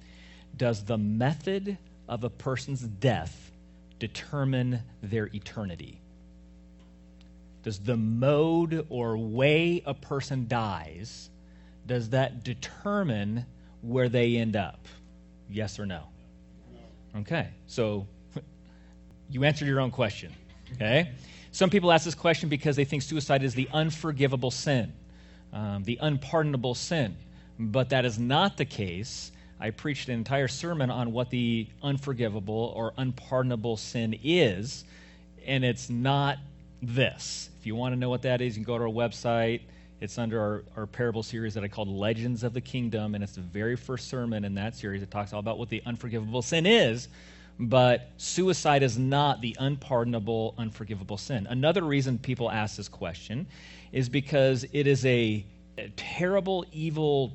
Does 0.56 0.82
the 0.82 0.96
method 0.96 1.76
of 2.08 2.24
a 2.24 2.30
person's 2.30 2.80
death 2.80 3.50
determine 4.06 4.82
their 5.02 5.30
eternity? 5.32 5.98
Does 7.62 7.78
the 7.78 7.96
mode 7.96 8.86
or 8.90 9.16
way 9.16 9.82
a 9.86 9.94
person 9.94 10.46
dies, 10.46 11.30
does 11.86 12.10
that 12.10 12.44
determine 12.44 13.46
where 13.80 14.10
they 14.10 14.36
end 14.36 14.56
up? 14.56 14.86
Yes 15.48 15.78
or 15.78 15.86
no? 15.86 16.02
Okay, 17.16 17.48
so 17.66 18.06
you 19.30 19.44
answered 19.44 19.68
your 19.68 19.80
own 19.80 19.90
question. 19.90 20.34
Okay? 20.74 21.12
Some 21.52 21.70
people 21.70 21.90
ask 21.90 22.04
this 22.04 22.14
question 22.14 22.50
because 22.50 22.76
they 22.76 22.84
think 22.84 23.02
suicide 23.02 23.42
is 23.42 23.54
the 23.54 23.68
unforgivable 23.72 24.50
sin, 24.50 24.92
um, 25.54 25.84
the 25.84 25.98
unpardonable 26.02 26.74
sin. 26.74 27.16
But 27.58 27.88
that 27.90 28.04
is 28.04 28.18
not 28.18 28.58
the 28.58 28.64
case. 28.66 29.32
I 29.64 29.70
preached 29.70 30.10
an 30.10 30.14
entire 30.16 30.46
sermon 30.46 30.90
on 30.90 31.10
what 31.10 31.30
the 31.30 31.66
unforgivable 31.82 32.74
or 32.76 32.92
unpardonable 32.98 33.78
sin 33.78 34.14
is, 34.22 34.84
and 35.46 35.64
it's 35.64 35.88
not 35.88 36.36
this. 36.82 37.48
If 37.58 37.64
you 37.66 37.74
want 37.74 37.94
to 37.94 37.98
know 37.98 38.10
what 38.10 38.20
that 38.22 38.42
is, 38.42 38.58
you 38.58 38.62
can 38.62 38.70
go 38.70 38.76
to 38.76 38.84
our 38.84 38.90
website. 38.90 39.62
It's 40.02 40.18
under 40.18 40.38
our, 40.38 40.64
our 40.76 40.86
parable 40.86 41.22
series 41.22 41.54
that 41.54 41.64
I 41.64 41.68
called 41.68 41.88
Legends 41.88 42.44
of 42.44 42.52
the 42.52 42.60
Kingdom, 42.60 43.14
and 43.14 43.24
it's 43.24 43.36
the 43.36 43.40
very 43.40 43.74
first 43.74 44.08
sermon 44.08 44.44
in 44.44 44.54
that 44.56 44.76
series. 44.76 45.00
It 45.00 45.10
talks 45.10 45.32
all 45.32 45.40
about 45.40 45.58
what 45.58 45.70
the 45.70 45.82
unforgivable 45.86 46.42
sin 46.42 46.66
is, 46.66 47.08
but 47.58 48.10
suicide 48.18 48.82
is 48.82 48.98
not 48.98 49.40
the 49.40 49.56
unpardonable, 49.60 50.56
unforgivable 50.58 51.16
sin. 51.16 51.46
Another 51.48 51.84
reason 51.84 52.18
people 52.18 52.50
ask 52.50 52.76
this 52.76 52.88
question 52.88 53.46
is 53.92 54.10
because 54.10 54.66
it 54.74 54.86
is 54.86 55.06
a, 55.06 55.42
a 55.78 55.88
terrible, 55.96 56.66
evil 56.70 57.32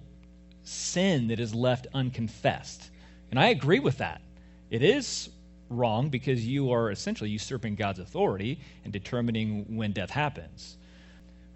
sin 0.63 1.27
that 1.27 1.39
is 1.39 1.53
left 1.53 1.87
unconfessed. 1.93 2.89
And 3.31 3.39
I 3.39 3.49
agree 3.49 3.79
with 3.79 3.97
that. 3.97 4.21
It 4.69 4.83
is 4.83 5.29
wrong 5.69 6.09
because 6.09 6.45
you 6.45 6.71
are 6.71 6.91
essentially 6.91 7.29
usurping 7.29 7.75
God's 7.75 7.99
authority 7.99 8.59
and 8.83 8.91
determining 8.91 9.65
when 9.75 9.91
death 9.91 10.09
happens. 10.09 10.77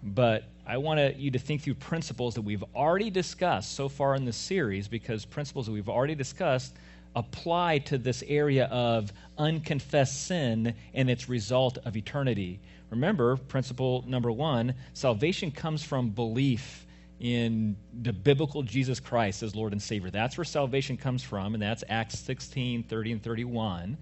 But 0.02 0.44
I 0.66 0.76
want 0.76 1.16
you 1.16 1.30
to 1.30 1.38
think 1.38 1.62
through 1.62 1.74
principles 1.74 2.34
that 2.34 2.42
we've 2.42 2.64
already 2.74 3.10
discussed 3.10 3.74
so 3.74 3.88
far 3.88 4.14
in 4.14 4.24
this 4.24 4.36
series 4.36 4.86
because 4.86 5.24
principles 5.24 5.66
that 5.66 5.72
we've 5.72 5.88
already 5.88 6.14
discussed 6.14 6.74
apply 7.16 7.78
to 7.78 7.98
this 7.98 8.22
area 8.26 8.66
of 8.66 9.12
unconfessed 9.38 10.26
sin 10.26 10.74
and 10.94 11.08
its 11.08 11.28
result 11.28 11.78
of 11.84 11.96
eternity. 11.96 12.60
Remember, 12.90 13.36
principle 13.36 14.04
number 14.06 14.30
one 14.30 14.74
salvation 14.92 15.50
comes 15.50 15.82
from 15.82 16.10
belief 16.10 16.86
in 17.20 17.76
the 18.02 18.12
biblical 18.12 18.62
Jesus 18.62 19.00
Christ 19.00 19.42
as 19.42 19.54
Lord 19.54 19.72
and 19.72 19.80
Savior. 19.80 20.10
That's 20.10 20.36
where 20.36 20.44
salvation 20.44 20.96
comes 20.96 21.22
from, 21.22 21.54
and 21.54 21.62
that's 21.62 21.84
Acts 21.88 22.18
16 22.18 22.84
30 22.84 23.12
and 23.12 23.22
31. 23.22 23.96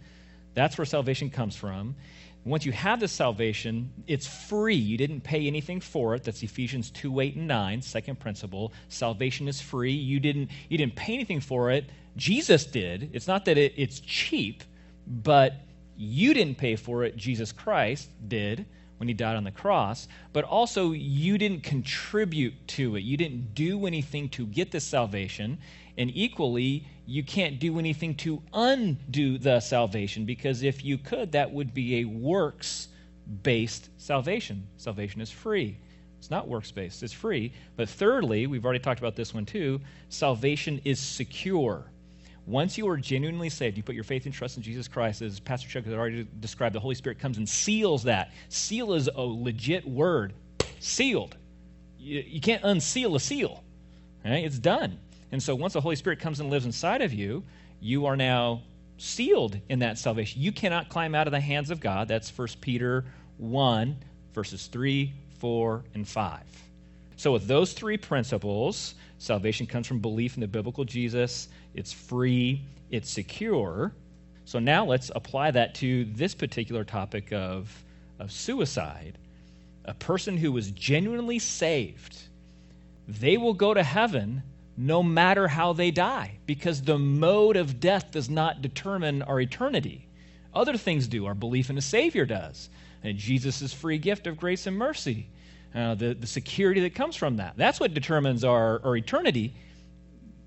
That's 0.54 0.76
where 0.76 0.84
salvation 0.84 1.30
comes 1.30 1.56
from. 1.56 1.94
Once 2.44 2.66
you 2.66 2.72
have 2.72 2.98
this 2.98 3.12
salvation, 3.12 3.92
it's 4.08 4.26
free. 4.26 4.74
You 4.74 4.98
didn't 4.98 5.20
pay 5.20 5.46
anything 5.46 5.80
for 5.80 6.16
it. 6.16 6.24
That's 6.24 6.42
Ephesians 6.42 6.90
2 6.90 7.20
8 7.20 7.36
and 7.36 7.46
9, 7.46 7.82
second 7.82 8.18
principle. 8.18 8.72
Salvation 8.88 9.46
is 9.46 9.60
free. 9.60 9.92
You 9.92 10.18
didn't, 10.18 10.50
you 10.68 10.76
didn't 10.76 10.96
pay 10.96 11.14
anything 11.14 11.40
for 11.40 11.70
it. 11.70 11.90
Jesus 12.16 12.66
did. 12.66 13.10
It's 13.12 13.28
not 13.28 13.44
that 13.44 13.58
it, 13.58 13.74
it's 13.76 14.00
cheap, 14.00 14.64
but 15.06 15.54
you 15.96 16.34
didn't 16.34 16.56
pay 16.56 16.74
for 16.74 17.04
it. 17.04 17.16
Jesus 17.16 17.52
Christ 17.52 18.08
did 18.26 18.66
when 19.02 19.08
he 19.08 19.14
died 19.14 19.34
on 19.34 19.42
the 19.42 19.50
cross, 19.50 20.06
but 20.32 20.44
also 20.44 20.92
you 20.92 21.36
didn't 21.36 21.64
contribute 21.64 22.54
to 22.68 22.94
it. 22.94 23.00
You 23.00 23.16
didn't 23.16 23.52
do 23.52 23.84
anything 23.84 24.28
to 24.28 24.46
get 24.46 24.70
this 24.70 24.84
salvation. 24.84 25.58
And 25.98 26.08
equally, 26.14 26.86
you 27.04 27.24
can't 27.24 27.58
do 27.58 27.80
anything 27.80 28.14
to 28.18 28.40
undo 28.54 29.38
the 29.38 29.58
salvation 29.58 30.24
because 30.24 30.62
if 30.62 30.84
you 30.84 30.98
could, 30.98 31.32
that 31.32 31.50
would 31.50 31.74
be 31.74 31.96
a 31.96 32.04
works 32.04 32.86
based 33.42 33.88
salvation. 33.96 34.68
Salvation 34.76 35.20
is 35.20 35.32
free. 35.32 35.78
It's 36.20 36.30
not 36.30 36.46
works 36.46 36.70
based, 36.70 37.02
it's 37.02 37.12
free. 37.12 37.52
But 37.74 37.88
thirdly, 37.88 38.46
we've 38.46 38.64
already 38.64 38.78
talked 38.78 39.00
about 39.00 39.16
this 39.16 39.34
one 39.34 39.46
too 39.46 39.80
salvation 40.10 40.80
is 40.84 41.00
secure. 41.00 41.90
Once 42.46 42.76
you 42.76 42.88
are 42.88 42.96
genuinely 42.96 43.48
saved, 43.48 43.76
you 43.76 43.82
put 43.82 43.94
your 43.94 44.04
faith 44.04 44.24
and 44.26 44.34
trust 44.34 44.56
in 44.56 44.62
Jesus 44.62 44.88
Christ, 44.88 45.22
as 45.22 45.38
Pastor 45.38 45.68
Chuck 45.68 45.84
has 45.84 45.94
already 45.94 46.26
described, 46.40 46.74
the 46.74 46.80
Holy 46.80 46.96
Spirit 46.96 47.18
comes 47.18 47.38
and 47.38 47.48
seals 47.48 48.02
that. 48.04 48.32
Seal 48.48 48.94
is 48.94 49.08
a 49.08 49.20
legit 49.20 49.86
word. 49.86 50.32
Sealed. 50.80 51.36
You, 51.98 52.24
you 52.26 52.40
can't 52.40 52.64
unseal 52.64 53.14
a 53.14 53.20
seal. 53.20 53.62
Right? 54.24 54.44
It's 54.44 54.58
done. 54.58 54.98
And 55.30 55.42
so 55.42 55.54
once 55.54 55.72
the 55.72 55.80
Holy 55.80 55.96
Spirit 55.96 56.18
comes 56.18 56.40
and 56.40 56.50
lives 56.50 56.66
inside 56.66 57.00
of 57.00 57.12
you, 57.12 57.44
you 57.80 58.06
are 58.06 58.16
now 58.16 58.62
sealed 58.98 59.58
in 59.68 59.78
that 59.80 59.98
salvation. 59.98 60.42
You 60.42 60.52
cannot 60.52 60.88
climb 60.88 61.14
out 61.14 61.26
of 61.26 61.32
the 61.32 61.40
hands 61.40 61.70
of 61.70 61.80
God. 61.80 62.08
That's 62.08 62.36
1 62.36 62.48
Peter 62.60 63.04
1, 63.38 63.96
verses 64.34 64.66
3, 64.66 65.12
4, 65.38 65.84
and 65.94 66.06
5. 66.06 66.40
So, 67.16 67.32
with 67.32 67.46
those 67.46 67.72
three 67.72 67.96
principles, 67.96 68.94
salvation 69.18 69.66
comes 69.66 69.86
from 69.86 70.00
belief 70.00 70.36
in 70.36 70.40
the 70.40 70.48
biblical 70.48 70.84
Jesus, 70.84 71.48
it's 71.74 71.92
free, 71.92 72.62
it's 72.90 73.10
secure. 73.10 73.92
So, 74.44 74.58
now 74.58 74.84
let's 74.84 75.10
apply 75.14 75.52
that 75.52 75.74
to 75.76 76.04
this 76.06 76.34
particular 76.34 76.84
topic 76.84 77.32
of, 77.32 77.84
of 78.18 78.32
suicide. 78.32 79.18
A 79.84 79.94
person 79.94 80.36
who 80.36 80.56
is 80.56 80.70
genuinely 80.72 81.38
saved, 81.38 82.16
they 83.08 83.36
will 83.36 83.54
go 83.54 83.74
to 83.74 83.82
heaven 83.82 84.42
no 84.76 85.02
matter 85.02 85.48
how 85.48 85.72
they 85.72 85.90
die, 85.90 86.38
because 86.46 86.82
the 86.82 86.98
mode 86.98 87.56
of 87.56 87.80
death 87.80 88.10
does 88.10 88.30
not 88.30 88.62
determine 88.62 89.22
our 89.22 89.40
eternity. 89.40 90.06
Other 90.54 90.76
things 90.76 91.06
do. 91.06 91.26
Our 91.26 91.34
belief 91.34 91.70
in 91.70 91.78
a 91.78 91.82
Savior 91.82 92.24
does. 92.24 92.70
And 93.02 93.18
Jesus' 93.18 93.72
free 93.72 93.98
gift 93.98 94.26
of 94.26 94.36
grace 94.36 94.66
and 94.66 94.76
mercy 94.76 95.28
uh, 95.74 95.94
the, 95.94 96.14
the 96.14 96.26
security 96.26 96.80
that 96.80 96.94
comes 96.94 97.16
from 97.16 97.36
that. 97.36 97.54
That's 97.56 97.80
what 97.80 97.94
determines 97.94 98.44
our, 98.44 98.80
our 98.84 98.96
eternity, 98.96 99.54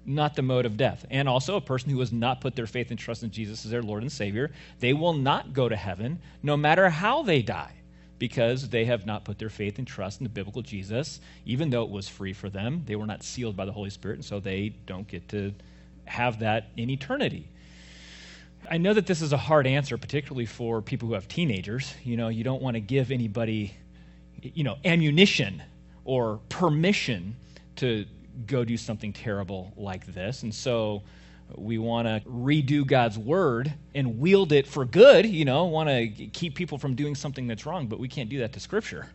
not 0.05 0.35
the 0.35 0.41
mode 0.41 0.65
of 0.65 0.77
death. 0.77 1.05
And 1.09 1.27
also, 1.27 1.55
a 1.55 1.61
person 1.61 1.89
who 1.89 1.99
has 1.99 2.11
not 2.11 2.41
put 2.41 2.55
their 2.55 2.67
faith 2.67 2.91
and 2.91 2.99
trust 2.99 3.23
in 3.23 3.31
Jesus 3.31 3.65
as 3.65 3.71
their 3.71 3.83
Lord 3.83 4.03
and 4.03 4.11
Savior, 4.11 4.51
they 4.79 4.93
will 4.93 5.13
not 5.13 5.53
go 5.53 5.67
to 5.67 5.75
heaven 5.75 6.19
no 6.43 6.55
matter 6.55 6.89
how 6.89 7.23
they 7.23 7.41
die 7.41 7.73
because 8.17 8.69
they 8.69 8.85
have 8.85 9.05
not 9.05 9.25
put 9.25 9.37
their 9.37 9.49
faith 9.49 9.77
and 9.77 9.87
trust 9.87 10.21
in 10.21 10.23
the 10.23 10.29
biblical 10.29 10.61
Jesus, 10.61 11.19
even 11.45 11.69
though 11.69 11.83
it 11.83 11.89
was 11.89 12.07
free 12.07 12.33
for 12.33 12.49
them. 12.49 12.83
They 12.85 12.95
were 12.95 13.05
not 13.05 13.23
sealed 13.23 13.57
by 13.57 13.65
the 13.65 13.71
Holy 13.71 13.89
Spirit, 13.89 14.15
and 14.15 14.25
so 14.25 14.39
they 14.39 14.69
don't 14.85 15.07
get 15.07 15.27
to 15.29 15.53
have 16.05 16.39
that 16.39 16.69
in 16.77 16.89
eternity. 16.89 17.49
I 18.69 18.77
know 18.77 18.93
that 18.93 19.05
this 19.05 19.21
is 19.21 19.33
a 19.33 19.37
hard 19.37 19.67
answer, 19.67 19.97
particularly 19.97 20.45
for 20.45 20.81
people 20.81 21.07
who 21.07 21.13
have 21.13 21.27
teenagers. 21.27 21.93
You 22.03 22.17
know, 22.17 22.29
you 22.29 22.43
don't 22.43 22.61
want 22.61 22.75
to 22.75 22.79
give 22.79 23.11
anybody 23.11 23.75
you 24.53 24.63
know, 24.63 24.77
ammunition 24.85 25.63
or 26.03 26.39
permission 26.49 27.35
to 27.77 28.05
go 28.45 28.63
do 28.63 28.77
something 28.77 29.13
terrible 29.13 29.73
like 29.77 30.05
this. 30.05 30.43
And 30.43 30.53
so 30.53 31.03
we 31.55 31.77
want 31.77 32.07
to 32.07 32.21
redo 32.27 32.85
God's 32.85 33.17
word 33.17 33.73
and 33.93 34.19
wield 34.19 34.51
it 34.51 34.67
for 34.67 34.85
good, 34.85 35.25
you 35.25 35.45
know, 35.45 35.65
want 35.65 35.89
to 35.89 36.07
keep 36.07 36.55
people 36.55 36.77
from 36.77 36.95
doing 36.95 37.15
something 37.15 37.47
that's 37.47 37.65
wrong, 37.65 37.87
but 37.87 37.99
we 37.99 38.07
can't 38.07 38.29
do 38.29 38.39
that 38.39 38.53
to 38.53 38.59
Scripture. 38.59 39.07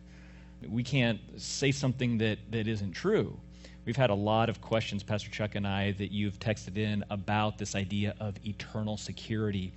We 0.67 0.83
can't 0.83 1.19
say 1.37 1.71
something 1.71 2.17
that, 2.19 2.39
that 2.51 2.67
isn't 2.67 2.91
true. 2.91 3.37
We've 3.83 3.95
had 3.97 4.11
a 4.11 4.15
lot 4.15 4.47
of 4.47 4.61
questions, 4.61 5.01
Pastor 5.01 5.31
Chuck 5.31 5.55
and 5.55 5.67
I, 5.67 5.91
that 5.93 6.11
you've 6.11 6.39
texted 6.39 6.77
in 6.77 7.03
about 7.09 7.57
this 7.57 7.75
idea 7.75 8.15
of 8.19 8.35
eternal 8.45 8.95
security. 8.95 9.73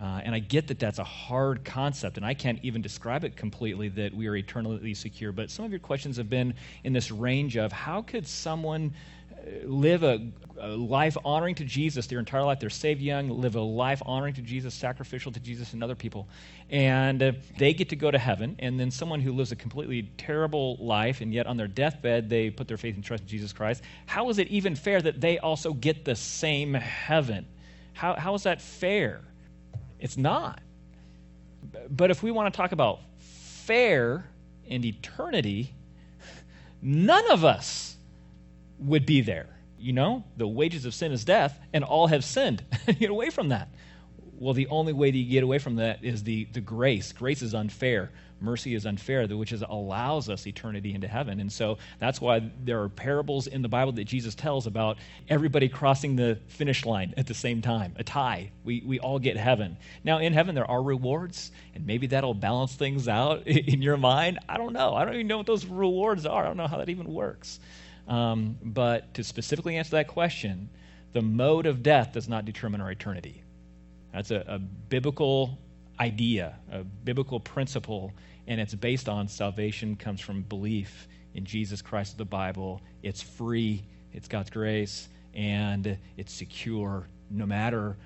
Uh, 0.00 0.20
and 0.24 0.34
I 0.34 0.40
get 0.40 0.68
that 0.68 0.78
that's 0.78 0.98
a 0.98 1.04
hard 1.04 1.64
concept, 1.64 2.18
and 2.18 2.26
I 2.26 2.34
can't 2.34 2.58
even 2.62 2.82
describe 2.82 3.24
it 3.24 3.34
completely 3.34 3.88
that 3.90 4.12
we 4.12 4.26
are 4.26 4.36
eternally 4.36 4.92
secure. 4.92 5.32
But 5.32 5.50
some 5.50 5.64
of 5.64 5.70
your 5.70 5.80
questions 5.80 6.18
have 6.18 6.28
been 6.28 6.54
in 6.84 6.92
this 6.92 7.10
range 7.10 7.56
of 7.56 7.72
how 7.72 8.02
could 8.02 8.26
someone 8.26 8.92
uh, 9.32 9.66
live 9.66 10.02
a, 10.02 10.20
a, 10.60 10.68
life 10.68 11.16
honoring 11.24 11.54
to 11.54 11.64
Jesus 11.64 12.06
their 12.08 12.18
entire 12.18 12.42
life? 12.42 12.60
They're 12.60 12.68
saved 12.68 13.00
young, 13.00 13.30
live 13.30 13.54
a 13.54 13.60
life 13.60 14.02
honoring 14.04 14.34
to 14.34 14.42
Jesus, 14.42 14.74
sacrificial 14.74 15.32
to 15.32 15.40
Jesus 15.40 15.72
and 15.72 15.82
other 15.82 15.94
people. 15.94 16.28
And 16.68 17.22
uh, 17.22 17.32
they 17.56 17.72
get 17.72 17.88
to 17.88 17.96
go 17.96 18.10
to 18.10 18.18
heaven. 18.18 18.54
And 18.58 18.78
then 18.78 18.90
someone 18.90 19.22
who 19.22 19.32
lives 19.32 19.50
a 19.52 19.56
completely 19.56 20.10
terrible 20.18 20.76
life, 20.78 21.22
and 21.22 21.32
yet 21.32 21.46
on 21.46 21.56
their 21.56 21.68
deathbed 21.68 22.28
they 22.28 22.50
put 22.50 22.68
their 22.68 22.76
faith 22.76 22.96
and 22.96 23.04
trust 23.04 23.22
in 23.22 23.28
Jesus 23.30 23.54
Christ. 23.54 23.82
How 24.04 24.28
is 24.28 24.38
it 24.38 24.48
even 24.48 24.74
fair 24.76 25.00
that 25.00 25.22
they 25.22 25.38
also 25.38 25.72
get 25.72 26.04
the 26.04 26.16
same 26.16 26.74
heaven? 26.74 27.46
How, 27.94 28.12
how 28.12 28.34
is 28.34 28.42
that 28.42 28.60
fair? 28.60 29.22
It's 30.06 30.16
not. 30.16 30.60
But 31.90 32.12
if 32.12 32.22
we 32.22 32.30
want 32.30 32.54
to 32.54 32.56
talk 32.56 32.70
about 32.70 33.00
fair 33.18 34.24
and 34.70 34.84
eternity, 34.84 35.74
none 36.80 37.28
of 37.32 37.44
us 37.44 37.96
would 38.78 39.04
be 39.04 39.20
there. 39.20 39.48
You 39.80 39.94
know, 39.94 40.22
the 40.36 40.46
wages 40.46 40.84
of 40.84 40.94
sin 40.94 41.10
is 41.10 41.24
death, 41.24 41.58
and 41.72 41.82
all 41.82 42.06
have 42.06 42.24
sinned. 42.24 42.62
get 43.00 43.10
away 43.10 43.30
from 43.30 43.48
that. 43.48 43.68
Well, 44.38 44.54
the 44.54 44.68
only 44.68 44.92
way 44.92 45.10
that 45.10 45.18
you 45.18 45.28
get 45.28 45.42
away 45.42 45.58
from 45.58 45.74
that 45.76 46.04
is 46.04 46.22
the, 46.22 46.44
the 46.52 46.60
grace. 46.60 47.10
Grace 47.10 47.42
is 47.42 47.52
unfair. 47.52 48.12
Mercy 48.40 48.74
is 48.74 48.84
unfair, 48.84 49.26
which 49.26 49.52
is, 49.52 49.62
allows 49.66 50.28
us 50.28 50.46
eternity 50.46 50.94
into 50.94 51.08
heaven. 51.08 51.40
And 51.40 51.50
so 51.50 51.78
that's 51.98 52.20
why 52.20 52.50
there 52.64 52.82
are 52.82 52.88
parables 52.88 53.46
in 53.46 53.62
the 53.62 53.68
Bible 53.68 53.92
that 53.92 54.04
Jesus 54.04 54.34
tells 54.34 54.66
about 54.66 54.98
everybody 55.28 55.68
crossing 55.68 56.16
the 56.16 56.38
finish 56.48 56.84
line 56.84 57.14
at 57.16 57.26
the 57.26 57.34
same 57.34 57.62
time, 57.62 57.94
a 57.96 58.04
tie. 58.04 58.50
We, 58.64 58.82
we 58.84 58.98
all 59.00 59.18
get 59.18 59.36
heaven. 59.36 59.76
Now, 60.04 60.18
in 60.18 60.32
heaven, 60.32 60.54
there 60.54 60.70
are 60.70 60.82
rewards, 60.82 61.50
and 61.74 61.86
maybe 61.86 62.06
that'll 62.08 62.34
balance 62.34 62.74
things 62.74 63.08
out 63.08 63.46
in 63.46 63.80
your 63.80 63.96
mind. 63.96 64.38
I 64.48 64.58
don't 64.58 64.72
know. 64.72 64.94
I 64.94 65.04
don't 65.04 65.14
even 65.14 65.26
know 65.26 65.38
what 65.38 65.46
those 65.46 65.64
rewards 65.64 66.26
are. 66.26 66.44
I 66.44 66.46
don't 66.46 66.56
know 66.58 66.66
how 66.66 66.78
that 66.78 66.88
even 66.88 67.12
works. 67.12 67.58
Um, 68.06 68.56
but 68.62 69.14
to 69.14 69.24
specifically 69.24 69.76
answer 69.76 69.92
that 69.92 70.08
question, 70.08 70.68
the 71.12 71.22
mode 71.22 71.66
of 71.66 71.82
death 71.82 72.12
does 72.12 72.28
not 72.28 72.44
determine 72.44 72.80
our 72.80 72.90
eternity. 72.90 73.42
That's 74.12 74.30
a, 74.30 74.44
a 74.46 74.58
biblical 74.58 75.58
idea, 76.00 76.58
a 76.70 76.84
biblical 76.84 77.40
principle, 77.40 78.12
and 78.46 78.60
it's 78.60 78.74
based 78.74 79.08
on 79.08 79.28
salvation 79.28 79.96
comes 79.96 80.20
from 80.20 80.42
belief 80.42 81.08
in 81.34 81.44
Jesus 81.44 81.82
Christ 81.82 82.12
of 82.12 82.18
the 82.18 82.24
Bible. 82.24 82.80
It's 83.02 83.22
free, 83.22 83.84
it's 84.12 84.28
God's 84.28 84.50
grace, 84.50 85.08
and 85.34 85.98
it's 86.16 86.32
secure 86.32 87.06
no 87.30 87.46
matter 87.46 87.96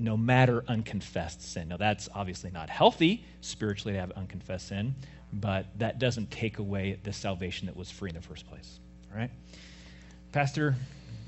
no 0.00 0.16
matter 0.16 0.64
unconfessed 0.68 1.42
sin. 1.42 1.68
Now 1.68 1.76
that's 1.76 2.08
obviously 2.14 2.50
not 2.50 2.70
healthy 2.70 3.24
spiritually 3.40 3.94
to 3.94 4.00
have 4.00 4.12
unconfessed 4.12 4.68
sin, 4.68 4.94
but 5.32 5.66
that 5.78 5.98
doesn't 5.98 6.30
take 6.30 6.58
away 6.58 7.00
the 7.02 7.12
salvation 7.12 7.66
that 7.66 7.76
was 7.76 7.90
free 7.90 8.10
in 8.10 8.14
the 8.14 8.22
first 8.22 8.46
place. 8.46 8.78
All 9.10 9.18
right? 9.18 9.30
Pastor, 10.32 10.76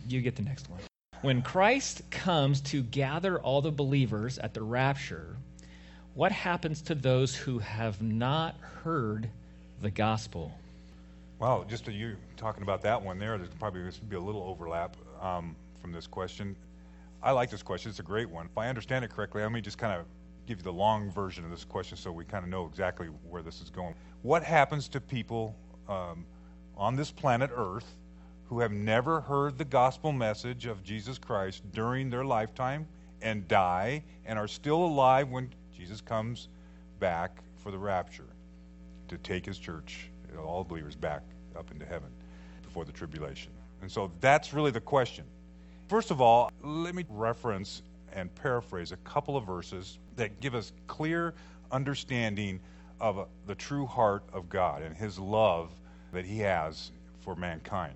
you 0.09 0.21
get 0.21 0.37
the 0.37 0.43
next 0.43 0.71
one. 0.71 0.81
When 1.23 1.43
Christ 1.43 2.09
comes 2.11 2.61
to 2.63 2.83
gather 2.83 3.41
all 3.41 3.61
the 3.61 3.71
believers 3.71 4.39
at 4.39 4.55
the 4.55 4.63
rapture, 4.63 5.37
what 6.15 6.33
happens 6.33 6.83
to 6.83 6.95
those 6.95 7.35
who 7.35 7.59
have 7.59 8.03
not 8.03 8.57
heard 8.83 9.29
the 9.81 9.91
gospel? 9.91 10.53
Well, 11.39 11.65
just 11.69 11.87
you 11.89 12.17
talking 12.37 12.63
about 12.63 12.83
that 12.83 13.01
one 13.01 13.19
there, 13.19 13.39
there's 13.39 13.51
probably 13.59 13.81
going 13.81 13.93
to 13.93 14.01
be 14.03 14.17
a 14.17 14.21
little 14.21 14.43
overlap 14.43 14.97
um, 15.23 15.57
from 15.81 15.93
this 15.93 16.07
question. 16.07 16.55
I 17.23 17.33
like 17.33 17.51
this 17.51 17.63
question. 17.63 17.91
It's 17.91 18.01
a 18.01 18.03
great 18.03 18.29
one. 18.29 18.47
If 18.47 18.59
I 18.59 18.69
understand 18.69 19.05
it 19.05 19.11
correctly, 19.11 19.43
let 19.43 19.53
me 19.53 19.61
just 19.61 19.79
kind 19.79 19.99
of 19.99 20.07
give 20.47 20.59
you 20.59 20.65
the 20.65 20.73
long 20.73 21.11
version 21.11 21.45
of 21.45 21.51
this 21.51 21.65
question 21.65 21.97
so 21.97 22.11
we 22.11 22.25
kind 22.25 22.45
of 22.45 22.51
know 22.51 22.67
exactly 22.67 23.07
where 23.29 23.43
this 23.43 23.61
is 23.61 23.71
going. 23.71 23.95
What 24.23 24.43
happens 24.43 24.89
to 24.89 25.01
people 25.01 25.55
um, 25.89 26.25
on 26.77 26.97
this 26.97 27.11
planet 27.11 27.51
Earth 27.55 27.95
who 28.49 28.59
have 28.61 28.73
never 28.73 29.21
heard 29.21 29.59
the 29.59 29.65
gospel 29.65 30.13
message 30.13 30.67
of 30.67 30.83
Jesus 30.83 31.19
Christ 31.19 31.63
during 31.73 32.11
their 32.11 32.25
lifetime 32.25 32.87
and 33.23 33.47
die 33.47 34.03
and 34.27 34.39
are 34.39 34.49
still 34.49 34.85
alive 34.85 35.29
when 35.29 35.51
Jesus 35.81 36.03
comes 36.03 36.49
back 36.99 37.39
for 37.57 37.71
the 37.71 37.79
rapture 37.79 38.29
to 39.09 39.17
take 39.17 39.47
his 39.47 39.59
church, 39.59 40.11
all 40.39 40.63
believers, 40.63 40.95
back 40.95 41.23
up 41.57 41.71
into 41.71 41.87
heaven 41.87 42.11
before 42.63 42.85
the 42.85 42.93
tribulation. 42.93 43.51
And 43.81 43.91
so 43.91 44.13
that's 44.21 44.53
really 44.53 44.73
the 44.73 44.83
question. 44.83 45.25
First 45.89 46.11
of 46.11 46.21
all, 46.21 46.53
let 46.63 46.95
me 46.95 47.07
reference 47.09 47.81
and 48.13 48.33
paraphrase 48.35 48.93
a 48.93 48.99
couple 48.99 49.39
of 49.39 49.47
verses 49.47 49.99
that 50.17 50.39
give 50.41 50.55
us 50.55 50.73
clear 50.87 51.33
understanding 51.73 52.61
of 53.01 53.27
the 53.47 53.55
true 53.55 53.87
heart 53.87 54.23
of 54.35 54.51
God 54.51 54.83
and 54.83 54.95
his 54.95 55.19
love 55.19 55.71
that 56.13 56.27
he 56.27 56.41
has 56.41 56.93
for 57.21 57.35
mankind. 57.35 57.95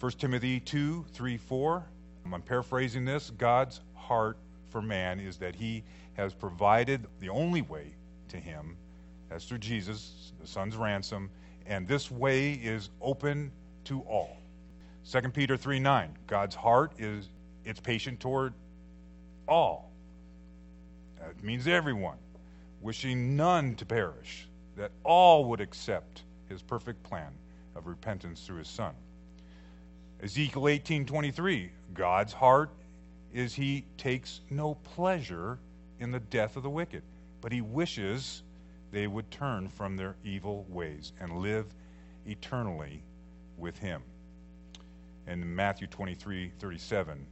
1 0.00 0.12
Timothy 0.12 0.58
2 0.58 1.06
3 1.12 1.36
4. 1.36 1.84
I'm 2.24 2.42
paraphrasing 2.42 3.04
this. 3.04 3.30
God's 3.30 3.82
heart 3.94 4.36
for 4.74 4.82
man 4.82 5.20
is 5.20 5.36
that 5.36 5.54
he 5.54 5.84
has 6.14 6.34
provided 6.34 7.06
the 7.20 7.28
only 7.28 7.62
way 7.62 7.94
to 8.26 8.36
him. 8.36 8.76
That's 9.30 9.44
through 9.44 9.58
Jesus, 9.58 10.32
the 10.40 10.48
Son's 10.48 10.76
ransom. 10.76 11.30
And 11.64 11.86
this 11.86 12.10
way 12.10 12.54
is 12.54 12.90
open 13.00 13.52
to 13.84 14.00
all. 14.00 14.36
2 15.08 15.28
Peter 15.28 15.56
3 15.56 15.78
9. 15.78 16.18
God's 16.26 16.56
heart 16.56 16.90
is 16.98 17.28
it's 17.64 17.78
patient 17.78 18.18
toward 18.18 18.52
all. 19.46 19.92
That 21.20 21.40
means 21.44 21.68
everyone, 21.68 22.18
wishing 22.80 23.36
none 23.36 23.76
to 23.76 23.86
perish, 23.86 24.48
that 24.76 24.90
all 25.04 25.44
would 25.44 25.60
accept 25.60 26.24
his 26.48 26.62
perfect 26.62 27.00
plan 27.04 27.30
of 27.76 27.86
repentance 27.86 28.44
through 28.44 28.58
his 28.58 28.68
Son. 28.68 28.94
Ezekiel 30.20 30.62
18:23, 30.62 31.70
God's 31.94 32.32
heart 32.32 32.70
is 33.34 33.52
he 33.52 33.84
takes 33.98 34.40
no 34.48 34.76
pleasure 34.76 35.58
in 35.98 36.12
the 36.12 36.20
death 36.20 36.56
of 36.56 36.62
the 36.62 36.70
wicked, 36.70 37.02
but 37.40 37.52
he 37.52 37.60
wishes 37.60 38.44
they 38.92 39.08
would 39.08 39.28
turn 39.30 39.68
from 39.68 39.96
their 39.96 40.14
evil 40.24 40.64
ways 40.68 41.12
and 41.20 41.40
live 41.40 41.66
eternally 42.26 43.02
with 43.58 43.76
him. 43.76 44.02
In 45.26 45.54
Matthew 45.54 45.88
23:37, 45.88 47.26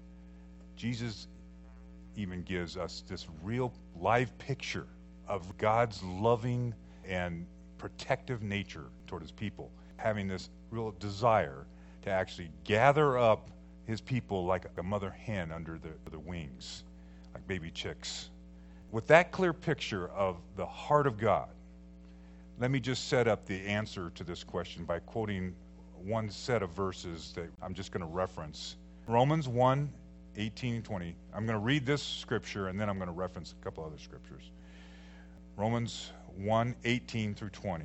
Jesus 0.75 1.29
even 2.17 2.43
gives 2.43 2.77
us 2.77 3.05
this 3.07 3.29
real 3.43 3.73
live 3.97 4.37
picture 4.39 4.89
of 5.29 5.57
God's 5.57 6.03
loving 6.03 6.75
and 7.05 7.47
protective 7.79 8.43
nature 8.43 8.91
toward 9.07 9.23
his 9.23 9.31
people, 9.31 9.71
having 9.97 10.27
this 10.27 10.51
real 10.71 10.91
desire 10.99 11.67
to 12.03 12.11
actually 12.11 12.51
gather 12.65 13.19
up 13.19 13.51
his 13.87 14.01
people 14.01 14.45
like 14.45 14.67
a 14.77 14.83
mother 14.83 15.11
hen 15.11 15.53
under 15.53 15.79
the, 15.79 16.11
the 16.11 16.19
wings, 16.19 16.85
like 17.35 17.47
baby 17.47 17.71
chicks. 17.71 18.31
With 18.91 19.07
that 19.09 19.33
clear 19.33 19.53
picture 19.53 20.09
of 20.09 20.37
the 20.57 20.67
heart 20.67 21.07
of 21.07 21.19
God, 21.19 21.49
let 22.59 22.71
me 22.71 22.79
just 22.79 23.09
set 23.09 23.27
up 23.27 23.47
the 23.47 23.61
answer 23.67 24.11
to 24.15 24.25
this 24.25 24.45
question 24.45 24.85
by 24.85 24.99
quoting 25.01 25.55
one 26.05 26.31
set 26.31 26.63
of 26.63 26.71
verses 26.71 27.33
that 27.35 27.49
I'm 27.63 27.75
just 27.75 27.93
going 27.93 28.03
to 28.03 28.07
reference. 28.07 28.77
Romans 29.07 29.49
1 29.49 29.91
18 30.37 30.77
and 30.77 30.85
20. 30.85 31.15
I'm 31.35 31.45
going 31.45 31.59
to 31.59 31.65
read 31.65 31.85
this 31.85 32.03
scripture 32.03 32.69
and 32.69 32.81
then 32.81 32.89
I'm 32.89 32.97
going 32.97 33.09
to 33.09 33.15
reference 33.15 33.55
a 33.59 33.65
couple 33.65 33.85
other 33.85 33.99
scriptures. 33.99 34.51
Romans 35.57 36.11
1 36.37 36.75
18 36.85 37.35
through 37.35 37.51
20. 37.51 37.85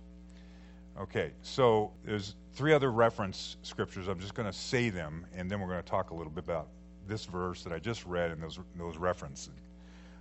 Okay, 0.99 1.31
so 1.41 1.91
there's 2.03 2.35
three 2.53 2.73
other 2.73 2.91
reference 2.91 3.57
scriptures. 3.61 4.07
I'm 4.07 4.19
just 4.19 4.35
going 4.35 4.51
to 4.51 4.57
say 4.57 4.89
them, 4.89 5.25
and 5.35 5.49
then 5.49 5.59
we're 5.59 5.67
going 5.67 5.81
to 5.81 5.89
talk 5.89 6.11
a 6.11 6.13
little 6.13 6.31
bit 6.31 6.43
about 6.43 6.67
this 7.07 7.25
verse 7.25 7.63
that 7.63 7.73
I 7.73 7.79
just 7.79 8.05
read 8.05 8.31
and 8.31 8.41
those, 8.41 8.59
those 8.77 8.97
references. 8.97 9.53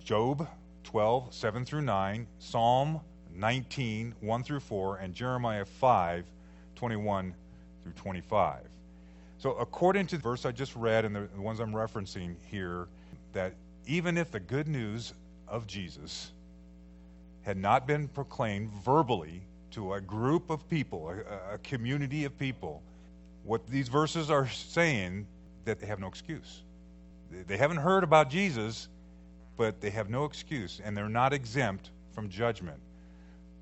Job 0.05 0.49
12, 0.85 1.35
7 1.35 1.65
through 1.65 1.83
9, 1.83 2.27
Psalm 2.39 3.01
19, 3.35 4.15
1 4.21 4.43
through 4.43 4.61
4, 4.61 4.97
and 4.99 5.15
Jeremiah 5.15 5.65
5, 5.65 6.25
21 6.77 7.35
through 7.83 7.93
25. 7.93 8.61
So, 9.39 9.53
according 9.53 10.07
to 10.09 10.17
the 10.17 10.23
verse 10.23 10.45
I 10.45 10.53
just 10.53 10.75
read 10.77 11.05
and 11.05 11.15
the, 11.15 11.29
the 11.35 11.41
ones 11.41 11.61
I'm 11.61 11.73
referencing 11.73 12.35
here, 12.51 12.89
that 13.33 13.55
even 13.87 14.19
if 14.19 14.31
the 14.31 14.41
good 14.41 14.69
news 14.69 15.15
of 15.49 15.67
Jesus 15.67 16.33
had 17.43 17.57
not 17.57 17.87
been 17.87 18.09
proclaimed 18.09 18.71
verbally 18.85 19.43
to 19.73 19.95
a 19.95 20.01
group 20.01 20.51
of 20.51 20.69
people, 20.69 21.11
a, 21.11 21.55
a 21.55 21.59
community 21.59 22.25
of 22.25 22.39
people, 22.39 22.83
what 23.45 23.67
these 23.67 23.89
verses 23.89 24.31
are 24.31 24.49
saying 24.49 25.27
that 25.65 25.81
they 25.81 25.87
have 25.87 26.01
no 26.01 26.07
excuse. 26.07 26.63
They, 27.47 27.57
haven't 27.57 27.79
heard 27.79 28.03
about 28.03 28.29
Jesus, 28.31 28.89
but 29.57 29.81
they 29.81 29.91
have 29.91 30.11
no 30.11 30.25
excuse, 30.25 30.81
and 30.85 30.97
they're 30.97 31.09
not 31.09 31.33
exempt 31.33 31.91
from 32.13 32.29
judgment. 32.29 32.81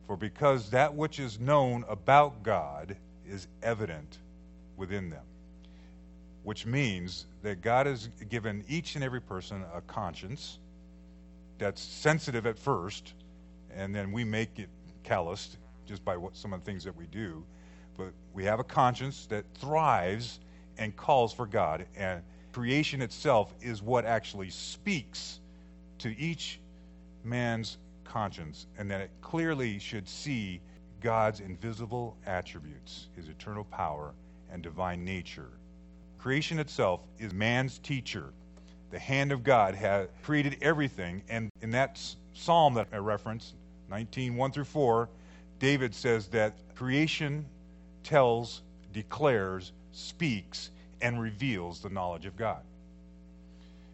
For 0.06 0.16
because 0.16 0.70
that 0.70 0.94
which 0.94 1.20
is 1.20 1.38
known 1.38 1.84
about 1.88 2.42
God 2.42 2.96
is 3.28 3.46
evident 3.62 4.18
within 4.76 5.10
them, 5.10 5.24
which 6.44 6.64
means 6.64 7.26
that 7.42 7.60
God 7.60 7.86
has 7.86 8.08
given 8.30 8.64
each 8.68 8.94
and 8.94 9.04
every 9.04 9.20
person 9.20 9.64
a 9.74 9.82
conscience 9.82 10.58
that's 11.58 11.82
sensitive 11.82 12.46
at 12.46 12.58
first, 12.58 13.12
and 13.74 13.94
then 13.94 14.12
we 14.12 14.24
make 14.24 14.58
it 14.58 14.70
calloused 15.04 15.58
just 15.88 16.04
by 16.04 16.16
what, 16.16 16.36
some 16.36 16.52
of 16.52 16.60
the 16.60 16.66
things 16.66 16.84
that 16.84 16.94
we 16.94 17.06
do. 17.06 17.42
But 17.96 18.12
we 18.34 18.44
have 18.44 18.60
a 18.60 18.64
conscience 18.64 19.26
that 19.26 19.44
thrives 19.54 20.38
and 20.76 20.94
calls 20.94 21.32
for 21.32 21.46
God. 21.46 21.86
And 21.96 22.22
creation 22.52 23.02
itself 23.02 23.54
is 23.60 23.82
what 23.82 24.04
actually 24.04 24.50
speaks 24.50 25.40
to 25.98 26.16
each 26.16 26.60
man's 27.24 27.78
conscience, 28.04 28.66
and 28.78 28.90
that 28.90 29.00
it 29.00 29.10
clearly 29.20 29.78
should 29.78 30.08
see 30.08 30.60
God's 31.00 31.40
invisible 31.40 32.16
attributes, 32.26 33.08
his 33.16 33.28
eternal 33.28 33.64
power 33.64 34.12
and 34.50 34.62
divine 34.62 35.04
nature. 35.04 35.50
Creation 36.18 36.58
itself 36.58 37.02
is 37.18 37.32
man's 37.32 37.78
teacher. 37.78 38.32
The 38.90 38.98
hand 38.98 39.32
of 39.32 39.44
God 39.44 39.74
has 39.74 40.08
created 40.22 40.56
everything, 40.62 41.22
and 41.28 41.50
in 41.60 41.70
that 41.70 42.00
psalm 42.32 42.74
that 42.74 42.88
I 42.92 42.96
referenced, 42.96 43.54
19, 43.90 44.36
1 44.36 44.52
through 44.52 44.64
4, 44.64 45.08
David 45.58 45.94
says 45.94 46.28
that 46.28 46.54
creation 46.74 47.44
tells, 48.04 48.62
declares, 48.92 49.72
speaks, 49.92 50.70
and 51.00 51.20
reveals 51.20 51.80
the 51.80 51.88
knowledge 51.88 52.26
of 52.26 52.36
God. 52.36 52.62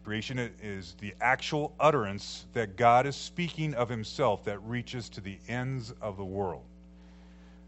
Creation 0.03 0.37
is 0.61 0.95
the 0.99 1.15
actual 1.19 1.73
utterance 1.79 2.45
that 2.53 2.77
God 2.77 3.07
is 3.07 3.15
speaking 3.15 3.73
of 3.73 3.89
himself 3.89 4.43
that 4.45 4.59
reaches 4.59 5.09
to 5.09 5.21
the 5.21 5.39
ends 5.47 5.93
of 5.99 6.17
the 6.17 6.23
world. 6.23 6.63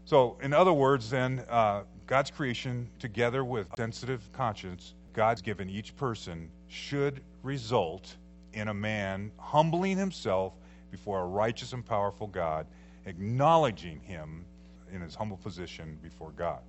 So, 0.04 0.38
in 0.40 0.52
other 0.52 0.72
words, 0.72 1.10
then, 1.10 1.44
uh, 1.50 1.82
God's 2.06 2.30
creation, 2.30 2.88
together 3.00 3.44
with 3.44 3.68
sensitive 3.76 4.22
conscience, 4.32 4.94
God's 5.12 5.42
given 5.42 5.68
each 5.68 5.96
person, 5.96 6.48
should 6.68 7.20
result 7.42 8.16
in 8.52 8.68
a 8.68 8.74
man 8.74 9.32
humbling 9.36 9.98
himself 9.98 10.54
before 10.90 11.20
a 11.20 11.26
righteous 11.26 11.72
and 11.72 11.84
powerful 11.84 12.28
God, 12.28 12.66
acknowledging 13.08 14.00
him 14.00 14.44
in 14.92 15.00
his 15.00 15.14
humble 15.14 15.38
position 15.38 15.98
before 16.02 16.30
God. 16.32 16.60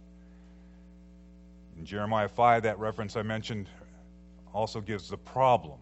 In 1.77 1.85
Jeremiah 1.85 2.29
5, 2.29 2.63
that 2.63 2.79
reference 2.79 3.15
I 3.15 3.21
mentioned 3.21 3.67
also 4.53 4.81
gives 4.81 5.09
the 5.09 5.17
problem. 5.17 5.79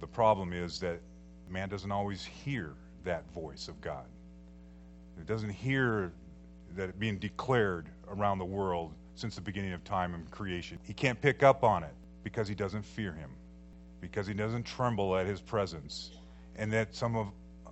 The 0.00 0.06
problem 0.06 0.52
is 0.52 0.80
that 0.80 1.00
man 1.48 1.68
doesn't 1.68 1.92
always 1.92 2.24
hear 2.24 2.74
that 3.04 3.30
voice 3.32 3.68
of 3.68 3.80
God. 3.80 4.06
It 5.18 5.26
doesn't 5.26 5.50
hear 5.50 6.12
that 6.76 6.98
being 6.98 7.18
declared 7.18 7.88
around 8.08 8.38
the 8.38 8.44
world 8.44 8.94
since 9.14 9.34
the 9.34 9.40
beginning 9.40 9.72
of 9.72 9.84
time 9.84 10.14
and 10.14 10.30
creation. 10.30 10.78
He 10.82 10.94
can't 10.94 11.20
pick 11.20 11.42
up 11.42 11.62
on 11.62 11.82
it 11.82 11.94
because 12.24 12.48
he 12.48 12.54
doesn't 12.54 12.82
fear 12.82 13.12
him, 13.12 13.30
because 14.00 14.26
he 14.26 14.34
doesn't 14.34 14.64
tremble 14.64 15.16
at 15.16 15.26
his 15.26 15.40
presence, 15.40 16.12
and 16.56 16.72
that 16.72 16.94
some 16.94 17.16
of 17.16 17.28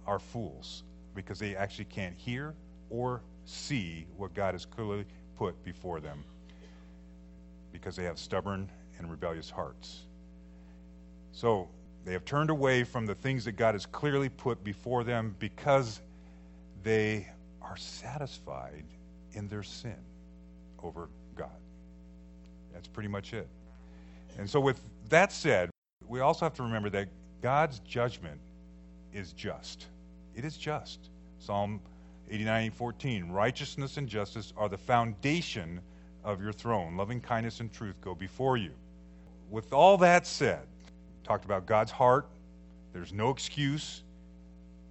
are 0.06 0.18
fools 0.18 0.84
because 1.18 1.40
they 1.40 1.56
actually 1.56 1.86
can't 1.86 2.16
hear 2.16 2.54
or 2.90 3.22
see 3.44 4.06
what 4.16 4.32
God 4.34 4.54
has 4.54 4.64
clearly 4.64 5.04
put 5.36 5.60
before 5.64 5.98
them 5.98 6.22
because 7.72 7.96
they 7.96 8.04
have 8.04 8.20
stubborn 8.20 8.70
and 8.98 9.10
rebellious 9.10 9.50
hearts. 9.50 10.04
So 11.32 11.68
they 12.04 12.12
have 12.12 12.24
turned 12.24 12.50
away 12.50 12.84
from 12.84 13.04
the 13.04 13.16
things 13.16 13.44
that 13.46 13.52
God 13.52 13.74
has 13.74 13.84
clearly 13.84 14.28
put 14.28 14.62
before 14.62 15.02
them 15.02 15.34
because 15.40 16.00
they 16.84 17.26
are 17.60 17.76
satisfied 17.76 18.84
in 19.32 19.48
their 19.48 19.64
sin 19.64 19.98
over 20.84 21.08
God. 21.34 21.50
That's 22.72 22.86
pretty 22.86 23.08
much 23.08 23.34
it. 23.34 23.48
And 24.38 24.48
so, 24.48 24.60
with 24.60 24.80
that 25.08 25.32
said, 25.32 25.68
we 26.06 26.20
also 26.20 26.44
have 26.44 26.54
to 26.54 26.62
remember 26.62 26.90
that 26.90 27.08
God's 27.42 27.80
judgment 27.80 28.40
is 29.12 29.32
just. 29.32 29.86
It 30.38 30.44
is 30.44 30.56
just. 30.56 31.10
Psalm 31.40 31.80
89 32.30 32.70
14. 32.70 33.28
Righteousness 33.28 33.96
and 33.96 34.08
justice 34.08 34.52
are 34.56 34.68
the 34.68 34.78
foundation 34.78 35.80
of 36.22 36.40
your 36.40 36.52
throne. 36.52 36.96
Loving 36.96 37.20
kindness 37.20 37.58
and 37.58 37.72
truth 37.72 38.00
go 38.00 38.14
before 38.14 38.56
you. 38.56 38.70
With 39.50 39.72
all 39.72 39.96
that 39.98 40.28
said, 40.28 40.64
talked 41.24 41.44
about 41.44 41.66
God's 41.66 41.90
heart, 41.90 42.28
there's 42.92 43.12
no 43.12 43.30
excuse, 43.30 44.04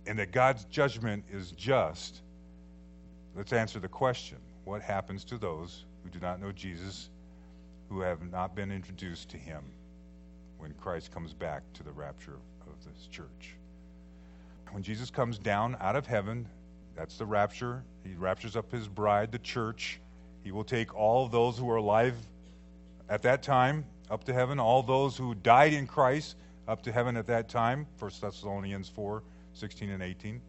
and 0.06 0.20
that 0.20 0.34
God's 0.34 0.66
judgment 0.66 1.24
is 1.32 1.52
just, 1.52 2.22
let's 3.34 3.54
answer 3.54 3.80
the 3.80 3.88
question 3.88 4.40
what 4.66 4.82
happens 4.82 5.24
to 5.26 5.38
those 5.38 5.86
who 6.04 6.10
do 6.10 6.20
not 6.20 6.42
know 6.42 6.52
Jesus, 6.52 7.10
who 7.88 8.02
have 8.02 8.30
not 8.32 8.54
been 8.54 8.70
introduced 8.70 9.30
to 9.30 9.38
him 9.38 9.64
when 10.58 10.74
Christ 10.74 11.14
comes 11.14 11.34
back 11.34 11.62
to 11.74 11.84
the 11.84 11.92
rapture 11.92 12.36
of 12.68 12.84
this 12.84 13.08
church? 13.08 13.57
When 14.72 14.84
Jesus 14.84 15.10
comes 15.10 15.38
down 15.38 15.78
out 15.80 15.96
of 15.96 16.06
heaven, 16.06 16.48
that's 16.96 17.18
the 17.18 17.26
rapture. 17.26 17.84
He 18.04 18.16
raptures 18.16 18.56
up 18.56 18.72
his 18.72 18.88
bride, 18.88 19.32
the 19.32 19.40
church. 19.40 20.00
He 20.44 20.52
will 20.52 20.64
take 20.64 20.96
all 20.96 21.28
those 21.28 21.58
who 21.58 21.70
are 21.70 21.78
alive 21.78 22.16
at 23.10 23.22
that 23.24 23.44
time 23.44 23.86
up 24.10 24.24
to 24.26 24.34
heaven, 24.34 24.60
all 24.60 24.84
those 24.84 25.18
who 25.18 25.36
died 25.36 25.74
in 25.74 25.88
Christ 25.88 26.36
up 26.68 26.84
to 26.84 26.92
heaven 26.92 27.18
at 27.18 27.28
that 27.28 27.50
time, 27.50 27.88
1 28.00 28.12
Thessalonians 28.22 28.90
4 28.90 29.24
16 29.54 29.90
and 29.90 30.04
18. 30.04 30.42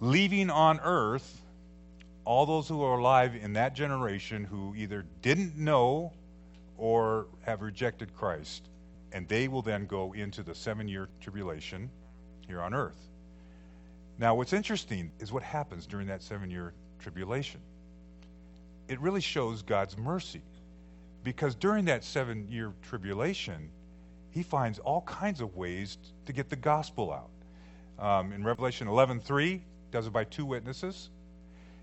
Leaving 0.00 0.50
on 0.50 0.78
earth 0.80 1.40
all 2.26 2.44
those 2.44 2.68
who 2.68 2.82
are 2.82 2.98
alive 2.98 3.34
in 3.36 3.54
that 3.54 3.74
generation 3.74 4.44
who 4.44 4.74
either 4.74 5.06
didn't 5.22 5.56
know 5.56 6.12
or 6.76 7.28
have 7.42 7.62
rejected 7.62 8.14
Christ. 8.14 8.68
And 9.12 9.26
they 9.28 9.48
will 9.48 9.62
then 9.62 9.86
go 9.86 10.12
into 10.12 10.42
the 10.42 10.54
seven 10.54 10.88
year 10.88 11.08
tribulation 11.20 11.88
here 12.46 12.60
on 12.60 12.74
earth. 12.74 13.00
Now, 14.18 14.34
what's 14.34 14.52
interesting 14.52 15.10
is 15.18 15.32
what 15.32 15.42
happens 15.42 15.86
during 15.86 16.06
that 16.08 16.22
seven 16.22 16.50
year 16.50 16.72
tribulation. 16.98 17.60
It 18.88 19.00
really 19.00 19.20
shows 19.20 19.62
God's 19.62 19.96
mercy 19.98 20.42
because 21.22 21.54
during 21.54 21.86
that 21.86 22.04
seven 22.04 22.48
year 22.48 22.72
tribulation, 22.88 23.70
he 24.30 24.42
finds 24.42 24.78
all 24.78 25.02
kinds 25.02 25.40
of 25.40 25.56
ways 25.56 25.98
to 26.26 26.32
get 26.32 26.48
the 26.48 26.56
gospel 26.56 27.12
out. 27.12 27.30
Um, 27.98 28.32
in 28.32 28.44
Revelation 28.44 28.86
11:3, 28.86 29.60
does 29.90 30.06
it 30.06 30.12
by 30.12 30.24
two 30.24 30.44
witnesses. 30.44 31.10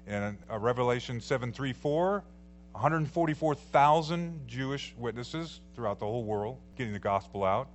In 0.08 0.38
uh, 0.50 0.60
Revelation 0.60 1.20
7:3, 1.20 1.76
4, 1.76 2.24
144,000 2.72 4.48
Jewish 4.48 4.94
witnesses 4.98 5.62
throughout 5.76 6.00
the 6.00 6.06
whole 6.06 6.24
world 6.24 6.58
getting 6.78 6.94
the 6.94 7.00
gospel 7.00 7.44
out. 7.44 7.68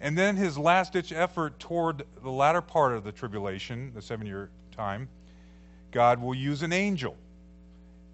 And 0.00 0.16
then 0.16 0.36
his 0.36 0.56
last 0.56 0.94
ditch 0.94 1.12
effort 1.12 1.58
toward 1.58 2.04
the 2.22 2.30
latter 2.30 2.62
part 2.62 2.94
of 2.94 3.04
the 3.04 3.12
tribulation, 3.12 3.92
the 3.94 4.00
seven 4.00 4.26
year 4.26 4.50
time, 4.74 5.08
God 5.90 6.22
will 6.22 6.34
use 6.34 6.62
an 6.62 6.72
angel 6.72 7.16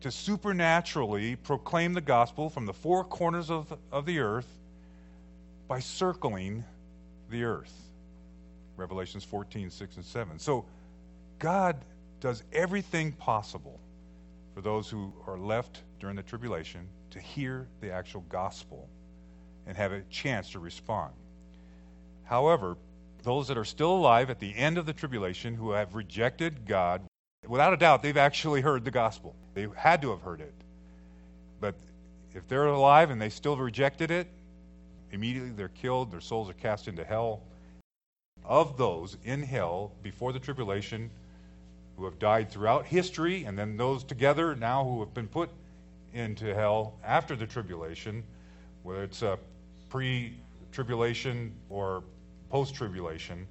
to 0.01 0.11
supernaturally 0.11 1.37
proclaim 1.37 1.93
the 1.93 2.01
gospel 2.01 2.51
from 2.51 2.67
the 2.67 2.73
four 2.73 3.05
corners 3.05 3.51
of, 3.51 3.73
of 3.93 4.05
the 4.05 4.19
earth 4.19 4.49
by 5.69 5.79
circling 5.79 6.65
the 7.31 7.45
earth. 7.45 7.73
Revelations 8.77 9.25
14, 9.25 9.71
6, 9.71 9.97
and 9.97 10.05
7. 10.05 10.39
So 10.39 10.65
God 11.39 11.77
does 12.21 12.43
everything 12.53 13.13
possible 13.13 13.81
for 14.55 14.61
those 14.61 14.89
who 14.89 15.13
are 15.27 15.39
left 15.39 15.83
during 16.01 16.17
the 16.17 16.23
tribulation 16.23 16.89
to 17.11 17.21
hear 17.21 17.69
the 17.81 17.91
actual 17.93 18.23
gospel 18.29 18.89
and 19.67 19.77
have 19.77 19.93
a 19.93 20.03
chance 20.11 20.51
to 20.51 20.59
respond. 20.59 21.13
However, 22.27 22.77
those 23.23 23.49
that 23.49 23.57
are 23.57 23.65
still 23.65 23.93
alive 23.93 24.31
at 24.31 24.41
the 24.41 24.55
end 24.55 24.79
of 24.79 24.87
the 24.87 24.93
tribulation 24.93 25.55
who 25.55 25.71
have 25.71 25.95
rejected 25.95 26.67
God 26.67 27.03
without 27.47 27.73
a 27.73 27.77
doubt, 27.77 28.03
they've 28.03 28.17
actually 28.17 28.61
heard 28.61 28.85
the 28.85 28.91
gospel. 28.91 29.35
They 29.55 29.69
had 29.77 30.03
to 30.03 30.11
have 30.11 30.21
heard 30.21 30.41
it. 30.41 30.55
But 31.61 31.77
if 32.35 32.47
they're 32.49 32.67
alive 32.67 33.11
and 33.11 33.21
they 33.21 33.31
still 33.31 33.57
rejected 33.57 34.11
it, 34.11 34.27
immediately 35.13 35.51
they're 35.51 35.69
killed, 35.69 36.11
their 36.11 36.21
souls 36.21 36.51
are 36.51 36.55
cast 36.55 36.89
into 36.89 37.05
hell. 37.05 37.43
Of 38.45 38.77
those 38.77 39.17
in 39.25 39.43
hell 39.43 39.93
before 40.03 40.33
the 40.33 40.39
tribulation 40.39 41.11
who 41.97 42.05
have 42.05 42.19
died 42.19 42.51
throughout 42.51 42.87
history, 42.87 43.45
and 43.45 43.59
then 43.59 43.77
those 43.77 44.05
together 44.05 44.55
now 44.55 44.85
who 44.85 45.01
have 45.01 45.15
been 45.15 45.29
put 45.29 45.51
into 46.13 46.55
hell 46.55 46.95
after 47.05 47.37
the 47.37 47.47
tribulation, 47.47 48.23
whether 48.83 49.03
it's 49.03 49.23
a 49.23 49.39
pre 49.89 50.35
tribulation 50.73 51.55
or 51.71 52.03
post 52.51 52.75
tribulation, 52.75 53.47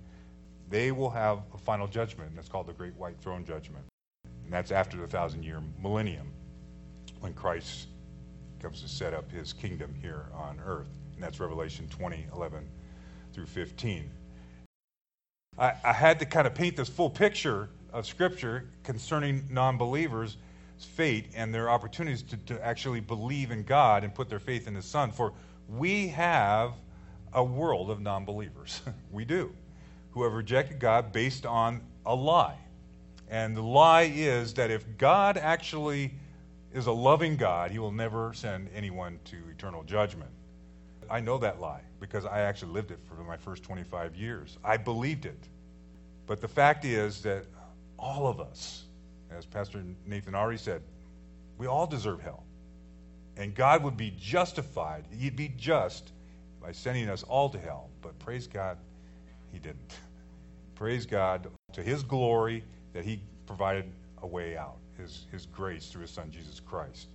they 0.70 0.92
will 0.92 1.10
have 1.10 1.40
a 1.54 1.58
final 1.58 1.88
judgment. 1.88 2.30
And 2.30 2.38
that's 2.38 2.50
called 2.50 2.68
the 2.68 2.74
Great 2.74 2.96
White 2.96 3.20
Throne 3.22 3.46
Judgment. 3.46 3.86
And 4.44 4.54
that's 4.54 4.72
after 4.72 4.98
the 4.98 5.08
thousand 5.08 5.44
year 5.44 5.62
millennium 5.82 6.32
when 7.20 7.34
Christ 7.34 7.88
comes 8.60 8.82
to 8.82 8.88
set 8.88 9.14
up 9.14 9.32
his 9.32 9.54
kingdom 9.54 9.94
here 10.02 10.26
on 10.34 10.60
earth. 10.66 10.90
And 11.14 11.24
that's 11.24 11.40
Revelation 11.40 11.88
20, 11.90 12.28
11 12.34 12.68
through 13.34 13.46
15. 13.46 14.10
I, 15.58 15.74
I 15.84 15.94
had 15.94 16.20
to 16.20 16.26
kind 16.26 16.48
of 16.48 16.54
paint 16.54 16.76
this 16.76 16.90
full 16.90 17.10
picture 17.10 17.70
of 17.94 18.06
Scripture 18.06 18.66
concerning 18.84 19.46
non 19.50 19.78
believers' 19.78 20.38
fate 20.78 21.32
and 21.36 21.54
their 21.54 21.70
opportunities 21.70 22.22
to, 22.24 22.38
to 22.38 22.66
actually 22.66 23.00
believe 23.00 23.52
in 23.52 23.64
God 23.64 24.04
and 24.04 24.14
put 24.14 24.30
their 24.30 24.40
faith 24.40 24.68
in 24.68 24.76
His 24.76 24.86
Son. 24.86 25.12
For 25.12 25.34
we 25.70 26.08
have 26.10 26.74
a 27.36 27.44
world 27.44 27.92
of 27.92 28.02
non 28.02 28.26
believers. 28.26 28.82
we 29.12 29.26
do 29.26 29.54
who 30.16 30.24
have 30.24 30.34
rejected 30.34 30.80
God 30.80 31.12
based 31.12 31.46
on 31.46 31.82
a 32.06 32.16
lie. 32.16 32.58
And 33.30 33.56
the 33.56 33.62
lie 33.62 34.04
is 34.16 34.54
that 34.54 34.72
if 34.72 34.98
God 34.98 35.38
actually 35.38 36.14
is 36.74 36.88
a 36.88 36.92
loving 36.92 37.36
God, 37.36 37.70
he 37.70 37.80
will 37.80 37.92
never 37.92 38.34
send 38.34 38.70
anyone 38.74 39.20
to 39.26 39.38
eternal 39.52 39.84
judgment. 39.84 40.32
I 41.10 41.20
know 41.20 41.38
that 41.40 41.60
lie 41.60 41.82
because 42.00 42.26
I 42.26 42.42
actually 42.42 42.72
lived 42.72 42.92
it 42.92 43.00
for 43.04 43.16
my 43.24 43.36
first 43.36 43.62
25 43.64 44.16
years. 44.16 44.58
I 44.64 44.78
believed 44.78 45.26
it. 45.26 45.38
But 46.28 46.40
the 46.40 46.48
fact 46.48 46.86
is 46.86 47.22
that 47.24 47.46
all 48.00 48.26
of 48.26 48.40
us, 48.40 48.86
as 49.32 49.46
Pastor 49.46 49.84
Nathan 50.06 50.34
already 50.34 50.58
said, 50.58 50.82
we 51.58 51.68
all 51.68 51.88
deserve 51.88 52.22
hell. 52.22 52.44
And 53.36 53.54
God 53.54 53.84
would 53.84 53.98
be 53.98 54.14
justified, 54.18 55.04
He'd 55.12 55.36
be 55.36 55.50
just 55.58 56.14
by 56.66 56.72
sending 56.72 57.10
us 57.10 57.22
all 57.24 57.48
to 57.50 57.60
hell. 57.60 57.90
But 58.02 58.18
praise 58.18 58.48
God, 58.48 58.78
He 59.52 59.60
didn't. 59.60 59.98
Praise 60.76 61.06
God 61.06 61.48
to 61.74 61.84
His 61.84 62.02
glory 62.02 62.64
that 62.94 63.06
He 63.06 63.22
provided 63.46 63.86
a 64.24 64.28
way 64.28 64.58
out, 64.58 64.78
His, 64.98 65.28
his 65.32 65.46
grace 65.46 65.88
through 65.88 66.02
His 66.02 66.12
Son, 66.12 66.32
Jesus 66.32 66.60
Christ. 66.60 67.08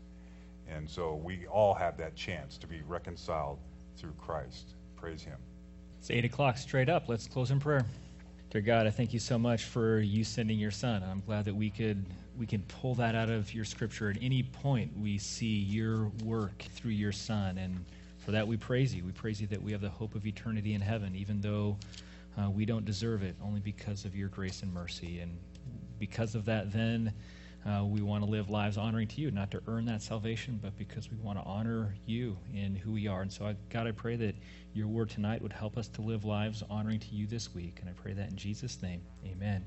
And 0.69 0.89
so 0.89 1.17
we 1.17 1.47
all 1.49 1.75
have 1.75 1.97
that 1.99 2.15
chance 2.15 2.57
to 2.59 2.67
be 2.67 2.81
reconciled 2.87 3.59
through 3.97 4.13
Christ. 4.25 4.75
Praise 4.95 5.23
Him. 5.23 5.37
It's 5.99 6.11
8 6.11 6.25
o'clock 6.25 6.57
straight 6.57 6.89
up. 6.89 7.09
Let's 7.09 7.27
close 7.27 7.51
in 7.51 7.59
prayer. 7.59 7.85
Dear 8.51 8.63
God, 8.63 8.87
I 8.87 8.91
thank 8.91 9.13
you 9.13 9.19
so 9.19 9.39
much 9.39 9.65
for 9.65 10.01
you 10.01 10.23
sending 10.23 10.59
your 10.59 10.71
son. 10.71 11.03
I'm 11.03 11.23
glad 11.27 11.45
that 11.47 11.55
we 11.55 11.71
could 11.71 12.05
we 12.39 12.47
can 12.47 12.63
pull 12.63 12.95
that 12.95 13.15
out 13.15 13.29
of 13.29 13.53
your 13.53 13.65
scripture 13.65 14.09
at 14.09 14.17
any 14.23 14.43
point 14.43 14.91
we 14.99 15.19
see 15.19 15.59
your 15.59 16.11
work 16.25 16.65
through 16.75 16.93
your 16.93 17.13
son 17.13 17.59
and 17.59 17.85
for 18.31 18.35
that 18.35 18.47
we 18.47 18.57
praise 18.57 18.95
you. 18.95 19.03
We 19.05 19.11
praise 19.11 19.41
you 19.41 19.49
that 19.49 19.61
we 19.61 19.73
have 19.73 19.81
the 19.81 19.91
hope 19.91 20.15
of 20.15 20.25
eternity 20.25 20.75
in 20.75 20.81
heaven 20.81 21.17
even 21.17 21.41
though 21.41 21.77
uh, 22.39 22.49
we 22.49 22.65
don't 22.65 22.85
deserve 22.85 23.25
it 23.25 23.35
only 23.43 23.59
because 23.59 24.05
of 24.05 24.15
your 24.15 24.29
grace 24.29 24.63
and 24.63 24.73
mercy 24.73 25.19
and 25.19 25.37
because 25.99 26.37
of 26.37 26.45
that 26.45 26.73
then 26.73 27.13
uh, 27.67 27.85
we 27.85 28.03
want 28.03 28.23
to 28.23 28.31
live 28.31 28.49
lives 28.49 28.79
honoring 28.79 29.09
to 29.09 29.21
you, 29.21 29.33
not 29.33 29.51
to 29.51 29.61
earn 29.67 29.85
that 29.87 30.01
salvation, 30.01 30.61
but 30.63 30.79
because 30.79 31.11
we 31.11 31.17
want 31.17 31.39
to 31.41 31.45
honor 31.45 31.93
you 32.07 32.39
in 32.55 32.77
who 32.77 32.93
we 32.93 33.09
are. 33.09 33.21
And 33.21 33.33
so, 33.33 33.47
I, 33.47 33.57
God, 33.69 33.89
I 33.89 33.93
pray 33.93 34.15
that 34.17 34.37
your 34.75 34.87
word 34.87 35.11
tonight 35.11 35.43
would 35.43 35.53
help 35.53 35.77
us 35.77 35.89
to 35.89 36.01
live 36.01 36.25
lives 36.25 36.63
honoring 36.71 37.01
to 37.01 37.09
you 37.09 37.27
this 37.27 37.53
week. 37.53 37.79
And 37.81 37.91
I 37.91 37.93
pray 37.93 38.13
that 38.13 38.31
in 38.31 38.37
Jesus' 38.37 38.81
name, 38.81 39.03
amen. 39.27 39.65